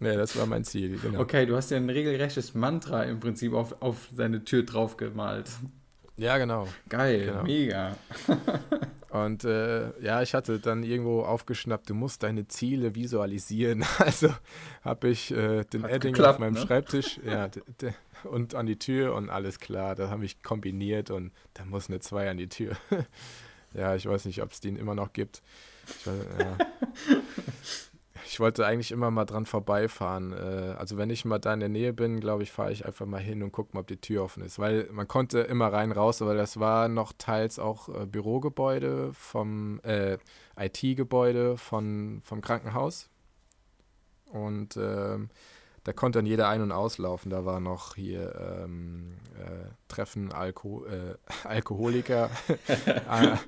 Ja, 0.00 0.16
das 0.16 0.36
war 0.38 0.46
mein 0.46 0.64
Ziel, 0.64 0.98
genau. 0.98 1.20
Okay, 1.20 1.44
du 1.44 1.56
hast 1.56 1.70
ja 1.70 1.76
ein 1.76 1.90
regelrechtes 1.90 2.54
Mantra 2.54 3.02
im 3.02 3.18
Prinzip 3.18 3.52
auf, 3.52 3.80
auf 3.82 4.08
deine 4.16 4.44
Tür 4.44 4.62
drauf 4.62 4.96
gemalt. 4.96 5.50
Ja, 6.16 6.38
genau. 6.38 6.68
Geil, 6.88 7.26
genau. 7.26 7.42
mega. 7.44 7.96
Und 9.10 9.44
äh, 9.44 9.98
ja, 10.00 10.20
ich 10.20 10.34
hatte 10.34 10.58
dann 10.60 10.82
irgendwo 10.82 11.22
aufgeschnappt, 11.22 11.88
du 11.88 11.94
musst 11.94 12.22
deine 12.22 12.46
Ziele 12.46 12.94
visualisieren. 12.94 13.84
Also 13.98 14.34
habe 14.82 15.08
ich 15.08 15.30
äh, 15.30 15.64
den 15.64 15.82
Hat 15.84 15.90
Edding 15.90 16.12
geklappt, 16.12 16.34
auf 16.34 16.38
meinem 16.40 16.54
ne? 16.54 16.60
Schreibtisch 16.60 17.20
ja, 17.26 17.48
und 18.24 18.54
an 18.54 18.66
die 18.66 18.78
Tür 18.78 19.14
und 19.14 19.30
alles 19.30 19.60
klar. 19.60 19.94
Da 19.94 20.10
habe 20.10 20.24
ich 20.24 20.42
kombiniert 20.42 21.10
und 21.10 21.32
da 21.54 21.64
muss 21.64 21.88
eine 21.88 22.00
2 22.00 22.30
an 22.30 22.36
die 22.36 22.48
Tür. 22.48 22.76
ja, 23.72 23.94
ich 23.94 24.06
weiß 24.06 24.26
nicht, 24.26 24.42
ob 24.42 24.52
es 24.52 24.60
den 24.60 24.76
immer 24.76 24.94
noch 24.94 25.12
gibt. 25.12 25.42
Ich, 25.86 26.06
ja. 26.06 26.56
Ich 28.28 28.40
wollte 28.40 28.66
eigentlich 28.66 28.92
immer 28.92 29.10
mal 29.10 29.24
dran 29.24 29.46
vorbeifahren. 29.46 30.32
Äh, 30.32 30.74
also 30.78 30.98
wenn 30.98 31.08
ich 31.08 31.24
mal 31.24 31.38
da 31.38 31.54
in 31.54 31.60
der 31.60 31.68
Nähe 31.70 31.92
bin, 31.94 32.20
glaube 32.20 32.42
ich, 32.42 32.52
fahre 32.52 32.72
ich 32.72 32.84
einfach 32.84 33.06
mal 33.06 33.20
hin 33.20 33.42
und 33.42 33.52
gucke 33.52 33.70
mal, 33.72 33.80
ob 33.80 33.86
die 33.86 34.00
Tür 34.00 34.24
offen 34.24 34.42
ist. 34.42 34.58
Weil 34.58 34.88
man 34.92 35.08
konnte 35.08 35.40
immer 35.40 35.72
rein, 35.72 35.92
raus, 35.92 36.20
weil 36.20 36.36
das 36.36 36.60
war 36.60 36.88
noch 36.88 37.12
teils 37.16 37.58
auch 37.58 37.88
äh, 37.88 38.06
Bürogebäude 38.06 39.12
vom 39.14 39.80
äh, 39.80 40.18
IT-Gebäude 40.58 41.56
vom 41.56 42.22
Krankenhaus. 42.42 43.08
Und 44.26 44.76
ähm, 44.76 45.30
da 45.84 45.94
konnte 45.94 46.18
dann 46.18 46.26
jeder 46.26 46.48
ein- 46.48 46.60
und 46.60 46.70
auslaufen. 46.70 47.30
Da 47.30 47.46
war 47.46 47.60
noch 47.60 47.94
hier 47.94 48.34
ähm, 48.62 49.16
äh, 49.38 49.70
Treffen 49.88 50.32
Alko 50.32 50.84
äh, 50.84 51.14
Alkoholiker. 51.44 52.28
Ah, 53.08 53.38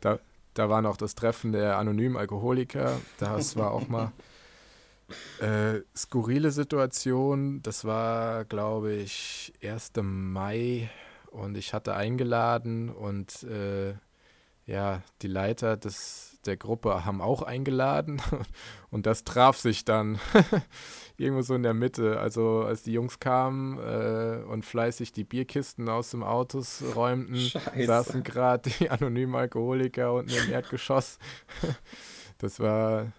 da, 0.00 0.20
da 0.54 0.68
war 0.68 0.80
noch 0.80 0.96
das 0.96 1.16
Treffen 1.16 1.50
der 1.50 1.76
anonymen 1.76 2.16
Alkoholiker. 2.16 2.92
Das 3.18 3.56
war 3.56 3.72
auch 3.72 3.88
mal 3.88 4.12
äh, 5.40 5.82
skurrile 5.96 6.50
Situation. 6.50 7.62
Das 7.62 7.84
war, 7.84 8.44
glaube 8.44 8.92
ich, 8.94 9.52
1. 9.62 9.92
Mai 10.02 10.90
und 11.30 11.56
ich 11.56 11.74
hatte 11.74 11.94
eingeladen 11.94 12.88
und 12.88 13.42
äh, 13.44 13.94
ja, 14.66 15.02
die 15.22 15.28
Leiter 15.28 15.78
des, 15.78 16.38
der 16.44 16.58
Gruppe 16.58 17.06
haben 17.06 17.22
auch 17.22 17.42
eingeladen 17.42 18.20
und 18.90 19.06
das 19.06 19.24
traf 19.24 19.56
sich 19.56 19.86
dann 19.86 20.18
irgendwo 21.16 21.40
so 21.42 21.54
in 21.54 21.62
der 21.62 21.72
Mitte. 21.72 22.20
Also 22.20 22.62
als 22.62 22.82
die 22.82 22.92
Jungs 22.92 23.18
kamen 23.18 23.78
äh, 23.78 24.44
und 24.46 24.66
fleißig 24.66 25.12
die 25.12 25.24
Bierkisten 25.24 25.88
aus 25.88 26.10
dem 26.10 26.22
Autos 26.22 26.84
räumten, 26.94 27.36
Scheiße. 27.36 27.86
saßen 27.86 28.22
gerade 28.22 28.70
die 28.70 28.90
anonymen 28.90 29.36
Alkoholiker 29.36 30.12
unten 30.12 30.32
im 30.32 30.50
Erdgeschoss. 30.50 31.18
Das 32.36 32.60
war 32.60 33.12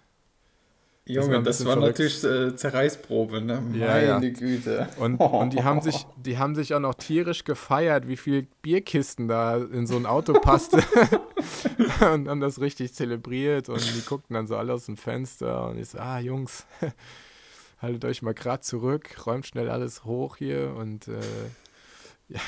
Junge, 1.06 1.42
das 1.42 1.64
war, 1.64 1.74
das 1.74 1.80
war 1.80 1.88
natürlich 1.88 2.22
äh, 2.24 2.54
Zerreißprobe, 2.54 3.40
ne? 3.40 3.62
Ja, 3.74 3.86
Meine 3.86 4.04
ja. 4.04 4.18
Güte. 4.18 4.88
Und, 4.98 5.16
und 5.20 5.52
die 5.52 5.64
haben 5.64 5.80
sich, 5.80 6.06
die 6.16 6.38
haben 6.38 6.54
sich 6.54 6.74
auch 6.74 6.80
noch 6.80 6.94
tierisch 6.94 7.44
gefeiert, 7.44 8.06
wie 8.06 8.16
viel 8.16 8.46
Bierkisten 8.62 9.26
da 9.26 9.56
in 9.56 9.86
so 9.86 9.96
ein 9.96 10.06
Auto 10.06 10.34
passte. 10.34 10.78
und 12.12 12.28
haben 12.28 12.40
das 12.40 12.60
richtig 12.60 12.94
zelebriert 12.94 13.68
und 13.68 13.82
die 13.82 14.02
guckten 14.02 14.34
dann 14.34 14.46
so 14.46 14.56
alle 14.56 14.72
aus 14.72 14.86
dem 14.86 14.96
Fenster 14.96 15.68
und 15.68 15.78
ich 15.78 15.88
so, 15.88 15.98
ah, 15.98 16.20
Jungs, 16.20 16.66
haltet 17.82 18.04
euch 18.04 18.22
mal 18.22 18.34
gerade 18.34 18.60
zurück, 18.60 19.26
räumt 19.26 19.46
schnell 19.46 19.70
alles 19.70 20.04
hoch 20.04 20.36
hier 20.36 20.74
und 20.76 21.08
äh, 21.08 21.20
ja. 22.28 22.40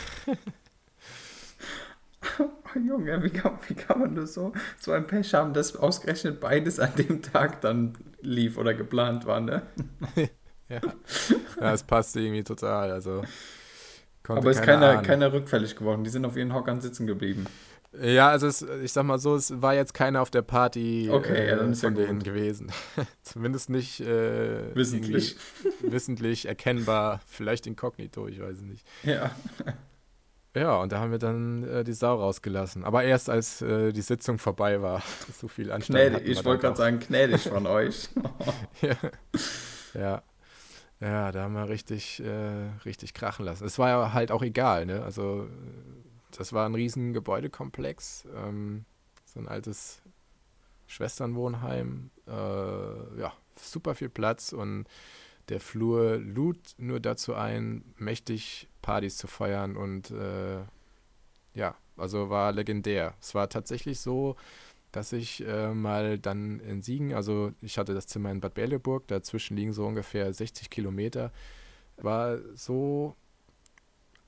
Oh, 2.39 2.79
Junge, 2.79 3.23
wie 3.23 3.31
kann, 3.31 3.59
wie 3.69 3.75
kann 3.75 4.01
man 4.01 4.15
nur 4.15 4.27
so, 4.27 4.53
so 4.79 4.93
ein 4.93 5.07
Pech 5.07 5.35
haben, 5.35 5.53
dass 5.53 5.77
ausgerechnet 5.77 6.41
beides 6.41 6.81
an 6.81 6.95
dem 6.97 7.23
Tag 7.23 7.61
dann 7.61 7.95
lief 8.21 8.57
oder 8.57 8.75
geplant 8.75 9.27
war, 9.27 9.41
ne? 9.41 9.63
ja. 10.69 10.81
ja, 11.61 11.73
es 11.73 11.83
passte 11.83 12.21
irgendwie 12.21 12.45
total. 12.45 12.91
Also 12.93 13.23
Aber 14.29 14.51
es 14.51 14.59
ist 14.59 14.65
keiner, 14.65 15.03
keiner 15.03 15.33
rückfällig 15.33 15.77
geworden. 15.77 16.05
Die 16.05 16.11
sind 16.11 16.25
auf 16.25 16.37
ihren 16.37 16.55
Hockern 16.55 16.81
sitzen 16.81 17.07
geblieben. 17.07 17.47
Ja, 18.01 18.31
also 18.31 18.47
es, 18.47 18.63
ich 18.83 18.91
sag 18.93 19.05
mal 19.05 19.19
so, 19.19 19.37
es 19.37 19.61
war 19.61 19.75
jetzt 19.75 19.93
keiner 19.93 20.23
auf 20.23 20.31
der 20.31 20.41
Party 20.41 21.11
okay, 21.13 21.49
ja, 21.49 21.57
dann 21.57 21.73
ist 21.73 21.83
von 21.83 21.95
ja 21.95 22.07
denen 22.07 22.23
gewesen. 22.23 22.73
Zumindest 23.23 23.69
nicht 23.69 24.01
äh, 24.01 24.75
wissentlich. 24.75 25.37
wissentlich 25.83 26.47
erkennbar, 26.47 27.21
vielleicht 27.27 27.67
inkognito, 27.67 28.29
ich 28.29 28.41
weiß 28.41 28.57
es 28.57 28.63
nicht. 28.63 28.87
Ja. 29.03 29.33
Ja, 30.55 30.77
und 30.77 30.93
da 30.93 31.01
haben 31.01 31.11
wir 31.11 31.19
dann 31.19 31.65
äh, 31.65 31.85
die 31.85 31.95
Sau 31.95 32.15
rausgelassen. 32.17 32.85
Aber 32.85 33.05
erst 33.05 33.31
als 33.31 33.63
äh, 33.63 33.93
die 33.93 34.03
Sitzung 34.03 34.39
vorbei 34.39 34.83
war. 34.83 35.03
So 35.41 35.49
viel 35.49 35.73
Anstand. 35.73 35.99
Gnädig, 35.99 36.29
ich 36.29 36.45
wollte 36.45 36.63
gerade 36.63 36.77
sagen, 36.77 37.01
gnädig 37.01 37.49
von 37.49 37.67
euch. 37.67 38.09
ja. 38.83 38.97
ja. 39.95 40.23
Ja, 41.01 41.33
da 41.33 41.43
haben 41.43 41.55
wir 41.55 41.69
richtig, 41.69 42.23
äh, 42.23 42.69
richtig 42.85 43.13
krachen 43.13 43.45
lassen. 43.45 43.65
Es 43.65 43.77
war 43.79 43.89
ja 43.89 44.13
halt 44.13 44.31
auch 44.31 44.43
egal, 44.43 44.87
ne? 44.87 45.03
Also, 45.03 45.49
das 46.37 46.53
war 46.53 46.65
ein 46.65 46.77
riesen 46.77 47.13
Gebäudekomplex. 47.13 48.29
Ähm, 48.37 48.85
so 49.25 49.41
ein 49.41 49.49
altes 49.49 50.01
Schwesternwohnheim. 50.87 52.11
Äh, 52.29 53.21
ja, 53.21 53.33
super 53.57 53.97
viel 53.97 54.11
Platz 54.11 54.53
und 54.53 54.85
der 55.49 55.61
Flur 55.61 56.17
lud 56.19 56.59
nur 56.79 57.01
dazu 57.01 57.35
ein, 57.35 57.85
mächtig 57.99 58.69
Partys 58.81 59.17
zu 59.17 59.27
feiern 59.27 59.77
und 59.77 60.11
äh, 60.11 60.61
ja, 61.55 61.77
also 61.97 62.31
war 62.31 62.53
legendär. 62.53 63.15
Es 63.21 63.35
war 63.35 63.49
tatsächlich 63.49 64.01
so, 64.01 64.37
dass 64.93 65.13
ich 65.13 65.47
äh, 65.47 65.73
mal 65.73 66.19
dann 66.19 66.61
in 66.61 66.83
Siegen, 66.83 67.15
also 67.15 67.53
ich 67.61 67.79
hatte 67.79 67.95
das 67.95 68.07
Zimmer 68.07 68.31
in 68.31 68.41
Bad 68.41 68.55
Berleburg, 68.55 69.07
dazwischen 69.09 69.57
liegen 69.57 69.73
so 69.73 69.87
ungefähr 69.87 70.33
60 70.33 70.71
Kilometer, 70.71 71.33
war 71.97 72.39
so 72.55 73.17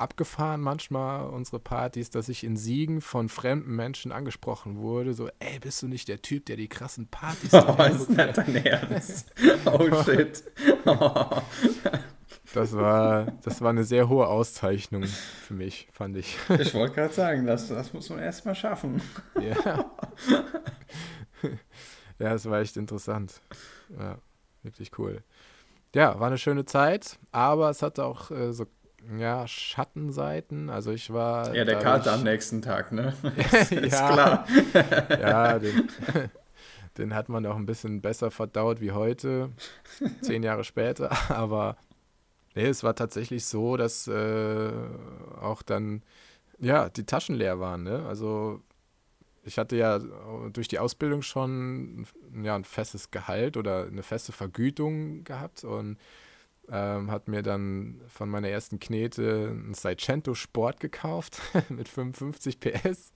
abgefahren 0.04 0.60
manchmal 0.60 1.26
unsere 1.30 1.58
Partys, 1.58 2.10
dass 2.10 2.28
ich 2.28 2.44
in 2.44 2.58
Siegen 2.58 3.00
von 3.00 3.30
fremden 3.30 3.74
Menschen 3.74 4.12
angesprochen 4.12 4.76
wurde, 4.76 5.14
so, 5.14 5.28
ey, 5.38 5.58
bist 5.58 5.82
du 5.82 5.88
nicht 5.88 6.08
der 6.08 6.20
Typ, 6.20 6.44
der 6.44 6.56
die 6.56 6.68
krassen 6.68 7.08
Partys 7.08 7.52
Oh, 7.54 7.82
ist 7.82 8.10
nicht 8.10 8.36
dein 8.38 8.54
Ernst? 8.66 9.32
Oh, 9.64 10.02
shit. 10.04 10.44
Oh. 10.84 11.30
Das 12.52 12.72
war, 12.72 13.32
das 13.42 13.62
war 13.62 13.70
eine 13.70 13.82
sehr 13.82 14.08
hohe 14.08 14.28
Auszeichnung 14.28 15.02
für 15.02 15.54
mich, 15.54 15.88
fand 15.90 16.16
ich. 16.16 16.36
Ich 16.60 16.72
wollte 16.72 16.94
gerade 16.94 17.12
sagen, 17.12 17.46
das, 17.46 17.66
das 17.66 17.92
muss 17.92 18.08
man 18.10 18.20
erstmal 18.20 18.54
schaffen. 18.54 19.02
Ja. 19.40 19.90
Ja, 22.20 22.34
es 22.34 22.48
war 22.48 22.60
echt 22.60 22.76
interessant. 22.76 23.40
Ja, 23.98 24.18
wirklich 24.62 24.92
cool. 24.98 25.24
Ja, 25.94 26.18
war 26.20 26.28
eine 26.28 26.38
schöne 26.38 26.64
Zeit, 26.64 27.18
aber 27.32 27.70
es 27.70 27.82
hatte 27.82 28.04
auch 28.04 28.30
äh, 28.30 28.52
so 28.52 28.66
ja, 29.18 29.46
Schattenseiten. 29.46 30.70
Also 30.70 30.92
ich 30.92 31.12
war. 31.12 31.54
Ja, 31.54 31.64
der 31.64 31.78
Kater 31.78 32.12
am 32.12 32.22
nächsten 32.22 32.62
Tag, 32.62 32.92
ne? 32.92 33.14
ist, 33.36 33.70
ja, 33.70 33.80
ist 33.80 33.90
klar. 33.90 34.46
ja, 35.10 35.58
den, 35.58 35.88
den 36.98 37.14
hat 37.14 37.28
man 37.28 37.44
auch 37.46 37.56
ein 37.56 37.66
bisschen 37.66 38.00
besser 38.00 38.30
verdaut 38.30 38.80
wie 38.80 38.92
heute, 38.92 39.50
zehn 40.20 40.42
Jahre 40.42 40.64
später. 40.64 41.10
Aber 41.28 41.76
Nee, 42.54 42.66
es 42.66 42.84
war 42.84 42.94
tatsächlich 42.94 43.44
so, 43.46 43.76
dass 43.76 44.06
äh, 44.06 44.72
auch 45.40 45.62
dann, 45.62 46.02
ja, 46.60 46.88
die 46.88 47.04
Taschen 47.04 47.34
leer 47.34 47.58
waren. 47.58 47.82
Ne? 47.82 48.06
Also 48.06 48.62
ich 49.42 49.58
hatte 49.58 49.76
ja 49.76 49.98
durch 50.52 50.68
die 50.68 50.78
Ausbildung 50.78 51.22
schon 51.22 52.06
ja, 52.42 52.54
ein 52.54 52.64
festes 52.64 53.10
Gehalt 53.10 53.56
oder 53.56 53.86
eine 53.86 54.02
feste 54.02 54.32
Vergütung 54.32 55.24
gehabt 55.24 55.64
und 55.64 55.98
ähm, 56.70 57.10
hat 57.10 57.28
mir 57.28 57.42
dann 57.42 58.00
von 58.08 58.28
meiner 58.28 58.48
ersten 58.48 58.80
Knete 58.80 59.48
ein 59.50 59.74
Seicento 59.74 60.34
Sport 60.34 60.80
gekauft 60.80 61.40
mit 61.68 61.88
55 61.88 62.60
PS. 62.60 63.12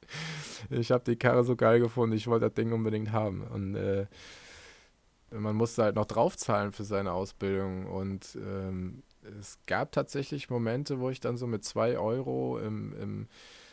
Ich 0.71 0.91
habe 0.91 1.05
die 1.05 1.17
Karre 1.17 1.45
so 1.45 1.57
geil 1.57 1.81
gefunden, 1.81 2.17
ich 2.17 2.27
wollte 2.27 2.47
das 2.47 2.55
Ding 2.55 2.73
unbedingt 2.73 3.13
haben. 3.13 3.43
Und 3.43 3.75
äh, 3.75 4.07
man 5.31 5.57
musste 5.57 5.83
halt 5.83 5.97
noch 5.97 6.07
draufzahlen 6.07 6.73
für 6.73 6.85
seine 6.85 7.13
Ausbildung 7.13 7.87
und 7.87 8.37
ähm, 8.37 9.03
es 9.41 9.59
gab 9.67 9.93
tatsächlich 9.93 10.49
Momente, 10.49 11.01
wo 11.01 11.11
ich 11.11 11.21
dann 11.21 11.37
so 11.37 11.47
mit 11.47 11.65
zwei 11.65 11.99
Euro 11.99 12.59
im, 12.59 12.95
im 12.99 13.29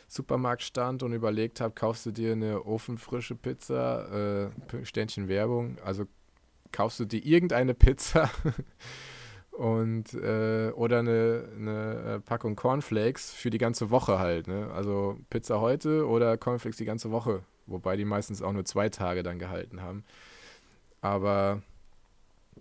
Supermarkt 0.08 0.62
stand 0.62 1.02
und 1.02 1.12
überlegt 1.12 1.60
habe, 1.60 1.74
kaufst 1.74 2.06
du 2.06 2.10
dir 2.10 2.32
eine 2.32 2.64
ofenfrische 2.64 3.34
Pizza, 3.34 4.50
äh, 4.52 4.84
Ständchen 4.84 5.28
Werbung, 5.28 5.78
also 5.84 6.04
kaufst 6.72 7.00
du 7.00 7.04
dir 7.04 7.24
irgendeine 7.24 7.74
Pizza 7.74 8.30
und 9.56 10.12
äh, 10.12 10.70
oder 10.72 10.98
eine, 10.98 11.48
eine 11.56 12.14
äh, 12.16 12.20
Packung 12.20 12.56
Cornflakes 12.56 13.32
für 13.32 13.50
die 13.50 13.58
ganze 13.58 13.90
Woche 13.90 14.18
halt. 14.18 14.48
Ne? 14.48 14.70
Also 14.74 15.18
Pizza 15.30 15.60
heute 15.60 16.06
oder 16.06 16.36
Cornflakes 16.36 16.76
die 16.76 16.84
ganze 16.84 17.10
Woche, 17.10 17.42
wobei 17.66 17.96
die 17.96 18.04
meistens 18.04 18.42
auch 18.42 18.52
nur 18.52 18.66
zwei 18.66 18.90
Tage 18.90 19.22
dann 19.22 19.38
gehalten 19.38 19.80
haben. 19.80 20.04
Aber 21.00 21.62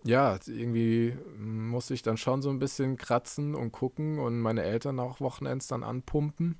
ja, 0.05 0.37
irgendwie 0.47 1.17
musste 1.37 1.93
ich 1.93 2.01
dann 2.01 2.17
schon 2.17 2.41
so 2.41 2.49
ein 2.49 2.59
bisschen 2.59 2.95
kratzen 2.95 3.55
und 3.55 3.71
gucken 3.71 4.19
und 4.19 4.39
meine 4.39 4.63
Eltern 4.63 4.99
auch 4.99 5.19
Wochenends 5.19 5.67
dann 5.67 5.83
anpumpen 5.83 6.57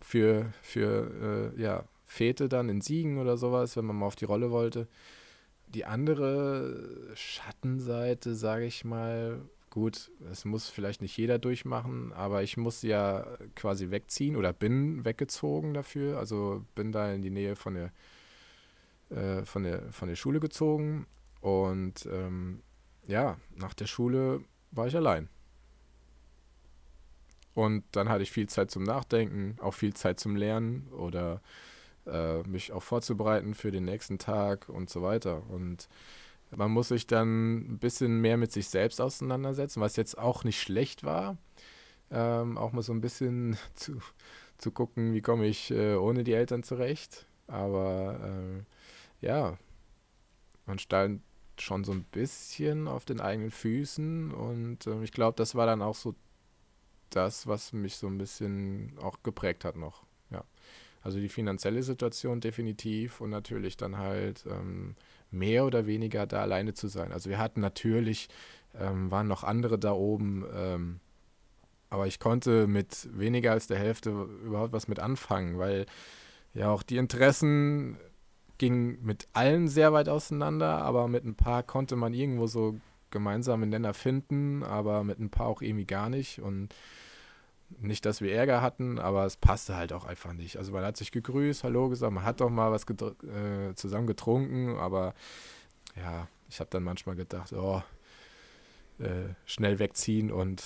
für, 0.00 0.52
für 0.62 1.52
äh, 1.56 1.60
ja, 1.60 1.84
Fete 2.06 2.48
dann 2.48 2.68
in 2.68 2.80
Siegen 2.80 3.18
oder 3.18 3.36
sowas, 3.36 3.76
wenn 3.76 3.84
man 3.84 3.96
mal 3.96 4.06
auf 4.06 4.16
die 4.16 4.24
Rolle 4.24 4.50
wollte. 4.50 4.88
Die 5.76 5.84
andere 5.84 7.12
Schattenseite, 7.14 8.34
sage 8.34 8.64
ich 8.64 8.86
mal, 8.86 9.42
gut, 9.68 10.10
es 10.32 10.46
muss 10.46 10.70
vielleicht 10.70 11.02
nicht 11.02 11.14
jeder 11.18 11.38
durchmachen, 11.38 12.14
aber 12.14 12.42
ich 12.42 12.56
musste 12.56 12.88
ja 12.88 13.26
quasi 13.54 13.90
wegziehen 13.90 14.36
oder 14.36 14.54
bin 14.54 15.04
weggezogen 15.04 15.74
dafür. 15.74 16.18
Also 16.18 16.64
bin 16.74 16.92
da 16.92 17.12
in 17.12 17.20
die 17.20 17.28
Nähe 17.28 17.56
von 17.56 17.74
der, 17.74 17.92
äh, 19.10 19.44
von 19.44 19.64
der, 19.64 19.92
von 19.92 20.08
der 20.08 20.16
Schule 20.16 20.40
gezogen 20.40 21.06
und 21.42 22.08
ähm, 22.10 22.62
ja, 23.06 23.36
nach 23.54 23.74
der 23.74 23.86
Schule 23.86 24.40
war 24.70 24.86
ich 24.86 24.96
allein. 24.96 25.28
Und 27.52 27.84
dann 27.92 28.08
hatte 28.08 28.22
ich 28.22 28.32
viel 28.32 28.48
Zeit 28.48 28.70
zum 28.70 28.84
Nachdenken, 28.84 29.58
auch 29.60 29.74
viel 29.74 29.92
Zeit 29.92 30.20
zum 30.20 30.36
Lernen 30.36 30.88
oder 30.92 31.42
äh, 32.06 32.42
mich 32.44 32.72
auch 32.72 32.82
vorzubereiten 32.82 33.54
für 33.54 33.70
den 33.70 33.84
nächsten 33.84 34.18
Tag 34.18 34.68
und 34.68 34.90
so 34.90 35.02
weiter. 35.02 35.42
Und 35.50 35.88
man 36.50 36.70
muss 36.70 36.88
sich 36.88 37.06
dann 37.06 37.58
ein 37.58 37.78
bisschen 37.78 38.20
mehr 38.20 38.36
mit 38.36 38.52
sich 38.52 38.68
selbst 38.68 39.00
auseinandersetzen, 39.00 39.80
was 39.80 39.96
jetzt 39.96 40.18
auch 40.18 40.44
nicht 40.44 40.60
schlecht 40.60 41.04
war. 41.04 41.36
Ähm, 42.10 42.56
auch 42.56 42.72
mal 42.72 42.82
so 42.82 42.92
ein 42.92 43.00
bisschen 43.00 43.56
zu, 43.74 43.98
zu 44.58 44.70
gucken, 44.70 45.12
wie 45.14 45.22
komme 45.22 45.46
ich 45.46 45.70
äh, 45.70 45.96
ohne 45.96 46.24
die 46.24 46.34
Eltern 46.34 46.62
zurecht. 46.62 47.26
Aber 47.48 48.20
äh, 49.22 49.26
ja, 49.26 49.58
man 50.66 50.78
stand 50.78 51.22
schon 51.58 51.84
so 51.84 51.92
ein 51.92 52.04
bisschen 52.04 52.88
auf 52.88 53.04
den 53.04 53.20
eigenen 53.20 53.50
Füßen 53.50 54.32
und 54.32 54.86
äh, 54.86 55.02
ich 55.02 55.12
glaube, 55.12 55.36
das 55.36 55.54
war 55.54 55.66
dann 55.66 55.82
auch 55.82 55.94
so 55.94 56.14
das, 57.10 57.46
was 57.46 57.72
mich 57.72 57.96
so 57.96 58.08
ein 58.08 58.18
bisschen 58.18 58.98
auch 59.00 59.22
geprägt 59.22 59.64
hat 59.64 59.76
noch. 59.76 60.05
Also 61.06 61.20
die 61.20 61.28
finanzielle 61.28 61.84
Situation 61.84 62.40
definitiv 62.40 63.20
und 63.20 63.30
natürlich 63.30 63.76
dann 63.76 63.96
halt 63.96 64.44
ähm, 64.50 64.96
mehr 65.30 65.64
oder 65.64 65.86
weniger 65.86 66.26
da 66.26 66.42
alleine 66.42 66.74
zu 66.74 66.88
sein. 66.88 67.12
Also 67.12 67.30
wir 67.30 67.38
hatten 67.38 67.60
natürlich, 67.60 68.28
ähm, 68.74 69.08
waren 69.08 69.28
noch 69.28 69.44
andere 69.44 69.78
da 69.78 69.92
oben, 69.92 70.44
ähm, 70.52 70.98
aber 71.90 72.08
ich 72.08 72.18
konnte 72.18 72.66
mit 72.66 73.08
weniger 73.16 73.52
als 73.52 73.68
der 73.68 73.78
Hälfte 73.78 74.10
überhaupt 74.44 74.72
was 74.72 74.88
mit 74.88 74.98
anfangen, 74.98 75.58
weil 75.58 75.86
ja 76.54 76.70
auch 76.70 76.82
die 76.82 76.96
Interessen 76.96 77.98
gingen 78.58 78.98
mit 79.00 79.28
allen 79.32 79.68
sehr 79.68 79.92
weit 79.92 80.08
auseinander, 80.08 80.82
aber 80.82 81.06
mit 81.06 81.24
ein 81.24 81.36
paar 81.36 81.62
konnte 81.62 81.94
man 81.94 82.14
irgendwo 82.14 82.48
so 82.48 82.80
gemeinsame 83.12 83.68
Nenner 83.68 83.94
finden, 83.94 84.64
aber 84.64 85.04
mit 85.04 85.20
ein 85.20 85.30
paar 85.30 85.46
auch 85.46 85.62
irgendwie 85.62 85.86
gar 85.86 86.10
nicht 86.10 86.40
und 86.40 86.74
nicht, 87.68 88.06
dass 88.06 88.20
wir 88.20 88.34
Ärger 88.34 88.62
hatten, 88.62 88.98
aber 88.98 89.26
es 89.26 89.36
passte 89.36 89.76
halt 89.76 89.92
auch 89.92 90.04
einfach 90.04 90.32
nicht. 90.32 90.56
Also 90.56 90.72
man 90.72 90.84
hat 90.84 90.96
sich 90.96 91.12
gegrüßt, 91.12 91.64
Hallo 91.64 91.88
gesagt, 91.88 92.12
man 92.12 92.24
hat 92.24 92.40
doch 92.40 92.50
mal 92.50 92.70
was 92.70 92.84
äh, 92.84 93.74
zusammen 93.74 94.06
getrunken, 94.06 94.76
aber 94.76 95.14
ja, 95.96 96.28
ich 96.48 96.60
habe 96.60 96.70
dann 96.70 96.84
manchmal 96.84 97.16
gedacht, 97.16 97.52
oh, 97.52 97.82
äh, 98.98 99.34
schnell 99.44 99.78
wegziehen 99.78 100.30
und 100.30 100.62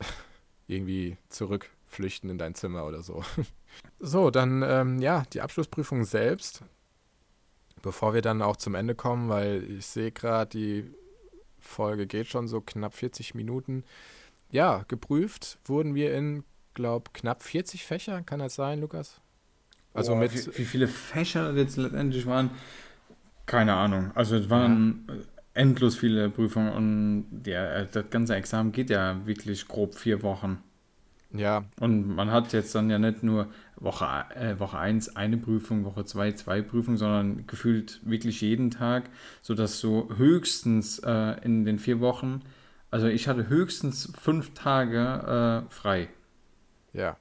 irgendwie 0.66 1.16
zurückflüchten 1.28 2.30
in 2.30 2.38
dein 2.38 2.54
Zimmer 2.54 2.86
oder 2.86 3.02
so. 3.02 3.24
so, 3.98 4.30
dann 4.30 4.62
ähm, 4.62 5.00
ja, 5.00 5.24
die 5.32 5.40
Abschlussprüfung 5.40 6.04
selbst. 6.04 6.62
Bevor 7.82 8.14
wir 8.14 8.22
dann 8.22 8.40
auch 8.40 8.56
zum 8.56 8.74
Ende 8.74 8.94
kommen, 8.94 9.28
weil 9.28 9.62
ich 9.64 9.84
sehe 9.84 10.10
gerade, 10.10 10.48
die 10.48 10.90
Folge 11.58 12.06
geht 12.06 12.28
schon 12.28 12.48
so 12.48 12.62
knapp 12.62 12.94
40 12.94 13.34
Minuten 13.34 13.84
ja, 14.50 14.84
geprüft 14.88 15.58
wurden 15.64 15.94
wir 15.94 16.14
in, 16.14 16.44
glaube 16.74 17.10
knapp 17.12 17.42
40 17.42 17.84
Fächer. 17.84 18.22
Kann 18.22 18.40
das 18.40 18.54
sein, 18.54 18.80
Lukas? 18.80 19.20
Also 19.92 20.12
oh, 20.12 20.16
mit. 20.16 20.32
Wie, 20.34 20.58
wie, 20.58 20.64
viele 20.64 20.88
Fächer 20.88 21.52
jetzt 21.54 21.76
letztendlich 21.76 22.26
waren, 22.26 22.50
keine 23.46 23.74
Ahnung. 23.74 24.10
Also 24.14 24.36
es 24.36 24.50
waren 24.50 25.04
ja. 25.08 25.14
endlos 25.54 25.96
viele 25.96 26.30
Prüfungen 26.30 26.72
und 26.72 27.42
ja, 27.46 27.84
das 27.84 28.10
ganze 28.10 28.34
Examen 28.34 28.72
geht 28.72 28.90
ja 28.90 29.24
wirklich 29.26 29.68
grob 29.68 29.94
vier 29.94 30.22
Wochen. 30.22 30.62
Ja. 31.32 31.64
Und 31.80 32.14
man 32.14 32.30
hat 32.30 32.52
jetzt 32.52 32.74
dann 32.74 32.90
ja 32.90 32.98
nicht 32.98 33.24
nur 33.24 33.48
Woche, 33.76 34.06
äh, 34.36 34.58
Woche 34.60 34.78
1 34.78 35.16
eine 35.16 35.36
Prüfung, 35.36 35.84
Woche 35.84 36.04
2 36.04 36.32
zwei 36.32 36.62
Prüfungen, 36.62 36.96
sondern 36.96 37.46
gefühlt 37.46 38.00
wirklich 38.04 38.40
jeden 38.40 38.70
Tag, 38.70 39.10
sodass 39.42 39.80
so 39.80 40.08
höchstens 40.16 41.00
äh, 41.00 41.36
in 41.44 41.64
den 41.64 41.78
vier 41.80 42.00
Wochen 42.00 42.42
also 42.94 43.08
ich 43.08 43.26
hatte 43.26 43.48
höchstens 43.48 44.12
fünf 44.20 44.54
Tage 44.54 45.64
äh, 45.66 45.74
frei. 45.74 46.08
Ja. 46.92 47.16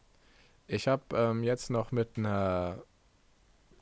Ich 0.68 0.88
habe 0.88 1.04
ähm, 1.16 1.44
jetzt 1.44 1.72
noch 1.72 1.92
mit 1.92 2.10
einer 2.16 2.84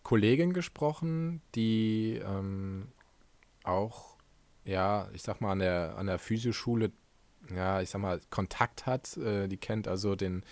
Kollegin 0.01 0.53
gesprochen, 0.53 1.41
die 1.53 2.21
ähm, 2.25 2.87
auch, 3.65 4.15
ja, 4.63 5.09
ich 5.11 5.21
sag 5.21 5.41
mal, 5.41 5.51
an 5.51 5.59
der, 5.59 5.97
an 5.97 6.05
der 6.05 6.17
Physioschule, 6.17 6.93
ja, 7.53 7.81
ich 7.81 7.89
sag 7.89 7.99
mal, 7.99 8.21
Kontakt 8.29 8.85
hat. 8.85 9.17
Äh, 9.17 9.49
die 9.49 9.57
kennt 9.57 9.89
also 9.89 10.15
den, 10.15 10.43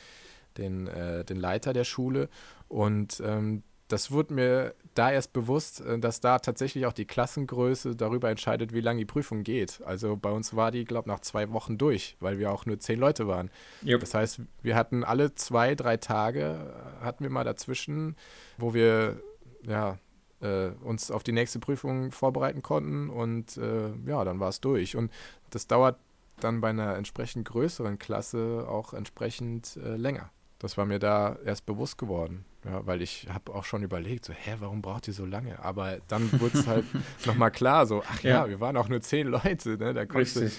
den, 0.57 0.87
äh, 0.87 1.23
den 1.23 1.37
Leiter 1.37 1.71
der 1.71 1.85
Schule. 1.85 2.27
Und 2.67 3.21
ähm, 3.25 3.63
das 3.89 4.11
wurde 4.11 4.33
mir 4.33 4.75
da 4.93 5.11
erst 5.11 5.33
bewusst, 5.33 5.81
äh, 5.81 5.99
dass 5.99 6.21
da 6.21 6.39
tatsächlich 6.39 6.85
auch 6.85 6.93
die 6.93 7.05
Klassengröße 7.05 7.95
darüber 7.95 8.29
entscheidet, 8.29 8.71
wie 8.71 8.81
lange 8.81 8.99
die 8.99 9.05
Prüfung 9.05 9.43
geht. 9.43 9.81
Also 9.83 10.15
bei 10.15 10.31
uns 10.31 10.55
war 10.55 10.71
die, 10.71 10.85
glaube 10.85 11.07
ich, 11.07 11.13
nach 11.13 11.19
zwei 11.19 11.51
Wochen 11.51 11.77
durch, 11.77 12.15
weil 12.19 12.39
wir 12.39 12.51
auch 12.51 12.65
nur 12.65 12.79
zehn 12.79 12.99
Leute 12.99 13.27
waren. 13.27 13.49
Yep. 13.83 13.99
Das 13.99 14.13
heißt, 14.13 14.41
wir 14.61 14.75
hatten 14.75 15.03
alle 15.03 15.35
zwei, 15.35 15.75
drei 15.75 15.97
Tage, 15.97 16.73
äh, 17.01 17.03
hatten 17.03 17.23
wir 17.23 17.31
mal 17.31 17.43
dazwischen, 17.43 18.15
wo 18.57 18.73
wir 18.73 19.19
ja, 19.63 19.97
äh, 20.41 20.69
uns 20.83 21.11
auf 21.11 21.23
die 21.23 21.31
nächste 21.31 21.59
Prüfung 21.59 22.11
vorbereiten 22.11 22.61
konnten 22.61 23.09
und 23.09 23.57
äh, 23.57 23.89
ja, 24.05 24.23
dann 24.23 24.39
war 24.39 24.49
es 24.49 24.61
durch. 24.61 24.95
Und 24.95 25.11
das 25.49 25.67
dauert 25.67 25.97
dann 26.39 26.61
bei 26.61 26.69
einer 26.69 26.95
entsprechend 26.95 27.47
größeren 27.47 27.99
Klasse 27.99 28.65
auch 28.69 28.93
entsprechend 28.93 29.77
äh, 29.77 29.95
länger. 29.95 30.29
Das 30.60 30.78
war 30.78 30.86
mir 30.86 30.99
da 30.99 31.38
erst 31.45 31.66
bewusst 31.66 31.97
geworden. 31.97 32.45
Ja, 32.66 32.86
weil 32.86 33.01
ich 33.01 33.28
habe 33.34 33.53
auch 33.53 33.64
schon 33.64 33.84
überlegt, 33.84 34.26
so, 34.26 34.34
hä, 34.34 34.55
warum 34.60 34.82
braucht 34.82 35.07
ihr 35.07 35.14
so 35.14 35.26
lange? 35.26 35.64
Aber 35.64 35.99
dann 36.10 36.30
wurde 36.41 36.60
es 36.60 36.68
halt 36.68 36.84
nochmal 37.26 37.51
klar, 37.51 37.86
so, 37.86 38.03
ach 38.05 38.22
ja, 38.22 38.43
ja, 38.43 38.49
wir 38.49 38.60
waren 38.60 38.76
auch 38.76 38.89
nur 38.89 38.99
zehn 38.99 39.28
Leute, 39.28 39.78
ne? 39.78 39.93
Da 39.93 40.01
Richtig. 40.01 40.53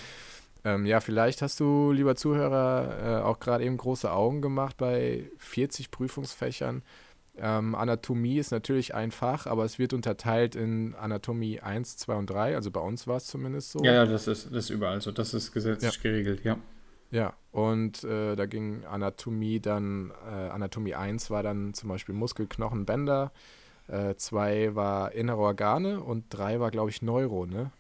Ähm, 0.65 0.87
ja, 0.87 1.01
vielleicht 1.01 1.43
hast 1.43 1.61
du, 1.61 1.93
lieber 1.93 2.17
Zuhörer, 2.17 3.21
äh, 3.21 3.23
auch 3.23 3.41
gerade 3.41 3.65
eben 3.65 3.77
große 3.77 4.11
Augen 4.11 4.43
gemacht 4.43 4.77
bei 4.77 5.31
40 5.39 5.91
Prüfungsfächern. 5.91 6.83
Ähm, 7.39 7.75
Anatomie 7.75 8.39
ist 8.39 8.51
natürlich 8.51 8.95
ein 8.95 9.11
Fach, 9.11 9.47
aber 9.47 9.65
es 9.65 9.79
wird 9.79 9.93
unterteilt 9.93 10.57
in 10.57 10.95
Anatomie 10.95 11.61
1, 11.61 11.97
2 11.99 12.15
und 12.15 12.29
3. 12.29 12.57
Also 12.57 12.71
bei 12.71 12.81
uns 12.81 13.07
war 13.07 13.17
es 13.17 13.27
zumindest 13.27 13.73
so. 13.73 13.83
Ja, 13.83 13.93
ja, 13.95 14.07
das 14.07 14.27
ist, 14.27 14.47
das 14.47 14.65
ist 14.65 14.71
überall 14.71 15.01
so. 15.01 15.13
Das 15.13 15.33
ist 15.33 15.53
gesetzlich 15.53 15.95
ja. 15.95 16.03
geregelt, 16.03 16.45
ja. 16.45 16.59
Ja, 17.11 17.35
und 17.53 18.05
äh, 18.05 18.37
da 18.37 18.47
ging 18.47 18.85
Anatomie 18.85 19.61
dann, 19.61 20.13
äh, 20.27 20.49
Anatomie 20.51 20.95
1 20.95 21.31
war 21.31 21.43
dann 21.43 21.75
zum 21.75 21.89
Beispiel 21.89 22.15
Muskel, 22.15 22.47
Knochen, 22.47 22.87
Bänder, 22.87 23.33
2 24.17 24.57
äh, 24.57 24.75
war 24.77 25.13
innere 25.13 25.39
Organe 25.39 26.01
und 26.01 26.25
3 26.31 26.61
war, 26.61 26.71
glaube 26.71 26.91
ich, 26.91 27.03
Neuro, 27.03 27.47
ne? 27.47 27.73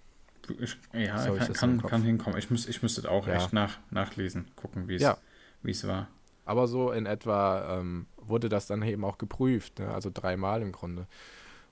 Ich, 0.59 0.77
ja, 0.93 1.18
so 1.18 1.35
kann, 1.35 1.53
kann, 1.53 1.83
kann, 1.83 2.03
hinkommen. 2.03 2.37
Ich, 2.37 2.51
muss, 2.51 2.66
ich 2.66 2.83
müsste 2.83 3.09
auch 3.09 3.29
ja. 3.29 3.35
echt 3.35 3.53
nach, 3.53 3.79
nachlesen, 3.91 4.49
gucken, 4.57 4.89
wie 4.89 4.97
ja. 4.97 5.16
es 5.62 5.87
war. 5.87 6.09
Aber 6.45 6.66
so 6.66 6.91
in 6.91 7.07
etwa 7.07 7.79
ähm, 7.79 8.07
wurde 8.16 8.49
das 8.49 8.66
dann 8.66 8.83
eben 8.83 9.05
auch 9.05 9.18
geprüft, 9.18 9.79
ne? 9.79 9.95
also 9.95 10.11
dreimal 10.12 10.62
im 10.62 10.73
Grunde. 10.73 11.07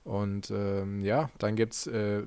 Und 0.05 0.51
ähm, 0.51 1.03
ja, 1.03 1.29
dann 1.39 1.57
gibt 1.57 1.73
es 1.73 1.87
äh, 1.87 2.23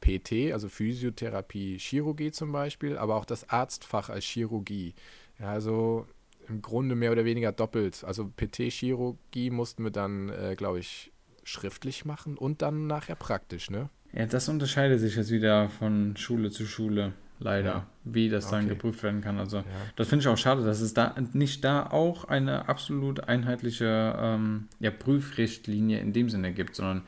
PT, 0.00 0.52
also 0.52 0.68
Physiotherapie, 0.68 1.78
Chirurgie 1.78 2.30
zum 2.30 2.52
Beispiel, 2.52 2.96
aber 2.96 3.16
auch 3.16 3.24
das 3.24 3.48
Arztfach 3.50 4.08
als 4.10 4.24
Chirurgie. 4.24 4.94
Ja, 5.38 5.50
also 5.52 6.06
im 6.48 6.62
Grunde 6.62 6.94
mehr 6.94 7.12
oder 7.12 7.24
weniger 7.24 7.52
doppelt. 7.52 8.04
Also 8.04 8.30
PT-Chirurgie 8.36 9.50
mussten 9.50 9.84
wir 9.84 9.90
dann, 9.90 10.30
äh, 10.30 10.54
glaube 10.56 10.78
ich, 10.80 11.12
schriftlich 11.44 12.04
machen 12.04 12.36
und 12.38 12.62
dann 12.62 12.86
nachher 12.86 13.14
praktisch, 13.16 13.70
ne? 13.70 13.90
Ja, 14.12 14.26
das 14.26 14.48
unterscheidet 14.48 15.00
sich 15.00 15.16
jetzt 15.16 15.30
wieder 15.30 15.68
von 15.68 16.16
Schule 16.16 16.50
zu 16.50 16.66
Schule. 16.66 17.12
leider, 17.40 17.68
Ja. 17.68 17.86
wie 18.02 18.28
das 18.28 18.50
dann 18.50 18.64
Okay. 18.64 18.70
geprüft 18.70 19.00
werden 19.04 19.20
kann. 19.20 19.38
Also 19.38 19.58
Ja. 19.58 19.64
das 19.94 20.08
finde 20.08 20.22
ich 20.24 20.26
auch 20.28 20.36
schade, 20.36 20.64
dass 20.64 20.80
es 20.80 20.92
da 20.92 21.14
nicht 21.34 21.62
da 21.62 21.86
auch 21.86 22.24
eine 22.24 22.68
absolut 22.68 23.28
einheitliche 23.28 24.16
ähm, 24.18 24.66
ja, 24.80 24.90
Prüfrichtlinie 24.90 26.00
in 26.00 26.12
dem 26.12 26.30
Sinne 26.30 26.52
gibt, 26.52 26.74
sondern 26.74 27.02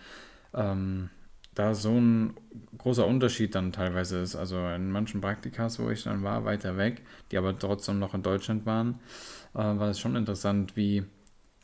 ähm, 0.55 1.11
da 1.61 1.75
so 1.75 1.93
ein 1.93 2.35
großer 2.79 3.07
Unterschied 3.07 3.55
dann 3.55 3.73
teilweise 3.73 4.21
ist. 4.21 4.35
Also 4.35 4.57
in 4.69 4.91
manchen 4.91 5.21
Praktikas, 5.21 5.79
wo 5.79 5.91
ich 5.91 6.03
dann 6.03 6.23
war, 6.23 6.45
weiter 6.45 6.77
weg, 6.77 7.03
die 7.31 7.37
aber 7.37 7.59
trotzdem 7.59 7.99
noch 7.99 8.15
in 8.15 8.23
Deutschland 8.23 8.65
waren, 8.65 8.99
äh, 9.55 9.59
war 9.59 9.91
es 9.91 10.01
schon 10.01 10.17
interessant, 10.17 10.77
wie 10.77 11.05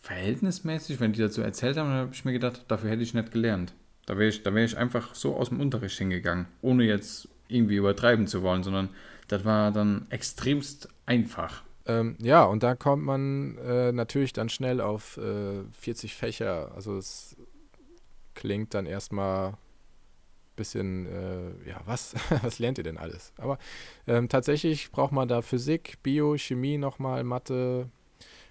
verhältnismäßig, 0.03 1.01
wenn 1.01 1.12
die 1.12 1.20
dazu 1.20 1.40
erzählt 1.40 1.78
haben, 1.78 1.88
habe 1.88 2.11
ich 2.12 2.24
mir 2.24 2.32
gedacht, 2.32 2.66
dafür 2.68 2.90
hätte 2.90 3.03
ich 3.03 3.14
nicht 3.14 3.32
gelernt. 3.32 3.74
Da 4.05 4.18
wäre 4.18 4.28
ich, 4.28 4.42
da 4.42 4.55
wäre 4.55 4.66
ich 4.66 4.76
einfach 4.76 5.14
so 5.14 5.34
aus 5.34 5.49
dem 5.49 5.61
Unterricht 5.61 5.97
hingegangen, 5.99 6.47
ohne 6.61 6.84
jetzt 6.84 7.28
irgendwie 7.49 7.76
übertreiben 7.76 8.26
zu 8.26 8.42
wollen, 8.42 8.62
sondern 8.62 8.90
das 9.28 9.44
war 9.44 9.72
dann 9.72 10.07
extremst 10.11 10.88
einfach. 11.07 11.62
Ähm, 11.86 12.16
ja, 12.20 12.44
und 12.44 12.62
da 12.62 12.74
kommt 12.74 13.05
man 13.05 13.57
äh, 13.59 13.92
natürlich 13.92 14.32
dann 14.32 14.49
schnell 14.49 14.80
auf 14.80 15.16
äh, 15.16 15.62
40 15.72 16.14
Fächer. 16.14 16.72
Also 16.74 16.99
es 16.99 17.36
klingt 18.34 18.74
dann 18.74 18.86
erstmal 18.86 19.55
bisschen, 20.57 21.07
äh, 21.07 21.68
ja, 21.68 21.80
was, 21.84 22.14
was 22.42 22.59
lernt 22.59 22.78
ihr 22.78 22.84
denn 22.84 22.98
alles? 22.98 23.32
Aber 23.36 23.59
ähm, 24.07 24.28
tatsächlich 24.28 24.90
braucht 24.90 25.12
man 25.12 25.28
da 25.28 25.42
Physik, 25.42 25.98
Bio, 26.02 26.36
Chemie 26.36 26.78
nochmal, 26.78 27.24
Mathe, 27.24 27.88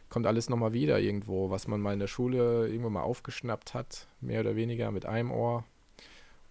kommt 0.10 0.28
alles 0.28 0.50
nochmal 0.50 0.74
wieder 0.74 1.00
irgendwo, 1.00 1.50
was 1.50 1.68
man 1.68 1.82
mal 1.82 1.94
in 1.94 2.00
der 2.00 2.08
Schule 2.08 2.68
irgendwann 2.68 2.94
mal 2.94 3.02
aufgeschnappt 3.02 3.74
hat, 3.74 4.08
mehr 4.22 4.42
oder 4.42 4.56
weniger 4.56 4.92
mit 4.92 5.06
einem 5.06 5.32
Ohr. 5.32 5.66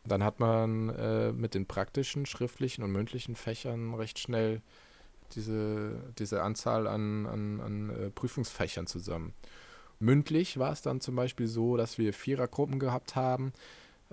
Dann 0.04 0.22
hat 0.22 0.38
man 0.38 0.90
äh, 0.90 1.32
mit 1.32 1.54
den 1.54 1.66
praktischen, 1.66 2.26
schriftlichen 2.26 2.84
und 2.84 2.92
mündlichen 2.92 3.36
Fächern 3.36 3.94
recht 3.94 4.18
schnell 4.18 4.60
diese, 5.34 6.12
diese 6.18 6.42
Anzahl 6.42 6.86
an, 6.86 7.26
an, 7.26 7.60
an 7.60 7.90
äh, 7.90 8.10
Prüfungsfächern 8.10 8.86
zusammen. 8.86 9.32
Mündlich 10.00 10.58
war 10.58 10.72
es 10.72 10.82
dann 10.82 11.00
zum 11.00 11.16
Beispiel 11.16 11.46
so, 11.46 11.76
dass 11.76 11.98
wir 11.98 12.12
Vierergruppen 12.12 12.78
gehabt 12.78 13.16
haben, 13.16 13.52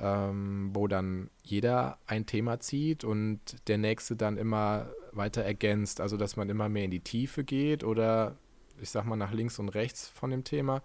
ähm, 0.01 0.71
wo 0.73 0.87
dann 0.87 1.29
jeder 1.43 1.99
ein 2.07 2.25
Thema 2.25 2.59
zieht 2.59 3.03
und 3.03 3.39
der 3.67 3.77
nächste 3.77 4.15
dann 4.15 4.37
immer 4.37 4.89
weiter 5.11 5.43
ergänzt. 5.43 6.01
Also 6.01 6.17
dass 6.17 6.35
man 6.35 6.49
immer 6.49 6.69
mehr 6.69 6.85
in 6.85 6.91
die 6.91 7.03
Tiefe 7.03 7.43
geht 7.43 7.83
oder 7.83 8.35
ich 8.81 8.89
sag 8.89 9.05
mal 9.05 9.15
nach 9.15 9.31
links 9.31 9.59
und 9.59 9.69
rechts 9.69 10.09
von 10.09 10.31
dem 10.31 10.43
Thema. 10.43 10.81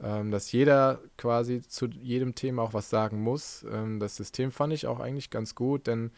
Ähm, 0.00 0.30
dass 0.30 0.52
jeder 0.52 1.00
quasi 1.16 1.62
zu 1.62 1.86
jedem 1.86 2.34
Thema 2.34 2.62
auch 2.62 2.74
was 2.74 2.90
sagen 2.90 3.22
muss. 3.22 3.64
Ähm, 3.70 4.00
das 4.00 4.16
System 4.16 4.50
fand 4.50 4.72
ich 4.72 4.86
auch 4.86 5.00
eigentlich 5.00 5.30
ganz 5.30 5.54
gut, 5.54 5.86
denn 5.86 6.10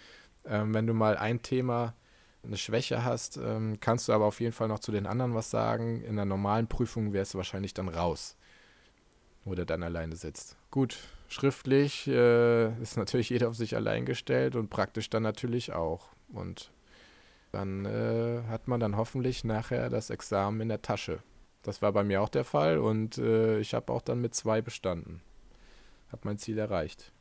ähm, 0.45 0.74
wenn 0.74 0.86
du 0.86 0.95
mal 0.95 1.16
ein 1.16 1.43
Thema 1.43 1.95
eine 2.45 2.57
Schwäche 2.57 3.05
hast, 3.05 3.36
ähm, 3.36 3.78
kannst 3.80 4.09
du 4.09 4.12
aber 4.12 4.24
auf 4.24 4.41
jeden 4.41 4.53
Fall 4.53 4.68
noch 4.68 4.78
zu 4.78 4.93
den 4.93 5.07
anderen 5.07 5.34
was 5.34 5.51
sagen. 5.51 6.03
In 6.03 6.11
einer 6.11 6.24
normalen 6.24 6.68
Prüfung 6.68 7.12
wärst 7.12 7.34
du 7.34 7.39
wahrscheinlich 7.39 7.74
dann 7.74 7.89
raus, 7.89 8.36
wo 9.45 9.55
der 9.55 9.64
dann 9.64 9.82
alleine 9.82 10.16
sitzt. 10.16 10.57
Gut, 10.70 10.99
schriftlich 11.29 12.07
äh, 12.09 12.72
ist 12.83 12.97
natürlich 12.97 13.31
jeder 13.31 13.49
auf 13.49 13.57
sich 13.57 13.76
allein 13.76 14.05
gestellt 14.07 14.57
und 14.57 14.70
praktisch 14.70 15.11
dann 15.11 15.22
natürlich 15.22 15.72
auch. 15.72 16.09
Und 16.33 16.70
dann 17.53 17.85
äh, 17.85 18.43
hat 18.49 18.68
man 18.68 18.81
dann 18.81 18.97
hoffentlich 18.97 19.45
nachher 19.45 19.89
das 19.91 20.11
Examen 20.11 20.61
in 20.61 20.68
der 20.68 20.83
Tasche. 20.83 21.20
Das 21.62 21.83
war 21.83 21.93
bei 21.93 22.05
mir 22.05 22.22
auch 22.22 22.29
der 22.29 22.45
Fall 22.45 22.79
und 22.79 23.18
äh, 23.18 23.59
ich 23.61 23.74
habe 23.74 23.93
auch 23.93 24.03
dann 24.03 24.20
mit 24.20 24.35
zwei 24.35 24.61
bestanden. 24.62 25.20
Hab 26.11 26.24
mein 26.24 26.39
Ziel 26.39 26.59
erreicht. 26.59 27.12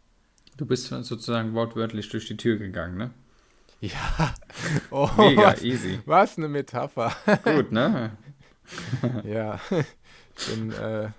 Du 0.56 0.66
bist 0.66 0.88
sozusagen 0.88 1.54
wortwörtlich 1.54 2.10
durch 2.10 2.28
die 2.28 2.38
Tür 2.38 2.58
gegangen, 2.58 2.98
ne? 2.98 3.12
Ja. 3.82 4.34
Oh, 4.90 5.10
Mega 5.18 5.52
was, 5.54 5.64
easy. 5.64 6.00
was 6.06 6.38
eine 6.38 6.48
Metapher. 6.48 7.16
Gut, 7.44 7.72
ne? 7.72 8.18
Ja, 9.24 9.60
ich 9.70 10.48
bin, 10.48 10.72
äh, 10.72 11.10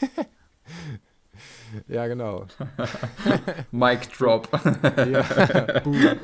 ja, 1.88 2.06
genau. 2.06 2.46
Mic 3.70 4.08
drop. 4.16 4.48
Ja, 4.96 5.80
boom. 5.84 6.16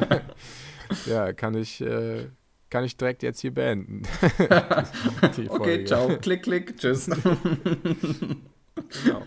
ja 1.07 1.33
kann 1.33 1.55
ich, 1.55 1.81
äh, 1.81 2.29
kann 2.71 2.85
ich 2.85 2.97
direkt 2.97 3.23
jetzt 3.23 3.41
hier 3.41 3.53
beenden. 3.55 4.03
Okay, 5.23 5.47
Folge. 5.47 5.85
ciao. 5.85 6.09
Klick, 6.19 6.43
klick. 6.43 6.77
Tschüss. 6.77 7.07
Genau. 9.05 9.23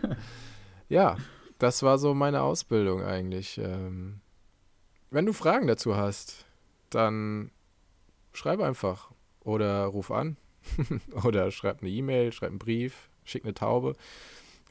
Ja, 0.89 1.18
das 1.59 1.84
war 1.84 1.97
so 1.97 2.13
meine 2.13 2.41
Ausbildung 2.41 3.03
eigentlich. 3.03 3.57
Ähm, 3.57 4.22
wenn 5.09 5.26
du 5.26 5.34
Fragen 5.34 5.68
dazu 5.68 5.95
hast, 5.95 6.45
dann 6.89 7.51
schreib 8.34 8.59
einfach 8.59 9.11
oder 9.41 9.86
ruf 9.86 10.11
an 10.11 10.38
oder 11.24 11.51
schreib 11.51 11.82
eine 11.82 11.89
E-Mail, 11.89 12.32
schreib 12.32 12.49
einen 12.49 12.59
Brief, 12.59 13.09
schick 13.24 13.43
eine 13.43 13.53
Taube. 13.53 13.95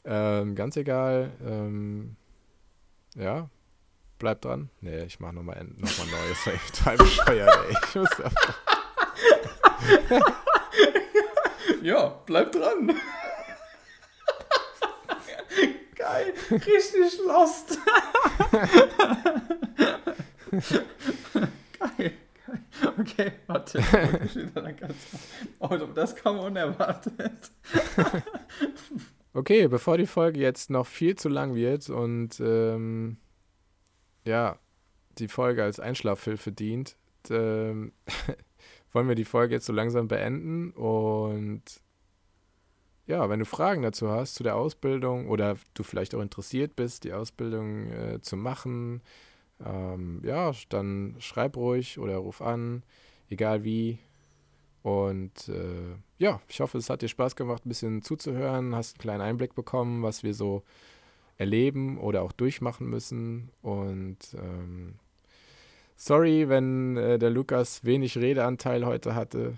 Ähm, 0.09 0.55
ganz 0.55 0.77
egal. 0.77 1.31
Ähm, 1.45 2.15
ja, 3.15 3.49
bleib 4.19 4.39
dran. 4.41 4.69
Nee, 4.79 5.03
ich 5.03 5.19
mach 5.19 5.33
nochmal 5.33 5.65
noch 5.75 5.97
mal 5.97 6.07
Neues. 6.07 6.45
weil 6.45 6.55
ich 6.55 6.71
total 6.71 6.95
bescheuert, 6.97 7.57
ey. 7.69 7.75
Ich 7.83 7.95
muss 7.95 8.09
Ja, 11.81 12.07
bleib 12.25 12.51
dran. 12.53 12.87
Geil. 15.95 16.33
Richtig 16.51 17.19
lost. 17.25 17.77
Geil. 21.79 22.13
Okay, 22.99 23.31
warte. 23.47 23.83
Oh, 25.59 25.75
das 25.93 26.15
kam 26.15 26.39
unerwartet. 26.39 27.51
Okay, 29.37 29.67
bevor 29.67 29.99
die 29.99 30.07
Folge 30.07 30.39
jetzt 30.39 30.71
noch 30.71 30.87
viel 30.87 31.15
zu 31.15 31.29
lang 31.29 31.53
wird 31.53 31.91
und 31.91 32.39
ähm, 32.39 33.17
ja, 34.25 34.57
die 35.19 35.27
Folge 35.27 35.63
als 35.63 35.79
Einschlafhilfe 35.79 36.51
dient, 36.51 36.95
ähm, 37.29 37.91
wollen 38.93 39.07
wir 39.07 39.13
die 39.13 39.25
Folge 39.25 39.53
jetzt 39.53 39.67
so 39.67 39.73
langsam 39.73 40.07
beenden 40.07 40.71
und 40.71 41.61
ja, 43.05 43.29
wenn 43.29 43.37
du 43.37 43.45
Fragen 43.45 43.83
dazu 43.83 44.09
hast 44.09 44.33
zu 44.33 44.41
der 44.41 44.55
Ausbildung 44.55 45.29
oder 45.29 45.55
du 45.75 45.83
vielleicht 45.83 46.15
auch 46.15 46.21
interessiert 46.21 46.75
bist, 46.75 47.03
die 47.03 47.13
Ausbildung 47.13 47.91
äh, 47.91 48.19
zu 48.19 48.37
machen, 48.37 49.03
ähm, 49.63 50.19
ja, 50.25 50.51
dann 50.69 51.15
schreib 51.19 51.57
ruhig 51.57 51.99
oder 51.99 52.17
ruf 52.17 52.41
an, 52.41 52.81
egal 53.29 53.63
wie. 53.63 53.99
Und 54.87 55.49
äh, 55.49 55.97
ja, 56.17 56.39
ich 56.47 56.61
hoffe, 56.61 56.77
es 56.77 56.89
hat 56.89 57.01
dir 57.01 57.09
Spaß 57.09 57.35
gemacht, 57.35 57.65
ein 57.65 57.67
bisschen 57.67 58.01
zuzuhören, 58.03 58.73
hast 58.73 58.93
einen 58.93 59.01
kleinen 59.01 59.21
Einblick 59.21 59.53
bekommen, 59.53 60.01
was 60.01 60.23
wir 60.23 60.33
so 60.33 60.63
erleben 61.35 61.97
oder 61.97 62.21
auch 62.21 62.31
durchmachen 62.31 62.89
müssen. 62.89 63.49
Und 63.61 64.17
ähm, 64.35 64.93
sorry, 65.97 66.47
wenn 66.47 66.95
äh, 66.95 67.19
der 67.19 67.31
Lukas 67.31 67.83
wenig 67.83 68.17
Redeanteil 68.17 68.85
heute 68.85 69.13
hatte. 69.13 69.57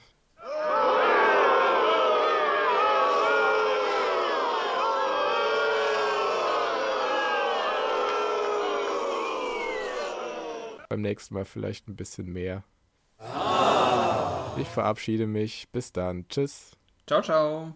Beim 10.89 11.01
nächsten 11.03 11.35
Mal 11.35 11.45
vielleicht 11.45 11.87
ein 11.87 11.95
bisschen 11.95 12.33
mehr. 12.33 12.63
Ich 14.61 14.67
verabschiede 14.67 15.27
mich. 15.27 15.67
Bis 15.71 15.91
dann. 15.91 16.27
Tschüss. 16.29 16.71
Ciao, 17.07 17.21
ciao. 17.21 17.67